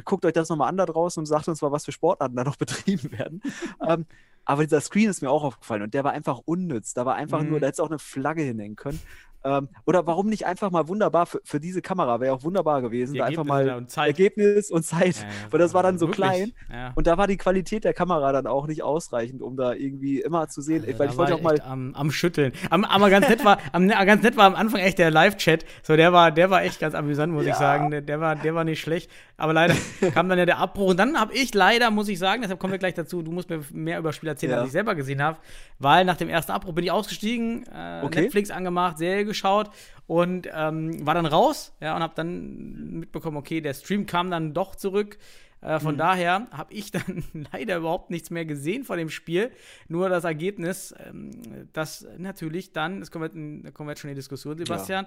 [0.05, 2.43] guckt euch das nochmal an da draußen und sagt uns mal, was für Sportarten da
[2.43, 3.41] noch betrieben werden.
[3.87, 4.05] ähm,
[4.45, 6.93] aber dieser Screen ist mir auch aufgefallen und der war einfach unnütz.
[6.93, 7.49] Da war einfach Mhm.
[7.49, 8.99] nur, da hätte es auch eine Flagge hinhängen können.
[9.43, 13.15] Ähm, oder warum nicht einfach mal wunderbar für, für diese Kamera, wäre auch wunderbar gewesen,
[13.15, 14.07] da einfach mal und Zeit.
[14.07, 15.17] Ergebnis und Zeit.
[15.17, 16.25] Ja, ja, Weil das war dann so wirklich.
[16.25, 16.51] klein.
[16.71, 16.91] Ja.
[16.95, 20.49] Und da war die Qualität der Kamera dann auch nicht ausreichend, um da irgendwie immer
[20.49, 20.83] zu sehen.
[20.85, 21.61] Also weil ich wollte auch mal.
[21.61, 22.51] am, am Schütteln.
[22.69, 25.65] Am, aber ganz nett war, am, ganz nett war am Anfang echt der Live-Chat.
[25.83, 27.91] So, der war, der war echt ganz amüsant, muss ich sagen.
[27.91, 29.09] Der, der war, der war nicht schlecht.
[29.37, 29.75] Aber leider
[30.13, 30.89] kam dann ja der Abbruch.
[30.89, 33.49] Und dann habe ich leider, muss ich sagen, deshalb kommen wir gleich dazu, du musst
[33.49, 35.37] mir mehr über Spiel erzählen, als ich selber gesehen habe.
[35.79, 38.21] Weil nach dem ersten Abbruch bin ich ausgestiegen, äh, Okay.
[38.21, 39.71] Netflix angemacht, Serie geschaut
[40.07, 44.53] und ähm, war dann raus, ja, und habe dann mitbekommen, okay, der Stream kam dann
[44.53, 45.17] doch zurück.
[45.61, 49.51] Äh, von daher habe ich dann leider überhaupt nichts mehr gesehen von dem Spiel.
[49.87, 51.31] Nur das Ergebnis, ähm,
[51.73, 55.05] das natürlich dann, das kommen wir, da kommen wir jetzt schon in die Diskussion, Sebastian.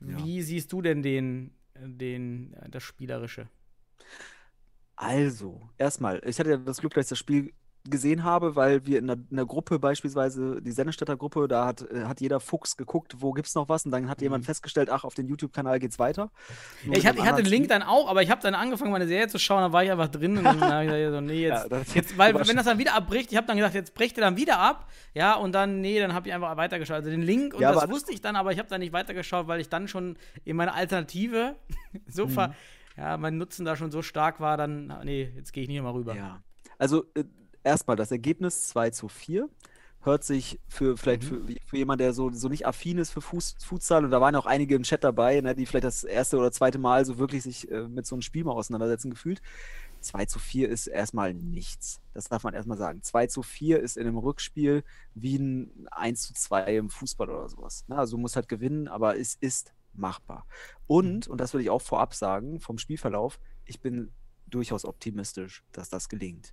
[0.00, 0.24] Ja.
[0.24, 3.48] Wie siehst du denn den, den, äh, das Spielerische?
[4.96, 7.52] Also, erstmal, ich hatte ja das Glück, dass ich das Spiel
[7.88, 11.82] gesehen habe, weil wir in der, in der Gruppe beispielsweise, die Sennestädter Gruppe, da hat,
[11.90, 15.04] äh, hat jeder Fuchs geguckt, wo gibt's noch was und dann hat jemand festgestellt, ach,
[15.04, 16.30] auf den YouTube-Kanal geht's weiter.
[16.84, 19.06] Ja, ich, einem ich hatte den Link dann auch, aber ich habe dann angefangen, meine
[19.08, 21.42] Serie zu schauen, dann war ich einfach drin und dann habe ich gesagt, so, nee,
[21.42, 24.16] jetzt, Ja, jetzt weil, wenn das dann wieder abbricht, ich habe dann gesagt, jetzt bricht
[24.16, 26.96] er dann wieder ab, ja, und dann, nee, dann habe ich einfach weitergeschaut.
[26.96, 29.48] Also den Link, und Ja, das wusste ich dann, aber ich habe dann nicht weitergeschaut,
[29.48, 31.56] weil ich dann schon in meiner Alternative
[32.06, 32.52] so ver, Mhm.
[32.96, 35.92] ja, mein Nutzen da schon so stark war, dann, nee, jetzt gehe ich nicht mehr
[35.94, 36.14] rüber.
[36.14, 36.42] Ja.
[36.78, 37.24] Also, äh,
[37.64, 39.48] erstmal das Ergebnis 2 zu 4
[40.04, 41.46] hört sich für vielleicht Mhm.
[41.46, 44.34] für, für jemand, der so, so nicht affin ist für Fuß, Futsal, und da waren
[44.34, 47.42] auch einige im Chat dabei, ne, die vielleicht das erste oder zweite Mal so wirklich
[47.44, 49.40] sich äh, mit so einem Spiel mal auseinandersetzen gefühlt.
[50.00, 52.00] 2 zu 4 ist erstmal nichts.
[52.14, 53.02] Das darf man erstmal sagen.
[53.02, 54.82] 2 zu 4 ist in einem Rückspiel
[55.14, 57.84] wie ein 1 zu 2 im Fußball oder sowas.
[57.86, 57.96] Ne?
[57.96, 60.46] Also du musst halt gewinnen, aber es ist machbar.
[60.88, 64.10] Und, und das würde ich auch vorab sagen, vom Spielverlauf, ich bin
[64.48, 66.52] durchaus optimistisch, dass das gelingt.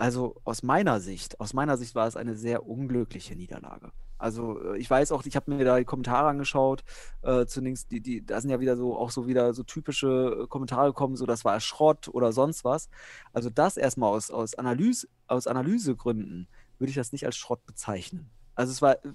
[0.00, 3.92] Also aus meiner Sicht, aus meiner Sicht war es eine sehr unglückliche Niederlage.
[4.16, 6.84] Also äh, ich weiß auch, ich habe mir da die Kommentare angeschaut,
[7.20, 10.46] äh, zunächst, die, die, da sind ja wieder so auch so wieder so typische äh,
[10.46, 12.88] Kommentare gekommen, so das war Schrott oder sonst was.
[13.34, 16.48] Also das erstmal aus, aus, Analyse, aus Analysegründen
[16.78, 18.30] würde ich das nicht als Schrott bezeichnen.
[18.54, 19.12] Also es war, äh,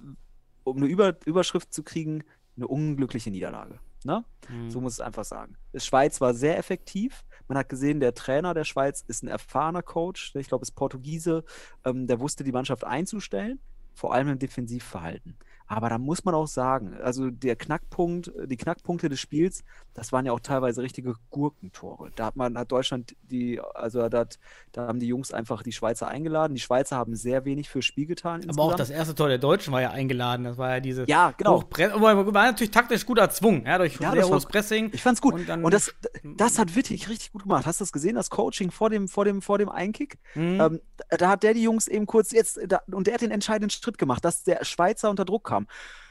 [0.66, 2.24] um eine Über Überschrift zu kriegen,
[2.58, 3.80] eine unglückliche Niederlage.
[4.04, 4.24] Ne?
[4.50, 4.70] Mhm.
[4.70, 5.58] So muss es einfach sagen.
[5.74, 7.26] Die Schweiz war sehr effektiv.
[7.48, 10.34] Man hat gesehen, der Trainer der Schweiz ist ein erfahrener Coach.
[10.36, 11.44] Ich glaube, ist Portugiese.
[11.86, 13.60] Ähm, der wusste, die Mannschaft einzustellen,
[13.94, 15.38] vor allem im Defensivverhalten.
[15.68, 19.64] Aber da muss man auch sagen, also der Knackpunkt, die Knackpunkte des Spiels,
[19.96, 22.12] das waren ja auch teilweise richtige Gurkentore.
[22.16, 24.38] Da hat man, hat Deutschland die, also da, hat,
[24.74, 26.54] da haben die Jungs einfach die Schweizer eingeladen.
[26.54, 28.42] Die Schweizer haben sehr wenig fürs Spiel getan.
[28.48, 28.80] Aber auch insgesamt.
[28.80, 30.44] das erste Tor der Deutschen war ja eingeladen.
[30.44, 31.62] Das war ja diese Ja, genau.
[31.62, 34.92] Hochpress aber war natürlich taktisch gut erzwungen, ja, durch Ja, sehr hohes Pressing.
[34.94, 35.34] Ich fand's gut.
[35.34, 37.66] Und Und, das, das hat Wittig richtig gut gemacht.
[37.66, 40.20] Hast du das gesehen, das Coaching vor dem, vor dem, vor dem Einkick?
[40.36, 40.60] Mhm.
[40.62, 43.32] Ähm, da, da hat der die Jungs eben kurz jetzt, da, und der hat den
[43.32, 45.55] entscheidenden Schritt gemacht, dass der Schweizer unter Druck kam.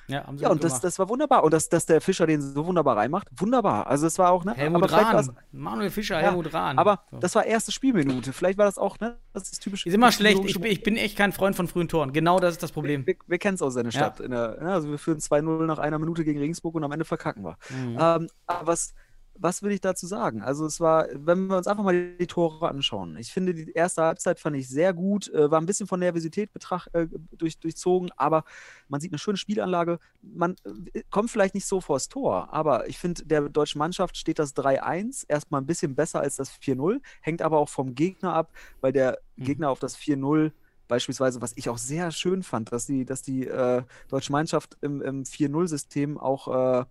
[0.07, 1.45] Ja, haben sie Ja, und das, das war wunderbar.
[1.45, 3.87] Und dass, dass der Fischer den so wunderbar reinmacht, wunderbar.
[3.87, 4.53] Also es war auch, ne?
[4.55, 5.35] Helmut Rahn.
[5.51, 6.79] Manuel Fischer, Ja, Helmut Rahn.
[6.79, 7.19] Aber So.
[7.19, 8.35] das war erste Spielminute.
[8.35, 9.17] Vielleicht war das auch, ne?
[9.33, 9.87] Das ist typisch.
[9.87, 10.45] ist immer schlecht.
[10.45, 12.13] Ich bin, ich bin echt kein Freund von frühen Toren.
[12.13, 13.07] Genau das ist das Problem.
[13.07, 13.99] Wir, wir kennen es aus seiner Ja.
[13.99, 14.21] Stadt.
[14.21, 17.07] In der, ne, also wir führen 2-0 nach einer Minute gegen Regensburg und am Ende
[17.07, 17.57] verkacken wir.
[17.71, 17.97] Mhm.
[17.99, 18.93] Ähm, aber was,
[19.37, 20.43] was will ich dazu sagen?
[20.43, 23.17] Also es war, wenn wir uns einfach mal die Tore anschauen.
[23.17, 26.53] Ich finde, die erste Halbzeit fand ich sehr gut, äh, war ein bisschen von Nervosität
[26.53, 28.45] betracht, äh, durch, durchzogen, aber
[28.89, 29.99] man sieht eine schöne Spielanlage.
[30.23, 30.57] Man
[30.93, 34.55] äh, kommt vielleicht nicht so vors Tor, aber ich finde, der deutschen Mannschaft steht das
[34.55, 38.93] 3-1 erstmal ein bisschen besser als das 4-0, hängt aber auch vom Gegner ab, weil
[38.93, 39.45] der Mhm.
[39.45, 40.53] Gegner auf das 4-0
[40.87, 45.01] Beispielsweise, was ich auch sehr schön fand, dass die, dass die äh, deutsche Mannschaft im,
[45.01, 46.85] im 4-0-System auch äh,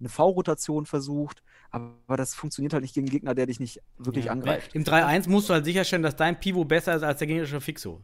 [0.00, 4.26] eine V-Rotation versucht, aber das funktioniert halt nicht gegen einen Gegner, der dich nicht wirklich
[4.26, 4.32] Ja.
[4.32, 4.74] angreift.
[4.74, 8.00] Im 3-1 musst du halt sicherstellen, dass dein Pivot besser ist als der gegnerische Fixo.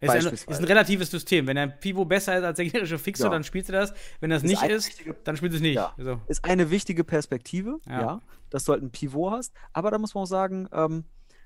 [0.00, 1.46] Ist, ein, ist ein relatives System.
[1.46, 3.30] Wenn dein Pivot besser ist als der gegnerische Fixo, Ja.
[3.30, 3.94] dann spielst du das.
[4.18, 5.76] Wenn das Ist nicht ist, wichtige- dann spielst du es nicht.
[5.76, 5.94] Ja.
[5.96, 6.20] So.
[6.26, 8.00] Ist eine wichtige Perspektive, Ja.
[8.00, 11.04] ja, dass du halt ein Pivot hast, aber da muss man auch sagen, ähm,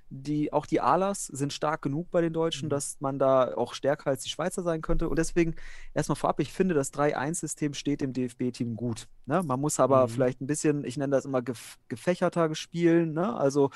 [0.09, 2.71] die, auch die Alas sind stark genug bei den Deutschen, Mhm.
[2.71, 5.09] dass man da auch stärker als die Schweizer sein könnte.
[5.09, 5.55] Und deswegen
[5.95, 9.09] erstmal vorab, ich finde, das 3-1-System steht dem DFB-Team gut.
[9.27, 9.43] Ne?
[9.43, 10.11] Man muss aber Mhm.
[10.11, 13.35] vielleicht ein bisschen, ich nenne das immer gef gefächerter spielen, ne?
[13.37, 13.71] also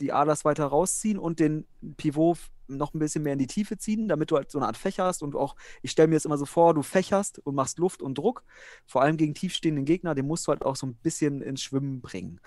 [0.00, 4.08] die Alas weiter rausziehen und den Pivot noch ein bisschen mehr in die Tiefe ziehen,
[4.08, 6.38] damit du halt so eine Art Fächer hast und auch, ich stelle mir jetzt immer
[6.38, 8.42] so vor, du fächerst und machst Luft und Druck,
[8.86, 12.00] vor allem gegen tiefstehenden Gegner, den musst du halt auch so ein bisschen ins Schwimmen
[12.00, 12.40] bringen.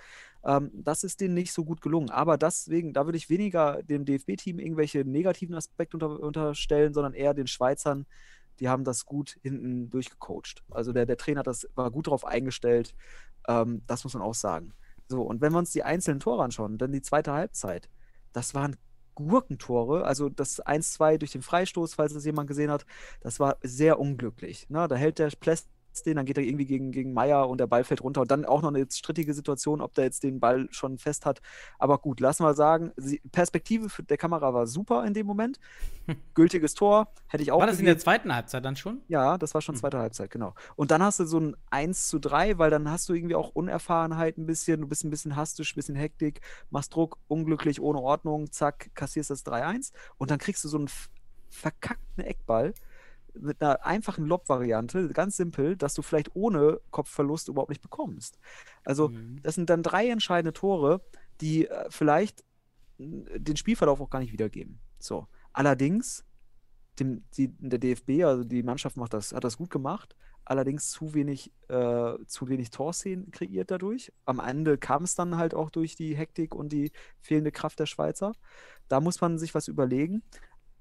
[0.44, 2.10] Ähm, das ist denen nicht so gut gelungen.
[2.10, 7.34] Aber deswegen, da würde ich weniger dem DFB-Team irgendwelche negativen Aspekte unter, unterstellen, sondern eher
[7.34, 8.06] den Schweizern,
[8.60, 10.64] die haben das gut hinten durchgecoacht.
[10.70, 12.94] Also der, der Trainer das, war gut darauf eingestellt.
[13.46, 14.72] Ähm, das muss man auch sagen.
[15.08, 17.88] So, und wenn wir uns die einzelnen Tore anschauen, dann die zweite Halbzeit,
[18.32, 18.76] das waren
[19.14, 22.86] Gurkentore, also das 1-2 durch den Freistoß, falls das jemand gesehen hat,
[23.20, 24.68] das war sehr unglücklich.
[24.70, 24.86] Ne?
[24.86, 25.66] Da hält der Pless
[26.02, 28.44] den, dann geht er irgendwie gegen, gegen Meier und der Ball fällt runter und dann
[28.44, 31.40] auch noch eine strittige Situation, ob der jetzt den Ball schon fest hat.
[31.78, 32.92] Aber gut, lassen wir sagen,
[33.32, 35.58] Perspektive für der Kamera war super in dem Moment.
[36.34, 37.96] Gültiges Tor, hätte ich auch War das in gegeben.
[37.96, 39.00] der zweiten Halbzeit dann schon?
[39.08, 39.80] Ja, das war schon Hm.
[39.80, 40.54] zweite Halbzeit, genau.
[40.76, 43.50] Und dann hast du so ein 1 zu 3, weil dann hast du irgendwie auch
[43.50, 46.40] Unerfahrenheit ein bisschen, du bist ein bisschen hastisch, ein bisschen Hektik,
[46.70, 50.88] machst Druck, unglücklich, ohne Ordnung, zack, kassierst das 3-1 und dann kriegst du so einen
[51.50, 52.74] verkackten Eckball
[53.34, 58.38] mit einer einfachen Lob-Variante, ganz simpel, dass du vielleicht ohne Kopfverlust überhaupt nicht bekommst.
[58.84, 59.40] Also, Mhm.
[59.42, 61.00] das sind dann drei entscheidende Tore,
[61.40, 62.44] die äh, vielleicht
[62.98, 64.80] äh, den Spielverlauf auch gar nicht wiedergeben.
[64.98, 65.26] So.
[65.52, 66.24] Allerdings,
[66.98, 71.14] dem, die, der DFB, also die Mannschaft macht das, hat das gut gemacht, allerdings zu
[71.14, 74.12] wenig, äh, zu wenig Torszenen kreiert dadurch.
[74.24, 77.86] Am Ende kam es dann halt auch durch die Hektik und die fehlende Kraft der
[77.86, 78.32] Schweizer.
[78.88, 80.22] Da muss man sich was überlegen.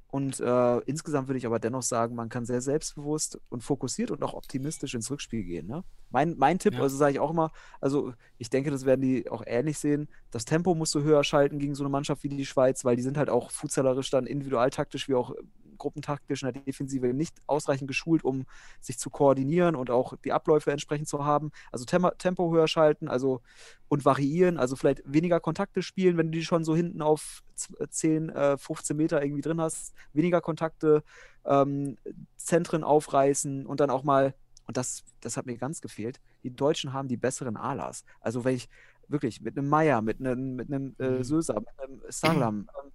[0.09, 4.23] Und äh, insgesamt würde ich aber dennoch sagen, man kann sehr selbstbewusst und fokussiert und
[4.23, 5.67] auch optimistisch ins Rückspiel gehen.
[5.67, 5.83] Ne?
[6.11, 6.81] Mein, mein Tipp, Ja.
[6.81, 7.51] also sage ich auch immer,
[7.81, 10.07] also ich denke, das werden die auch ähnlich sehen.
[10.31, 13.01] Das Tempo musst du höher schalten gegen so eine Mannschaft wie die Schweiz, weil die
[13.01, 15.33] sind halt auch fußballerisch dann individualtaktisch wie auch
[15.77, 18.45] gruppentaktisch in der Defensive nicht ausreichend geschult, um
[18.79, 21.51] sich zu koordinieren und auch die Abläufe entsprechend zu haben.
[21.71, 23.41] Also Tempo, Tempo höher schalten, also
[23.87, 27.75] und variieren, also vielleicht weniger Kontakte spielen, wenn du die schon so hinten auf z-
[27.91, 31.03] 10, äh, 15 Meter irgendwie drin hast, weniger Kontakte,
[31.45, 31.97] ähm,
[32.35, 36.93] Zentren aufreißen und dann auch mal, und das, das hat mir ganz gefehlt, die Deutschen
[36.93, 38.03] haben die besseren Alas.
[38.19, 38.67] Also wenn ich
[39.07, 41.23] wirklich mit einem Meier, mit einem, mit einem äh, Mhm.
[41.23, 42.91] Söser, mit einem Salam ähm,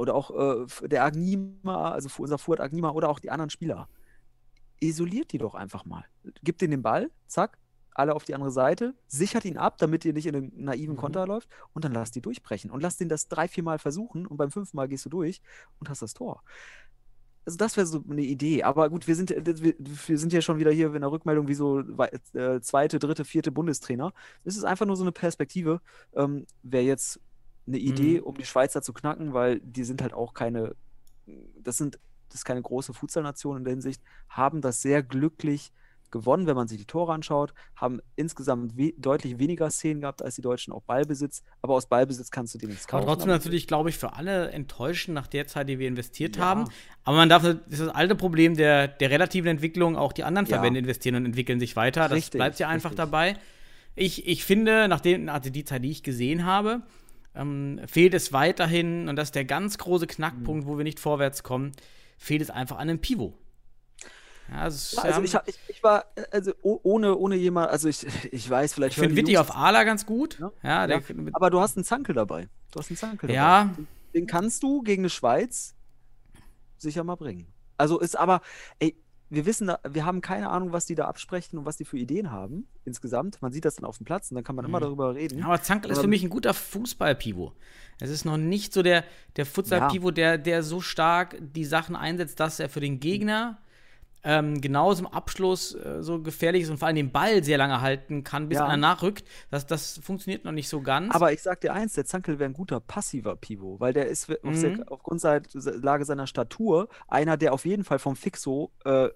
[0.00, 3.86] oder auch äh, der Agnima, also unser Fuad Agnima oder auch die anderen Spieler,
[4.80, 6.04] isoliert die doch einfach mal.
[6.42, 7.58] Gibt denen den Ball, zack,
[7.92, 11.00] alle auf die andere Seite, sichert ihn ab, damit ihr nicht in einen naiven Mhm.
[11.00, 14.26] Konter läuft und dann lasst die durchbrechen und lasst den das drei, vier Mal versuchen
[14.26, 15.42] und beim fünften Mal gehst du durch
[15.80, 16.42] und hast das Tor.
[17.44, 18.62] Also das wäre so eine Idee.
[18.62, 21.54] Aber gut, wir sind, äh, wir, sind ja schon wieder hier in der Rückmeldung wie
[21.54, 24.12] so äh, zweite, dritte, vierte Bundestrainer.
[24.44, 25.80] Es ist einfach nur so eine Perspektive.
[26.14, 27.20] Ähm, wäre jetzt
[27.66, 28.26] eine Idee, Mhm.
[28.26, 30.74] um die Schweizer zu knacken, weil die sind halt auch keine,
[31.62, 31.98] das sind,
[32.28, 35.72] das ist keine große Fußballnation in der Hinsicht, haben das sehr glücklich
[36.12, 40.34] gewonnen, wenn man sich die Tore anschaut, haben insgesamt we deutlich weniger Szenen gehabt als
[40.34, 43.06] die Deutschen, auch Ballbesitz, aber aus Ballbesitz kannst du den nichts Aber kaufen.
[43.06, 46.42] trotzdem natürlich, glaube ich, für alle enttäuschend nach der Zeit, die wir investiert Ja.
[46.42, 46.64] haben.
[47.04, 50.46] Aber man darf, das ist das alte Problem der, der relativen Entwicklung, auch die anderen
[50.46, 50.56] Ja.
[50.56, 52.08] Verbände investieren und entwickeln sich weiter.
[52.08, 53.04] Das Richtig, bleibt ja einfach richtig.
[53.04, 53.36] dabei.
[53.94, 56.82] Ich, ich finde, nachdem, also die Zeit, die ich gesehen habe,
[57.34, 61.42] ähm, fehlt es weiterhin, und das ist der ganz große Knackpunkt, wo wir nicht vorwärts
[61.42, 61.72] kommen,
[62.18, 63.34] fehlt es einfach an einem Pivot.
[64.50, 67.70] Ja, es, Ja, also haben- ich, hab- ich, ich war, also oh- ohne, ohne jemand,
[67.70, 70.38] also ich, ich weiß, vielleicht ich finde Jungs auf Ala ganz gut.
[70.40, 71.00] Ja, Ja, Ja,
[71.32, 72.48] aber du hast einen Zankel dabei.
[72.72, 73.64] Du hast einen Zankel Ja.
[73.76, 73.86] dabei.
[74.12, 75.76] Den kannst du gegen eine Schweiz
[76.78, 77.46] sicher mal bringen.
[77.76, 78.40] Also ist aber,
[78.80, 78.96] ey,
[79.30, 82.30] wir wissen, wir haben keine Ahnung, was die da absprechen und was die für Ideen
[82.32, 83.40] haben insgesamt.
[83.40, 85.38] Man sieht das dann auf dem Platz und dann kann man immer darüber reden.
[85.38, 87.52] Ja, aber Zankel ist für Ähm, mich ein guter Fußball-Pivot.
[88.00, 89.04] Es ist noch nicht so der,
[89.36, 93.58] der Futsal-Pivot, der, der so stark die Sachen einsetzt, dass er für den Gegner
[94.22, 97.80] ähm, genauso im Abschluss äh, so gefährlich ist und vor allem den Ball sehr lange
[97.80, 98.66] halten kann, bis Ja.
[98.66, 99.24] einer nachrückt.
[99.50, 101.14] Das, das funktioniert noch nicht so ganz.
[101.14, 104.30] Aber ich sag dir eins, der Zankel wäre ein guter passiver Pivot, weil der ist
[104.30, 104.54] auf Mhm.
[104.54, 109.10] se- aufgrund seiner Lage seiner Statur einer, der auf jeden Fall vom Fixo äh, äh,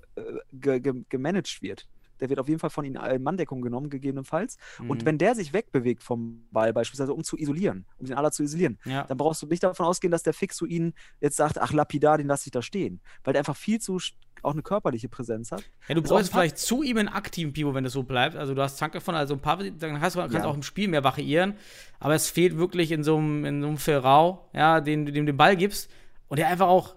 [0.52, 1.86] ge ge gemanagt wird.
[2.24, 4.56] Der wird auf jeden Fall von ihnen in Manndeckung genommen, gegebenenfalls.
[4.80, 4.90] Mhm.
[4.90, 8.42] Und wenn der sich wegbewegt vom Ball, beispielsweise um zu isolieren, um den Aller zu
[8.42, 9.04] isolieren, Ja.
[9.04, 12.26] dann brauchst du nicht davon ausgehen, dass der Fixo ihn jetzt sagt, ach lapidar, den
[12.26, 13.00] lasse ich da stehen.
[13.24, 13.98] Weil der einfach viel zu
[14.42, 15.62] auch eine körperliche Präsenz hat.
[15.88, 18.36] Ja, du brauchst vielleicht zu ihm einen aktiven Pivot, wenn das so bleibt.
[18.36, 20.44] Also du hast Zanke von, also ein paar, dann hast du, kannst du Ja.
[20.46, 21.54] auch im Spiel mehr variieren.
[21.98, 25.24] Aber es fehlt wirklich in so einem, in so einem Ferrau, ja, den du dem
[25.26, 25.90] den Ball gibst
[26.28, 26.94] und der einfach auch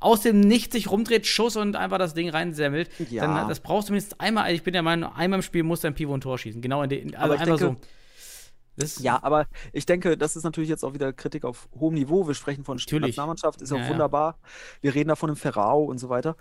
[0.00, 2.90] aus dem Nichts sich rumdreht, Schuss und einfach das Ding reinsemmelt.
[3.10, 3.26] Ja.
[3.26, 4.52] Dann, das brauchst du mindestens einmal.
[4.52, 6.60] Ich bin der Meinung, einmal im Spiel muss dein Pivot ein Tor schießen.
[6.60, 7.86] Genau in den, also Aber ich einfach denke- so.
[8.78, 12.26] Das, Ja, aber ich denke, das ist natürlich jetzt auch wieder Kritik auf hohem Niveau.
[12.26, 12.76] Wir sprechen von.
[12.76, 13.88] Nationalmannschaft, ist Ja, auch ja.
[13.88, 14.38] wunderbar.
[14.82, 16.36] Wir reden da von einem Ferrao und so weiter.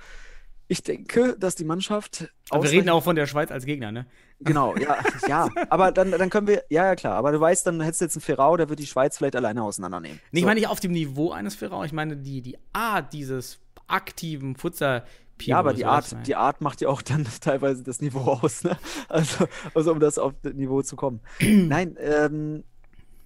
[0.68, 2.32] Ich denke, dass die Mannschaft.
[2.50, 4.08] aber wir reden auch von der Schweiz als Gegner, ne?
[4.40, 4.98] Genau, ja,
[5.28, 5.48] ja.
[5.70, 6.64] Aber dann, dann können wir.
[6.70, 7.14] Ja, ja, klar.
[7.16, 9.64] Aber du weißt, dann hättest du jetzt einen Ferrao, der wird die Schweiz vielleicht alleine
[9.64, 10.20] auseinandernehmen.
[10.32, 10.48] Nee, ich So.
[10.48, 15.06] meine nicht auf dem Niveau eines Ferrau, ich meine die, die Art dieses aktiven Futsal
[15.42, 18.78] Ja, aber die Art, die Art macht ja auch dann teilweise das Niveau aus, ne?
[19.08, 21.22] Also, also um das auf das Niveau zu kommen.
[21.42, 22.64] Nein, ähm,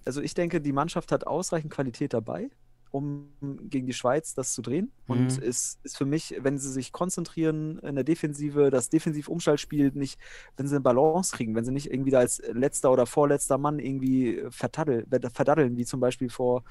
[0.04, 2.50] also ich denke, die Mannschaft hat ausreichend Qualität dabei,
[2.90, 3.30] um
[3.70, 4.92] gegen die Schweiz das zu drehen.
[5.06, 5.42] Und Mhm.
[5.48, 10.18] es ist für mich, wenn sie sich konzentrieren in der Defensive, das Defensiv-Umschaltspiel nicht,
[10.56, 13.78] wenn sie eine Balance kriegen, wenn sie nicht irgendwie da als letzter oder vorletzter Mann
[13.78, 16.64] irgendwie vertaddel, verdaddeln, wie zum Beispiel vor,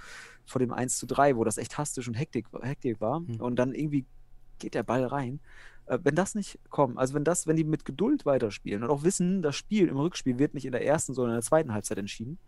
[0.45, 3.21] vor dem 1 zu 3, wo das echt hastisch und Hektik, Hektik war.
[3.21, 3.39] Mhm.
[3.39, 4.05] Und dann irgendwie
[4.59, 5.39] geht der Ball rein.
[5.85, 9.03] Äh, Wenn das nicht kommt, also wenn das, wenn die mit Geduld weiterspielen und auch
[9.03, 11.97] wissen, das Spiel im Rückspiel wird nicht in der ersten, sondern in der zweiten Halbzeit
[11.97, 12.39] entschieden,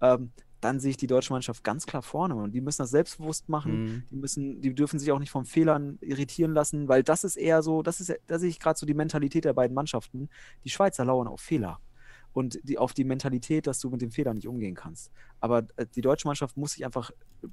[0.00, 3.50] ähm, dann sehe ich die deutsche Mannschaft ganz klar vorne und die müssen das selbstbewusst
[3.50, 3.72] machen.
[3.84, 4.04] Mhm.
[4.10, 7.62] Die müssen, die dürfen sich auch nicht von Fehlern irritieren lassen, weil das ist eher
[7.62, 10.30] so, das ist, da sehe ich gerade so die Mentalität der beiden Mannschaften.
[10.64, 11.80] Die Schweizer lauern auf Fehler
[12.32, 15.10] und die, auf die Mentalität, dass du mit dem Fehler nicht umgehen kannst.
[15.38, 17.10] Aber äh, die deutsche Mannschaft muss sich einfach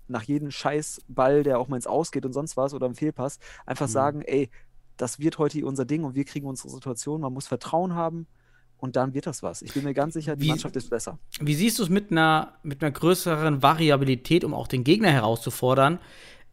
[0.07, 3.87] nach jedem Scheißball, der auch mal ins Ausgeht und sonst was oder im Fehlpass, einfach
[3.87, 3.91] Mhm.
[3.91, 4.49] sagen, ey,
[4.95, 7.19] das wird heute unser Ding und wir kriegen unsere Situation.
[7.21, 8.27] Man muss Vertrauen haben
[8.81, 9.61] und dann wird das was.
[9.61, 11.17] Ich bin mir ganz sicher, die Wie- Mannschaft ist besser.
[11.39, 15.99] Wie siehst du es mit einer, mit einer größeren Variabilität, um auch den Gegner herauszufordern?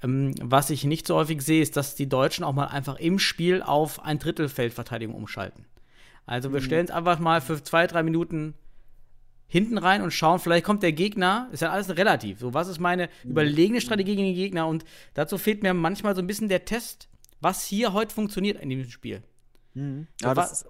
[0.03, 3.19] Ähm, was ich nicht so häufig sehe, ist, dass die Deutschen auch mal einfach im
[3.19, 5.65] Spiel auf ein Drittelfeldverteidigung umschalten.
[6.27, 8.55] Also wir stellen es einfach mal für zwei, drei Minuten
[9.47, 12.39] hinten rein und schauen, vielleicht kommt der Gegner, ist ja alles relativ.
[12.41, 14.67] So, was ist meine überlegene Strategie gegen den Gegner?
[14.69, 17.09] Und dazu fehlt mir manchmal so ein bisschen der Test,
[17.41, 19.23] was hier heute funktioniert in diesem Spiel.
[19.75, 19.85] Ja,
[20.21, 20.67] wa- das ist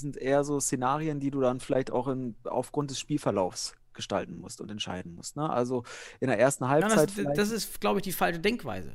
[0.00, 4.60] sind eher so Szenarien, die du dann vielleicht auch in, aufgrund des Spielverlaufs gestalten musst
[4.60, 5.36] und entscheiden musst.
[5.36, 5.48] Ne?
[5.48, 5.84] Also
[6.20, 7.08] in der ersten Ja, Halbzeit.
[7.08, 8.92] das, vielleicht- das ist, glaube ich, die falsche Denkweise.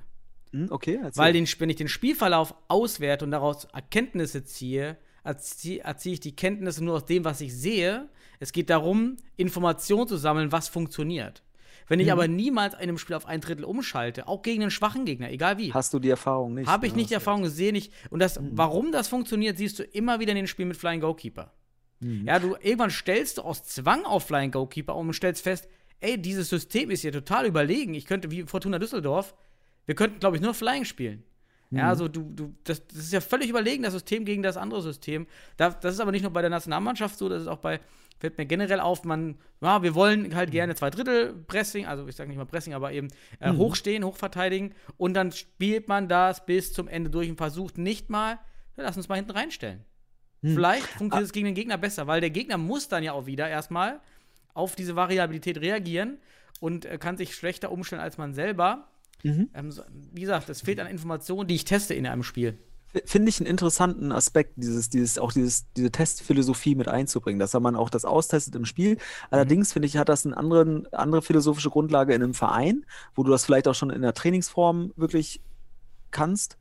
[0.52, 1.24] Hm, okay, erzähl.
[1.24, 6.36] Weil den, wenn ich den Spielverlauf auswerte und daraus Erkenntnisse ziehe, erziehe, erziehe ich die
[6.36, 8.10] Kenntnisse nur aus dem, was ich sehe.
[8.40, 11.44] Es geht darum, Informationen zu sammeln, was funktioniert.
[11.88, 12.06] Wenn Mhm.
[12.06, 15.32] ich aber niemals in einem Spiel auf ein Drittel umschalte, auch gegen einen schwachen Gegner,
[15.32, 16.68] egal wie, Hast du die Erfahrung nicht?
[16.68, 17.76] habe ich nicht die Erfahrung gesehen.
[17.76, 18.50] Ich, und das, Mhm.
[18.54, 21.54] warum das funktioniert, siehst du immer wieder in den Spielen mit Flying Goalkeeper.
[22.00, 25.68] Ja, du irgendwann stellst du aus Zwang auf Flying Goalkeeper um und stellst fest,
[26.00, 27.96] ey, dieses System ist hier total überlegen.
[27.96, 29.34] Ich könnte wie Fortuna Düsseldorf,
[29.88, 31.24] wir könnten, glaube ich, nur Flying spielen.
[31.72, 34.82] Ja, also du, du, das, das ist ja völlig überlegen, das System gegen das andere
[34.84, 35.26] System.
[35.58, 37.80] Da, das ist aber nicht nur bei der Nationalmannschaft so, das ist auch bei,
[38.20, 42.16] fällt mir generell auf, man, ja, wir wollen halt gerne zwei Drittel Pressing, also ich
[42.16, 43.10] sage nicht mal Pressing, aber eben
[43.40, 48.10] äh, hochstehen, hochverteidigen und dann spielt man das bis zum Ende durch und versucht nicht
[48.10, 48.40] mal,
[48.76, 49.86] ja, lass uns mal hinten reinstellen.
[50.44, 53.50] Vielleicht funktioniert es gegen den Gegner besser, weil der Gegner muss dann ja auch wieder
[53.50, 54.00] erstmal
[54.54, 56.18] auf diese Variabilität reagieren
[56.60, 58.88] und äh, kann sich schlechter umstellen als man selber.
[59.24, 59.50] Mhm.
[59.54, 59.84] Ähm, so,
[60.14, 62.58] wie gesagt, es fehlt an Informationen, die ich teste in einem Spiel.
[63.06, 67.76] Finde ich einen interessanten Aspekt, dieses, dieses, auch dieses, diese Testphilosophie mit einzubringen, dass man
[67.76, 68.98] auch das austestet im Spiel.
[69.30, 73.32] Allerdings finde ich, hat das eine anderen, andere philosophische Grundlage in einem Verein, wo du
[73.32, 75.42] das vielleicht auch schon in der Trainingsform wirklich
[76.12, 76.58] kannst.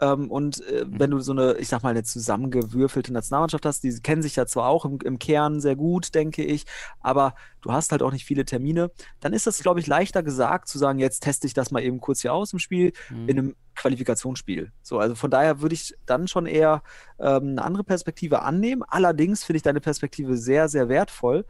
[0.00, 3.92] Ähm, und äh, wenn du so eine, ich sag mal, eine zusammengewürfelte Nationalmannschaft hast, die
[4.00, 6.64] kennen sich ja zwar auch im, im Kern sehr gut, denke ich,
[7.00, 8.90] aber du hast halt auch nicht viele Termine,
[9.20, 12.00] dann ist das, glaube ich, leichter gesagt zu sagen, jetzt teste ich das mal eben
[12.00, 12.92] kurz hier aus im Spiel,
[13.26, 14.72] in einem Qualifikationsspiel.
[14.82, 16.82] So, also von daher würde ich dann schon eher
[17.18, 18.82] ähm, eine andere Perspektive annehmen.
[18.86, 21.44] Allerdings finde ich deine Perspektive sehr, sehr wertvoll,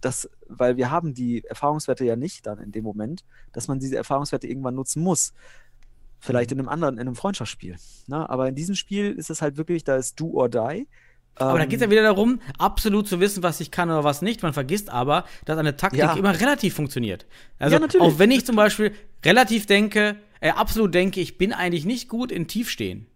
[0.00, 3.96] dass, weil wir haben die Erfahrungswerte ja nicht dann in dem Moment, dass man diese
[3.96, 5.34] Erfahrungswerte irgendwann nutzen muss.
[6.20, 7.76] Vielleicht in einem anderen, in einem Freundschaftsspiel.
[8.06, 8.28] Ne?
[8.28, 10.86] Aber in diesem Spiel ist es halt wirklich, da ist do or die.
[11.36, 14.04] Aber da Ähm, geht es ja wieder darum, absolut zu wissen, was ich kann oder
[14.04, 14.42] was nicht.
[14.42, 16.14] Man vergisst aber, dass eine Taktik Ja.
[16.14, 17.24] immer relativ funktioniert.
[17.58, 18.06] Also, Ja, natürlich.
[18.06, 18.92] auch wenn ich zum Beispiel
[19.24, 23.06] relativ denke, äh, absolut denke, ich bin eigentlich nicht gut in Tiefstehen.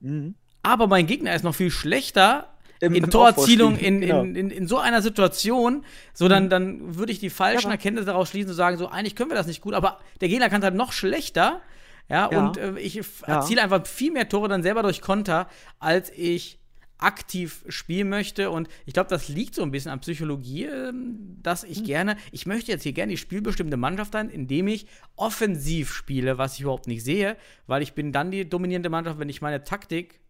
[0.00, 0.34] Mhm.
[0.64, 2.48] Aber mein Gegner ist noch viel schlechter
[2.80, 4.22] Im- in im Torerzielung, in, genau.
[4.22, 8.06] in, in, in so einer Situation, so dann, dann würde ich die falschen Ja, Erkenntnisse
[8.06, 10.64] daraus schließen und sagen, so eigentlich können wir das nicht gut, aber der Gegner kann
[10.64, 11.60] halt noch schlechter.
[12.08, 12.46] Ja, Ja.
[12.46, 13.02] und äh, ich Ja.
[13.26, 15.48] erziele einfach viel mehr Tore dann selber durch Konter,
[15.78, 16.58] als ich
[16.98, 18.50] aktiv spielen möchte.
[18.50, 21.70] Und ich glaube, das liegt so ein bisschen an Psychologie, ähm, dass Hm.
[21.72, 26.38] ich gerne, ich möchte jetzt hier gerne die spielbestimmte Mannschaft sein, indem ich offensiv spiele,
[26.38, 29.64] was ich überhaupt nicht sehe, weil ich bin dann die dominierende Mannschaft, wenn ich meine
[29.64, 30.20] Taktik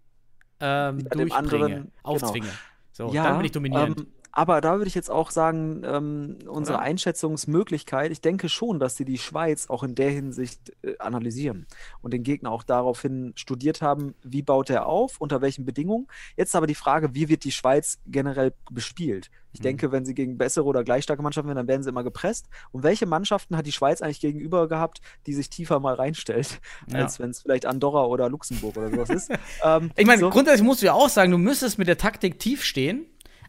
[0.61, 2.49] ähm, durchbringe, anderen, aufzwinge.
[2.93, 4.01] So, ja, dann bin ich dominierend.
[4.01, 6.85] Ähm, aber da würde ich jetzt auch sagen, ähm, unsere Oder?
[6.87, 11.67] Einschätzungsmöglichkeit, ich denke schon, dass sie die Schweiz auch in der Hinsicht äh, analysieren
[12.01, 16.07] und den Gegner auch daraufhin studiert haben, wie baut er auf, unter welchen Bedingungen.
[16.37, 19.31] Jetzt aber die Frage, wie wird die Schweiz generell bespielt?
[19.53, 19.65] Ich Mhm.
[19.65, 22.47] denke, wenn sie gegen bessere oder gleich starke Mannschaften werden, dann werden sie immer gepresst.
[22.71, 27.01] Und welche Mannschaften hat die Schweiz eigentlich gegenüber gehabt, die sich tiefer mal reinstellt, Ja.
[27.01, 29.31] als wenn es vielleicht Andorra oder Luxemburg oder sowas ist?
[29.65, 30.31] ähm, Ich meine, so.
[30.31, 33.05] grundsätzlich musst du ja auch sagen, du müsstest mit der Taktik tief stehen,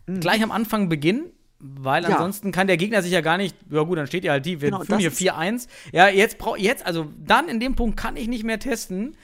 [0.07, 2.09] gleich am Anfang beginnen, weil Mhm.
[2.09, 2.15] Ja.
[2.15, 4.61] ansonsten kann der Gegner sich ja gar nicht, ja gut, dann steht ihr halt tief,
[4.61, 5.67] wir Genau, führen hier das ist- 4-1.
[5.93, 9.15] Ja, jetzt brauch jetzt, also dann in dem Punkt kann ich nicht mehr testen,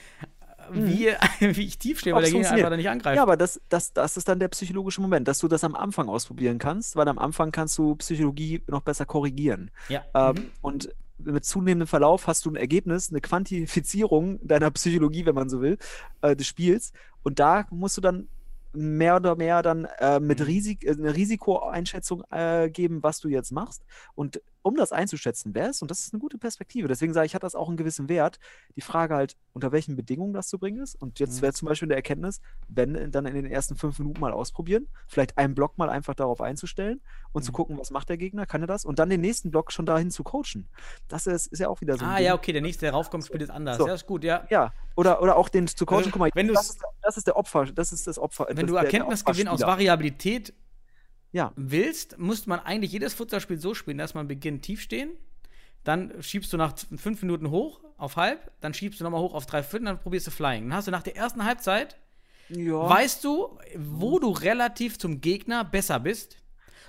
[0.72, 1.08] wie,
[1.40, 3.16] wie ich tief stehe, weil der Gegner einfach da nicht angreift.
[3.18, 6.08] Ja, aber das, das, das ist dann der psychologische Moment, dass du das am Anfang
[6.08, 9.72] ausprobieren kannst, weil am Anfang kannst du Psychologie noch besser korrigieren.
[9.90, 10.04] Ja.
[10.14, 15.50] Ähm, und mit zunehmendem Verlauf hast du ein Ergebnis, eine Quantifizierung deiner Psychologie, wenn man
[15.50, 15.78] so will,
[16.22, 16.94] äh, des Spiels.
[17.24, 18.28] Und da musst du dann
[18.74, 23.52] mehr oder mehr dann äh, mit Risik äh, eine Risikoeinschätzung äh, geben, was du jetzt
[23.52, 23.84] machst.
[24.16, 27.36] Und um das einzuschätzen, wer es, und das ist eine gute Perspektive, deswegen sage ich,
[27.36, 28.40] hat das auch einen gewissen Wert.
[28.76, 30.96] Die Frage halt, unter welchen Bedingungen das zu bringen ist.
[30.96, 31.42] Und jetzt Mhm.
[31.44, 34.88] wäre zum Beispiel eine Erkenntnis, wenn äh, dann in den ersten fünf Minuten mal ausprobieren,
[35.08, 37.46] vielleicht einen Block mal einfach darauf einzustellen und Mhm.
[37.46, 38.86] zu gucken, was macht der Gegner, kann er das?
[38.86, 40.68] Und dann den nächsten Block schon dahin zu coachen.
[41.08, 42.06] Das ist, ist ja auch wieder so.
[42.06, 42.26] ah, Ding.
[42.26, 43.78] ja, okay, der nächste, der raufkommt, spielt es anders.
[43.78, 43.88] So.
[43.88, 44.46] Ja, ist gut, ja.
[44.50, 47.28] Ja, oder, oder auch den zu coachen, Also, guck mal, wenn das, ist, das ist
[47.28, 48.48] der Opfer, das ist das Opfer.
[48.50, 49.62] Wenn das, du Erkenntnisgewinn aus.
[49.62, 50.54] Variabilität
[51.32, 55.12] Ja, willst, muss man eigentlich jedes Futsalspiel so spielen, dass man beginnt tief stehen,
[55.84, 59.46] dann schiebst du nach fünf Minuten hoch auf halb, dann schiebst du nochmal hoch auf
[59.46, 60.64] drei Viertel, dann probierst du Flying.
[60.70, 61.98] Dann hast du nach der ersten Halbzeit,
[62.50, 62.90] ja.
[62.90, 66.38] weißt du, wo du relativ zum Gegner besser bist.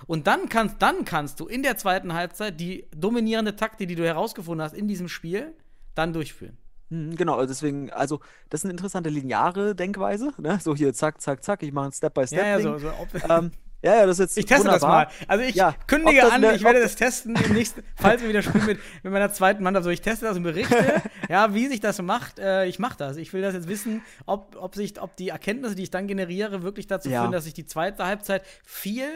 [0.07, 4.05] Und dann kannst, dann kannst du in der zweiten Halbzeit die dominierende Taktik, die du
[4.05, 5.53] herausgefunden hast in diesem Spiel,
[5.93, 6.57] dann durchführen.
[6.89, 8.19] Mhm, Genau, also deswegen, also
[8.49, 10.59] das ist eine interessante lineare Denkweise, ne?
[10.61, 12.39] So hier, zack, zack, zack, ich mache ein Step-by-Step.
[12.39, 12.91] Ja, ja, so, so
[13.29, 13.51] ähm,
[13.83, 15.05] ja, ja, das ist jetzt Ich teste das wunderbar.
[15.05, 15.11] mal.
[15.27, 18.41] Also ich Ja, kündige das an, ich werde das testen im nächsten, falls wir wieder
[18.43, 19.85] spielen mit, mit meiner zweiten Mannschaft.
[19.85, 22.39] So, ich teste das und berichte, ja, wie sich das macht.
[22.39, 23.17] Äh, ich mache das.
[23.17, 26.61] Ich will das jetzt wissen, ob, ob sich, ob die Erkenntnisse, die ich dann generiere,
[26.63, 27.21] wirklich dazu Ja.
[27.21, 29.09] führen, dass ich die zweite Halbzeit viel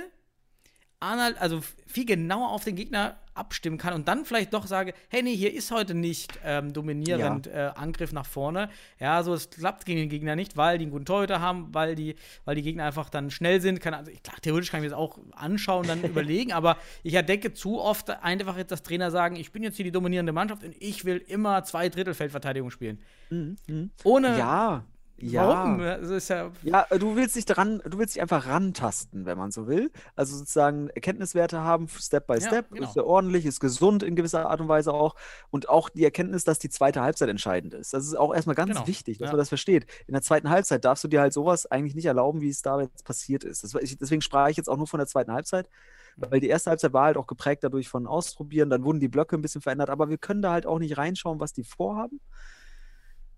[0.99, 5.35] also viel genauer auf den Gegner abstimmen kann und dann vielleicht doch sage, hey, nee,
[5.35, 8.69] hier ist heute nicht ähm, dominierend äh, Angriff nach vorne.
[8.99, 11.95] Ja, so es klappt gegen den Gegner nicht, weil die einen guten Torhüter haben, weil
[11.95, 13.81] die, weil die Gegner einfach dann schnell sind.
[13.81, 17.53] Kann, also, klar, theoretisch kann ich mir das auch anschauen, dann überlegen, aber ich entdecke
[17.53, 20.73] zu oft einfach jetzt, dass Trainer sagen, ich bin jetzt hier die dominierende Mannschaft und
[20.79, 22.99] ich will immer zwei Drittel Feldverteidigung spielen.
[23.29, 23.91] Mhm, mhm.
[24.03, 24.85] Ohne Ja,
[25.17, 25.47] ja.
[25.47, 25.79] Warum?
[25.79, 29.37] Das ist ja Ja, äh, du willst dich dran, du willst dich einfach rantasten, wenn
[29.37, 29.91] man so will.
[30.15, 32.87] Also sozusagen Erkenntniswerte haben, Step by Ja, Step, genau.
[32.87, 35.15] ist ja ordentlich, ist gesund in gewisser Art und Weise auch.
[35.51, 37.93] Und auch die Erkenntnis, dass die zweite Halbzeit entscheidend ist.
[37.93, 39.31] Das ist auch erstmal ganz Genau, wichtig, dass ja.
[39.31, 39.85] man das versteht.
[40.07, 42.81] In der zweiten Halbzeit darfst du dir halt sowas eigentlich nicht erlauben, wie es da
[42.81, 43.63] jetzt passiert ist.
[43.63, 45.69] Das, deswegen sprach ich jetzt auch nur von der zweiten Halbzeit.
[46.17, 49.35] Weil die erste Halbzeit war halt auch geprägt dadurch von Ausprobieren, dann wurden die Blöcke
[49.35, 52.21] ein bisschen verändert, aber wir können da halt auch nicht reinschauen, was die vorhaben.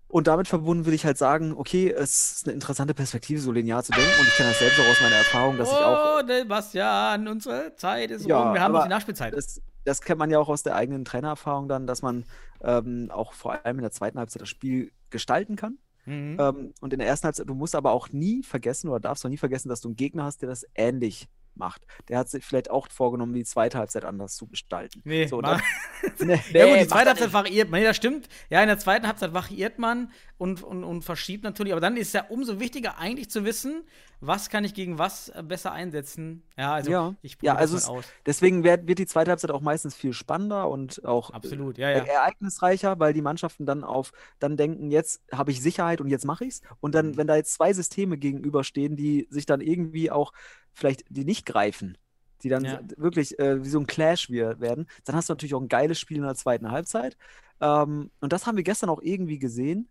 [0.08, 3.82] Und damit verbunden würde ich halt sagen, okay, es ist eine interessante Perspektive, so linear
[3.82, 4.10] zu denken.
[4.18, 7.76] Und ich kenne das selbst auch aus meiner Erfahrung, dass ich auch, Oh, Sebastian, unsere
[7.76, 8.54] Zeit ist Ja, rum.
[8.54, 9.34] Wir haben noch die Nachspielzeit.
[9.34, 12.24] das, das kennt man ja auch aus der eigenen Trainererfahrung dann, dass man
[12.62, 15.76] ähm, auch vor allem in der zweiten Halbzeit das Spiel gestalten kann.
[16.06, 16.36] Mhm.
[16.40, 19.30] Ähm, und in der ersten Halbzeit, du musst aber auch nie vergessen oder darfst auch
[19.30, 21.28] nie vergessen, dass du einen Gegner hast, der das ähnlich
[21.58, 21.86] macht.
[22.08, 25.00] Der hat sich vielleicht auch vorgenommen, die zweite Halbzeit anders zu gestalten.
[25.04, 25.60] Nee, so, dann,
[26.18, 27.80] nee, ja gut, die zweite Halbzeit variiert man.
[27.80, 28.28] Nee, das stimmt.
[28.50, 31.72] Ja, in der zweiten Halbzeit variiert man und, und, und verschiebt natürlich.
[31.72, 33.84] Aber dann ist es ja umso wichtiger eigentlich zu wissen,
[34.20, 36.42] was kann ich gegen was äh, besser einsetzen.
[36.56, 37.14] Ja, also Ja.
[37.22, 38.04] ich Ja, probiere also das es, mal aus.
[38.26, 41.98] deswegen wird, wird die zweite Halbzeit auch meistens viel spannender und auch Absolut, ja, äh,
[41.98, 42.04] ja.
[42.04, 44.10] ereignisreicher, weil die Mannschaften dann auf
[44.40, 46.62] dann denken, jetzt habe ich Sicherheit und jetzt mache ich's.
[46.80, 47.16] Und dann, Mhm.
[47.16, 50.32] wenn da jetzt zwei Systeme gegenüberstehen, die sich dann irgendwie auch
[50.74, 51.96] vielleicht die nicht greifen,
[52.42, 52.80] die dann Ja.
[52.96, 54.86] wirklich äh, wie so ein Clash wir- werden.
[55.04, 57.16] Dann hast du natürlich auch ein geiles Spiel in der zweiten Halbzeit.
[57.60, 59.88] Ähm, und das haben wir gestern auch irgendwie gesehen,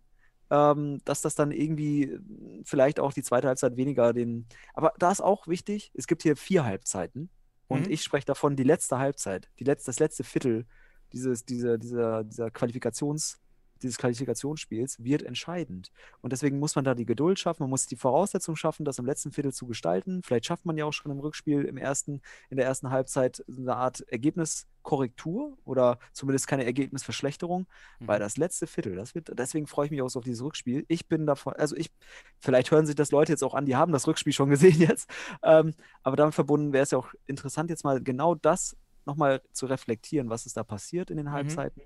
[0.50, 2.20] ähm, dass das dann irgendwie äh,
[2.64, 4.46] vielleicht auch die zweite Halbzeit weniger den.
[4.72, 7.28] Aber da ist auch wichtig, es gibt hier vier Halbzeiten.
[7.66, 7.92] Und Mhm.
[7.92, 10.64] ich spreche davon die letzte Halbzeit, die letzte, das letzte Viertel
[11.12, 13.38] dieses, dieser, dieser, dieser Qualifikations,
[13.82, 15.90] dieses Qualifikationsspiels wird entscheidend.
[16.20, 19.06] Und deswegen muss man da die Geduld schaffen, man muss die Voraussetzungen schaffen, das im
[19.06, 20.22] letzten Viertel zu gestalten.
[20.22, 23.76] Vielleicht schafft man ja auch schon im Rückspiel im ersten, in der ersten Halbzeit eine
[23.76, 27.66] Art Ergebniskorrektur oder zumindest keine Ergebnisverschlechterung,
[28.00, 30.84] weil das letzte Viertel, das wird, deswegen freue ich mich auch so auf dieses Rückspiel.
[30.88, 31.90] Ich bin davon, also ich,
[32.38, 35.08] vielleicht hören sich das Leute jetzt auch an, die haben das Rückspiel schon gesehen jetzt,
[35.42, 38.76] ähm, aber damit verbunden wäre es ja auch interessant, jetzt mal genau das
[39.08, 41.82] nochmal zu reflektieren, was ist da passiert in den Halbzeiten.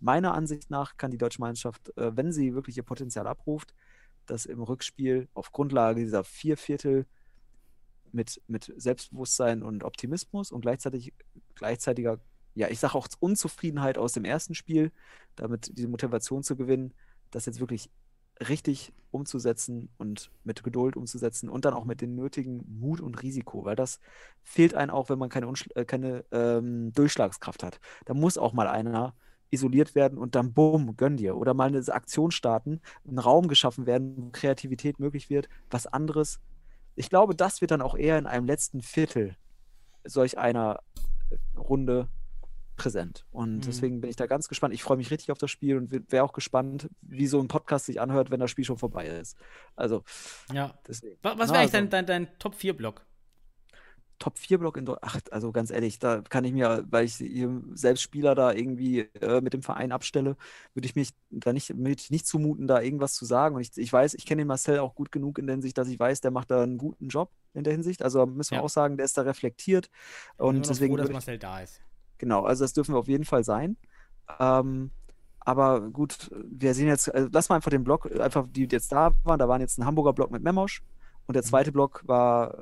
[0.00, 3.74] Meiner Ansicht nach kann die deutsche Mannschaft, äh, wenn sie wirklich ihr Potenzial abruft,
[4.26, 7.06] das im Rückspiel auf Grundlage dieser vier Viertel
[8.12, 11.12] mit, mit Selbstbewusstsein und Optimismus und gleichzeitig
[11.54, 12.20] gleichzeitiger,
[12.54, 14.92] ja, ich sage auch Unzufriedenheit aus dem ersten Spiel,
[15.36, 16.94] damit diese Motivation zu gewinnen,
[17.30, 17.90] das jetzt wirklich
[18.48, 23.64] richtig umzusetzen und mit Geduld umzusetzen und dann auch mit dem nötigen Mut und Risiko,
[23.64, 24.00] weil das
[24.42, 27.80] fehlt einem auch, wenn man keine, Unschl- äh, keine ähm, Durchschlagskraft hat.
[28.06, 29.14] Da muss auch mal einer
[29.50, 31.36] isoliert werden und dann bumm, gönn dir.
[31.36, 36.40] Oder mal eine Aktion starten, ein Raum geschaffen werden, wo Kreativität möglich wird, was anderes.
[36.96, 39.36] Ich glaube, das wird dann auch eher in einem letzten Viertel
[40.04, 40.80] solch einer
[41.30, 42.08] äh, Runde
[42.76, 43.24] präsent.
[43.30, 43.60] Und Mhm.
[43.60, 44.74] deswegen bin ich da ganz gespannt.
[44.74, 47.86] Ich freue mich richtig auf das Spiel und wäre auch gespannt, wie so ein Podcast
[47.86, 49.36] sich anhört, wenn das Spiel schon vorbei ist.
[49.76, 50.02] Also,
[50.52, 50.74] Ja.
[50.86, 51.16] deswegen.
[51.22, 53.06] Wa- Was Na, wäre eigentlich also- dein, dein, dein Top-4-Block?
[54.18, 55.04] Top 4 Block in Deutschland.
[55.04, 57.22] Ach, also ganz ehrlich, da kann ich mir, weil ich
[57.74, 60.36] selbst Spieler da irgendwie äh, mit dem Verein abstelle,
[60.74, 63.56] würde ich mich da nicht, würde ich nicht zumuten, da irgendwas zu sagen.
[63.56, 65.88] Und ich, ich weiß, ich kenne den Marcel auch gut genug in der Hinsicht, dass
[65.88, 68.02] ich weiß, der macht da einen guten Job in der Hinsicht.
[68.02, 68.62] Also müssen wir Ja.
[68.62, 69.90] auch sagen, der ist da reflektiert.
[70.36, 71.80] Und deswegen froh, dass ich, Marcel da ist.
[72.18, 73.76] genau, also das dürfen wir auf jeden Fall sein.
[74.40, 74.92] Ähm,
[75.40, 79.14] aber gut, wir sehen jetzt, also lass mal einfach den Block, einfach die jetzt da
[79.24, 80.82] waren, da waren jetzt ein Hamburger Block mit Memosch
[81.26, 81.46] und der Mhm.
[81.48, 82.54] zweite Block war,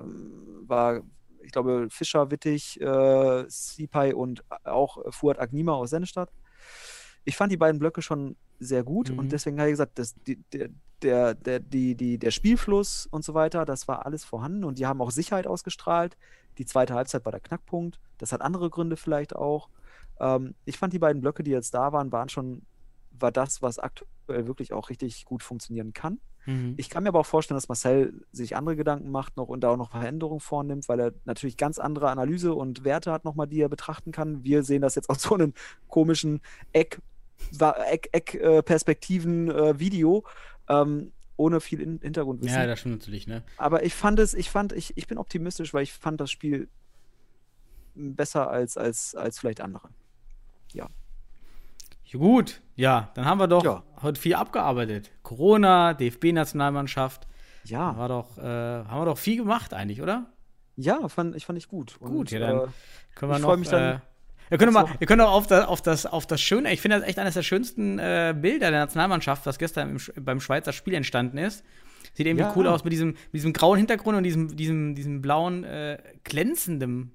[0.66, 1.02] war
[1.44, 6.30] ich glaube, Fischer, Wittig, äh, Sipai und auch Fuad Agnima aus Sennestadt.
[7.24, 9.18] Ich fand die beiden Blöcke schon sehr gut Mhm.
[9.18, 10.68] und deswegen habe ich gesagt, dass die, der,
[11.02, 14.86] der, der, die, die, der Spielfluss und so weiter, das war alles vorhanden und die
[14.86, 16.16] haben auch Sicherheit ausgestrahlt.
[16.58, 17.98] Die zweite Halbzeit war der Knackpunkt.
[18.18, 19.68] Das hat andere Gründe vielleicht auch.
[20.20, 22.62] Ähm, ich fand die beiden Blöcke, die jetzt da waren, waren schon,
[23.18, 26.20] war das, was aktuell wirklich auch richtig gut funktionieren kann.
[26.46, 26.74] Mhm.
[26.76, 29.70] Ich kann mir aber auch vorstellen, dass Marcel sich andere Gedanken macht noch und da
[29.70, 33.60] auch noch Veränderungen vornimmt, weil er natürlich ganz andere Analyse und Werte hat nochmal, die
[33.60, 34.44] er betrachten kann.
[34.44, 35.54] Wir sehen das jetzt aus so einem
[35.88, 36.40] komischen
[36.72, 37.00] Eck,
[37.90, 40.24] Eck, Eck äh, Perspektiven äh, Video,
[40.68, 42.56] ähm, ohne viel in Hintergrundwissen.
[42.56, 43.42] ja, das stimmt natürlich, ne?
[43.56, 46.68] Aber ich fand es, ich fand, ich, ich bin optimistisch, weil ich fand das Spiel
[47.94, 49.88] besser als, als, als vielleicht andere.
[50.72, 50.88] Ja,
[52.12, 53.82] Gut, ja, dann haben wir doch Ja.
[54.02, 55.10] heute viel abgearbeitet.
[55.22, 57.26] Corona, DFB-Nationalmannschaft.
[57.64, 60.26] Ja, War doch, äh, haben wir doch viel gemacht eigentlich, oder?
[60.76, 61.98] ja, fand, ich fand ich gut.
[62.00, 62.66] Gut, Und, ja, dann äh,
[63.14, 63.56] Können wir Ich noch.
[63.56, 63.98] mich dann- äh,
[64.50, 66.98] ihr könnt, mal, ihr könnt auch auf das, auf das, auf das Schöne, ich finde
[66.98, 70.94] das echt eines der schönsten äh, Bilder der Nationalmannschaft, was gestern im, beim Schweizer Spiel
[70.94, 71.62] entstanden ist.
[72.14, 72.52] Sieht irgendwie Ja.
[72.56, 77.12] cool aus mit diesem, mit diesem grauen Hintergrund und diesem, diesem, diesem blauen, äh, glänzenden.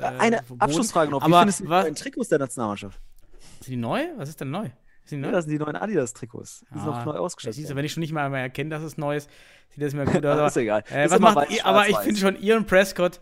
[0.00, 0.60] äh, Eine Boden.
[0.60, 1.20] Abschlussfrage noch.
[1.20, 2.98] Wie Aber findest du was, neuen Trikots der Nationalmannschaft?
[3.66, 4.02] Sind die neu?
[4.16, 4.68] Was ist denn neu?
[5.10, 5.18] Neu?
[5.26, 6.64] Ja, das sind die neuen Adidas-Trikots.
[6.74, 7.54] Die sind Ah, noch neu ja, ausgestattet.
[7.54, 9.30] siehst du, wenn ich schon nicht mal mehr erkenne, dass es neu ist,
[9.68, 10.36] sieht das mir gut aus.
[10.38, 10.82] Aber- ist egal.
[10.90, 11.64] Äh, Ist was macht ihr?
[11.64, 13.20] Aber ich finde schon, Ian Prescott,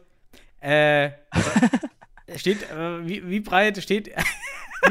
[0.60, 1.10] äh,
[2.36, 4.08] steht, äh, wie, wie breit steht,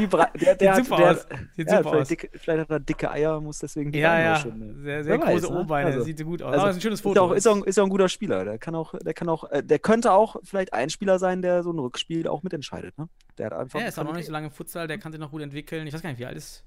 [0.08, 1.26] Brei- der, der Sieht hat, super der, aus.
[1.56, 2.08] Sieht ja, super vielleicht, aus.
[2.08, 5.42] Dicke, vielleicht hat er dicke Eier, muss deswegen die ja, ja, schön, sehr, sehr große
[5.44, 5.60] weiß, ne?
[5.60, 6.48] O-Beine, Also- sieht gut aus.
[6.52, 7.20] Also, aber ist ein schönes Ist Foto.
[7.22, 8.44] auch, ist, auch, ist auch ein guter Spieler.
[8.44, 11.62] Der kann auch, der kann auch, äh, der könnte auch vielleicht ein Spieler sein, der
[11.62, 12.96] so ein Rückspiel auch mitentscheidet.
[12.98, 13.08] Ne?
[13.38, 13.80] Der hat einfach.
[13.80, 15.86] ja, ist auch noch nicht so lange im Futsal, der kann sich noch gut entwickeln.
[15.86, 16.64] Ich weiß gar nicht, wie alt ist.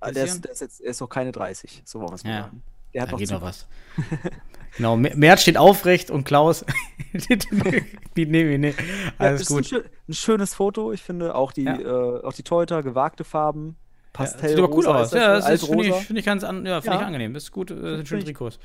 [0.00, 2.24] Ah, Der ist, der ist jetzt, er ist noch keine 30, so wollen wir es
[2.24, 2.42] mal Ja.
[2.42, 2.62] sagen.
[2.94, 3.66] Der hat Da noch geht noch was.
[4.76, 6.64] genau, Mer- Mert steht aufrecht und Klaus.
[7.12, 8.70] nee, nee, nee.
[8.70, 8.74] Ja,
[9.18, 9.66] Alles Ein, gut.
[9.66, 10.92] schö ein schönes Foto.
[10.92, 11.78] Ich finde auch die, Ja.
[11.78, 14.50] äh, auch die Torhüter, gewagte Farben, Ja, Pastell.
[14.50, 15.12] sieht aber cool aus.
[15.12, 17.00] Ja, das ist- finde ich, find ich ganz an, ja, find Ja.
[17.00, 17.34] ich angenehm.
[17.34, 18.58] Das ist gut, äh, sind schöne Trikots.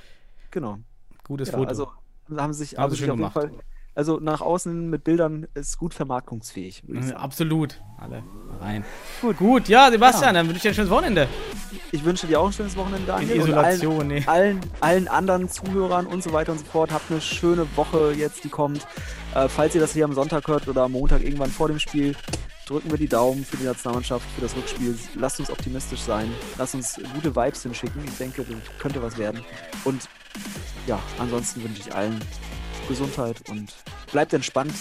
[0.51, 0.77] Genau.
[1.25, 1.69] Gutes Ja, Foto.
[1.69, 1.91] also
[2.35, 3.33] haben sich, Haben sich schön auf jeden gemacht.
[3.33, 3.51] Fall.
[3.99, 6.83] Also nach außen mit Bildern ist gut vermarktungsfähig.
[6.87, 7.11] Mhm.
[7.17, 7.81] Absolut.
[7.97, 8.23] Alle
[8.61, 8.85] rein.
[9.19, 9.35] Gut.
[9.35, 11.27] Gut, ja, Sebastian, dann wünsche ich dir ein schönes Wochenende.
[11.91, 13.41] Ich wünsche dir auch ein schönes Wochenende, In Daniel.
[13.41, 14.23] und Isolation, nee.
[14.25, 16.93] allen, allen, allen anderen Zuhörern und so weiter und so fort.
[16.93, 18.87] Habt eine schöne Woche jetzt, die kommt.
[19.35, 22.15] Äh, falls ihr das hier am Sonntag hört oder am Montag irgendwann vor dem Spiel,
[22.67, 24.97] drücken wir die Daumen für die Nationalmannschaft, für das Rückspiel.
[25.15, 26.31] Lasst uns optimistisch sein.
[26.57, 28.01] Lasst uns gute Vibes hinschicken.
[28.05, 29.41] Ich denke, das könnte was werden.
[29.83, 30.07] Und
[30.87, 32.17] ja, ansonsten wünsche ich allen
[32.89, 33.73] Gesundheit und
[34.11, 34.73] bleibt entspannt.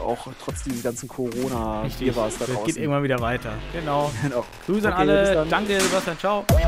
[0.00, 2.64] Auch trotz diesem ganzen corona hier war es da draußen.
[2.64, 3.54] geht irgendwann wieder weiter.
[3.72, 4.12] Genau.
[4.22, 4.44] genau.
[4.66, 5.46] Grüße okay, an alle.
[5.50, 6.18] Danke, Sebastian.
[6.18, 6.44] Ciao.
[6.46, 6.60] Ciao.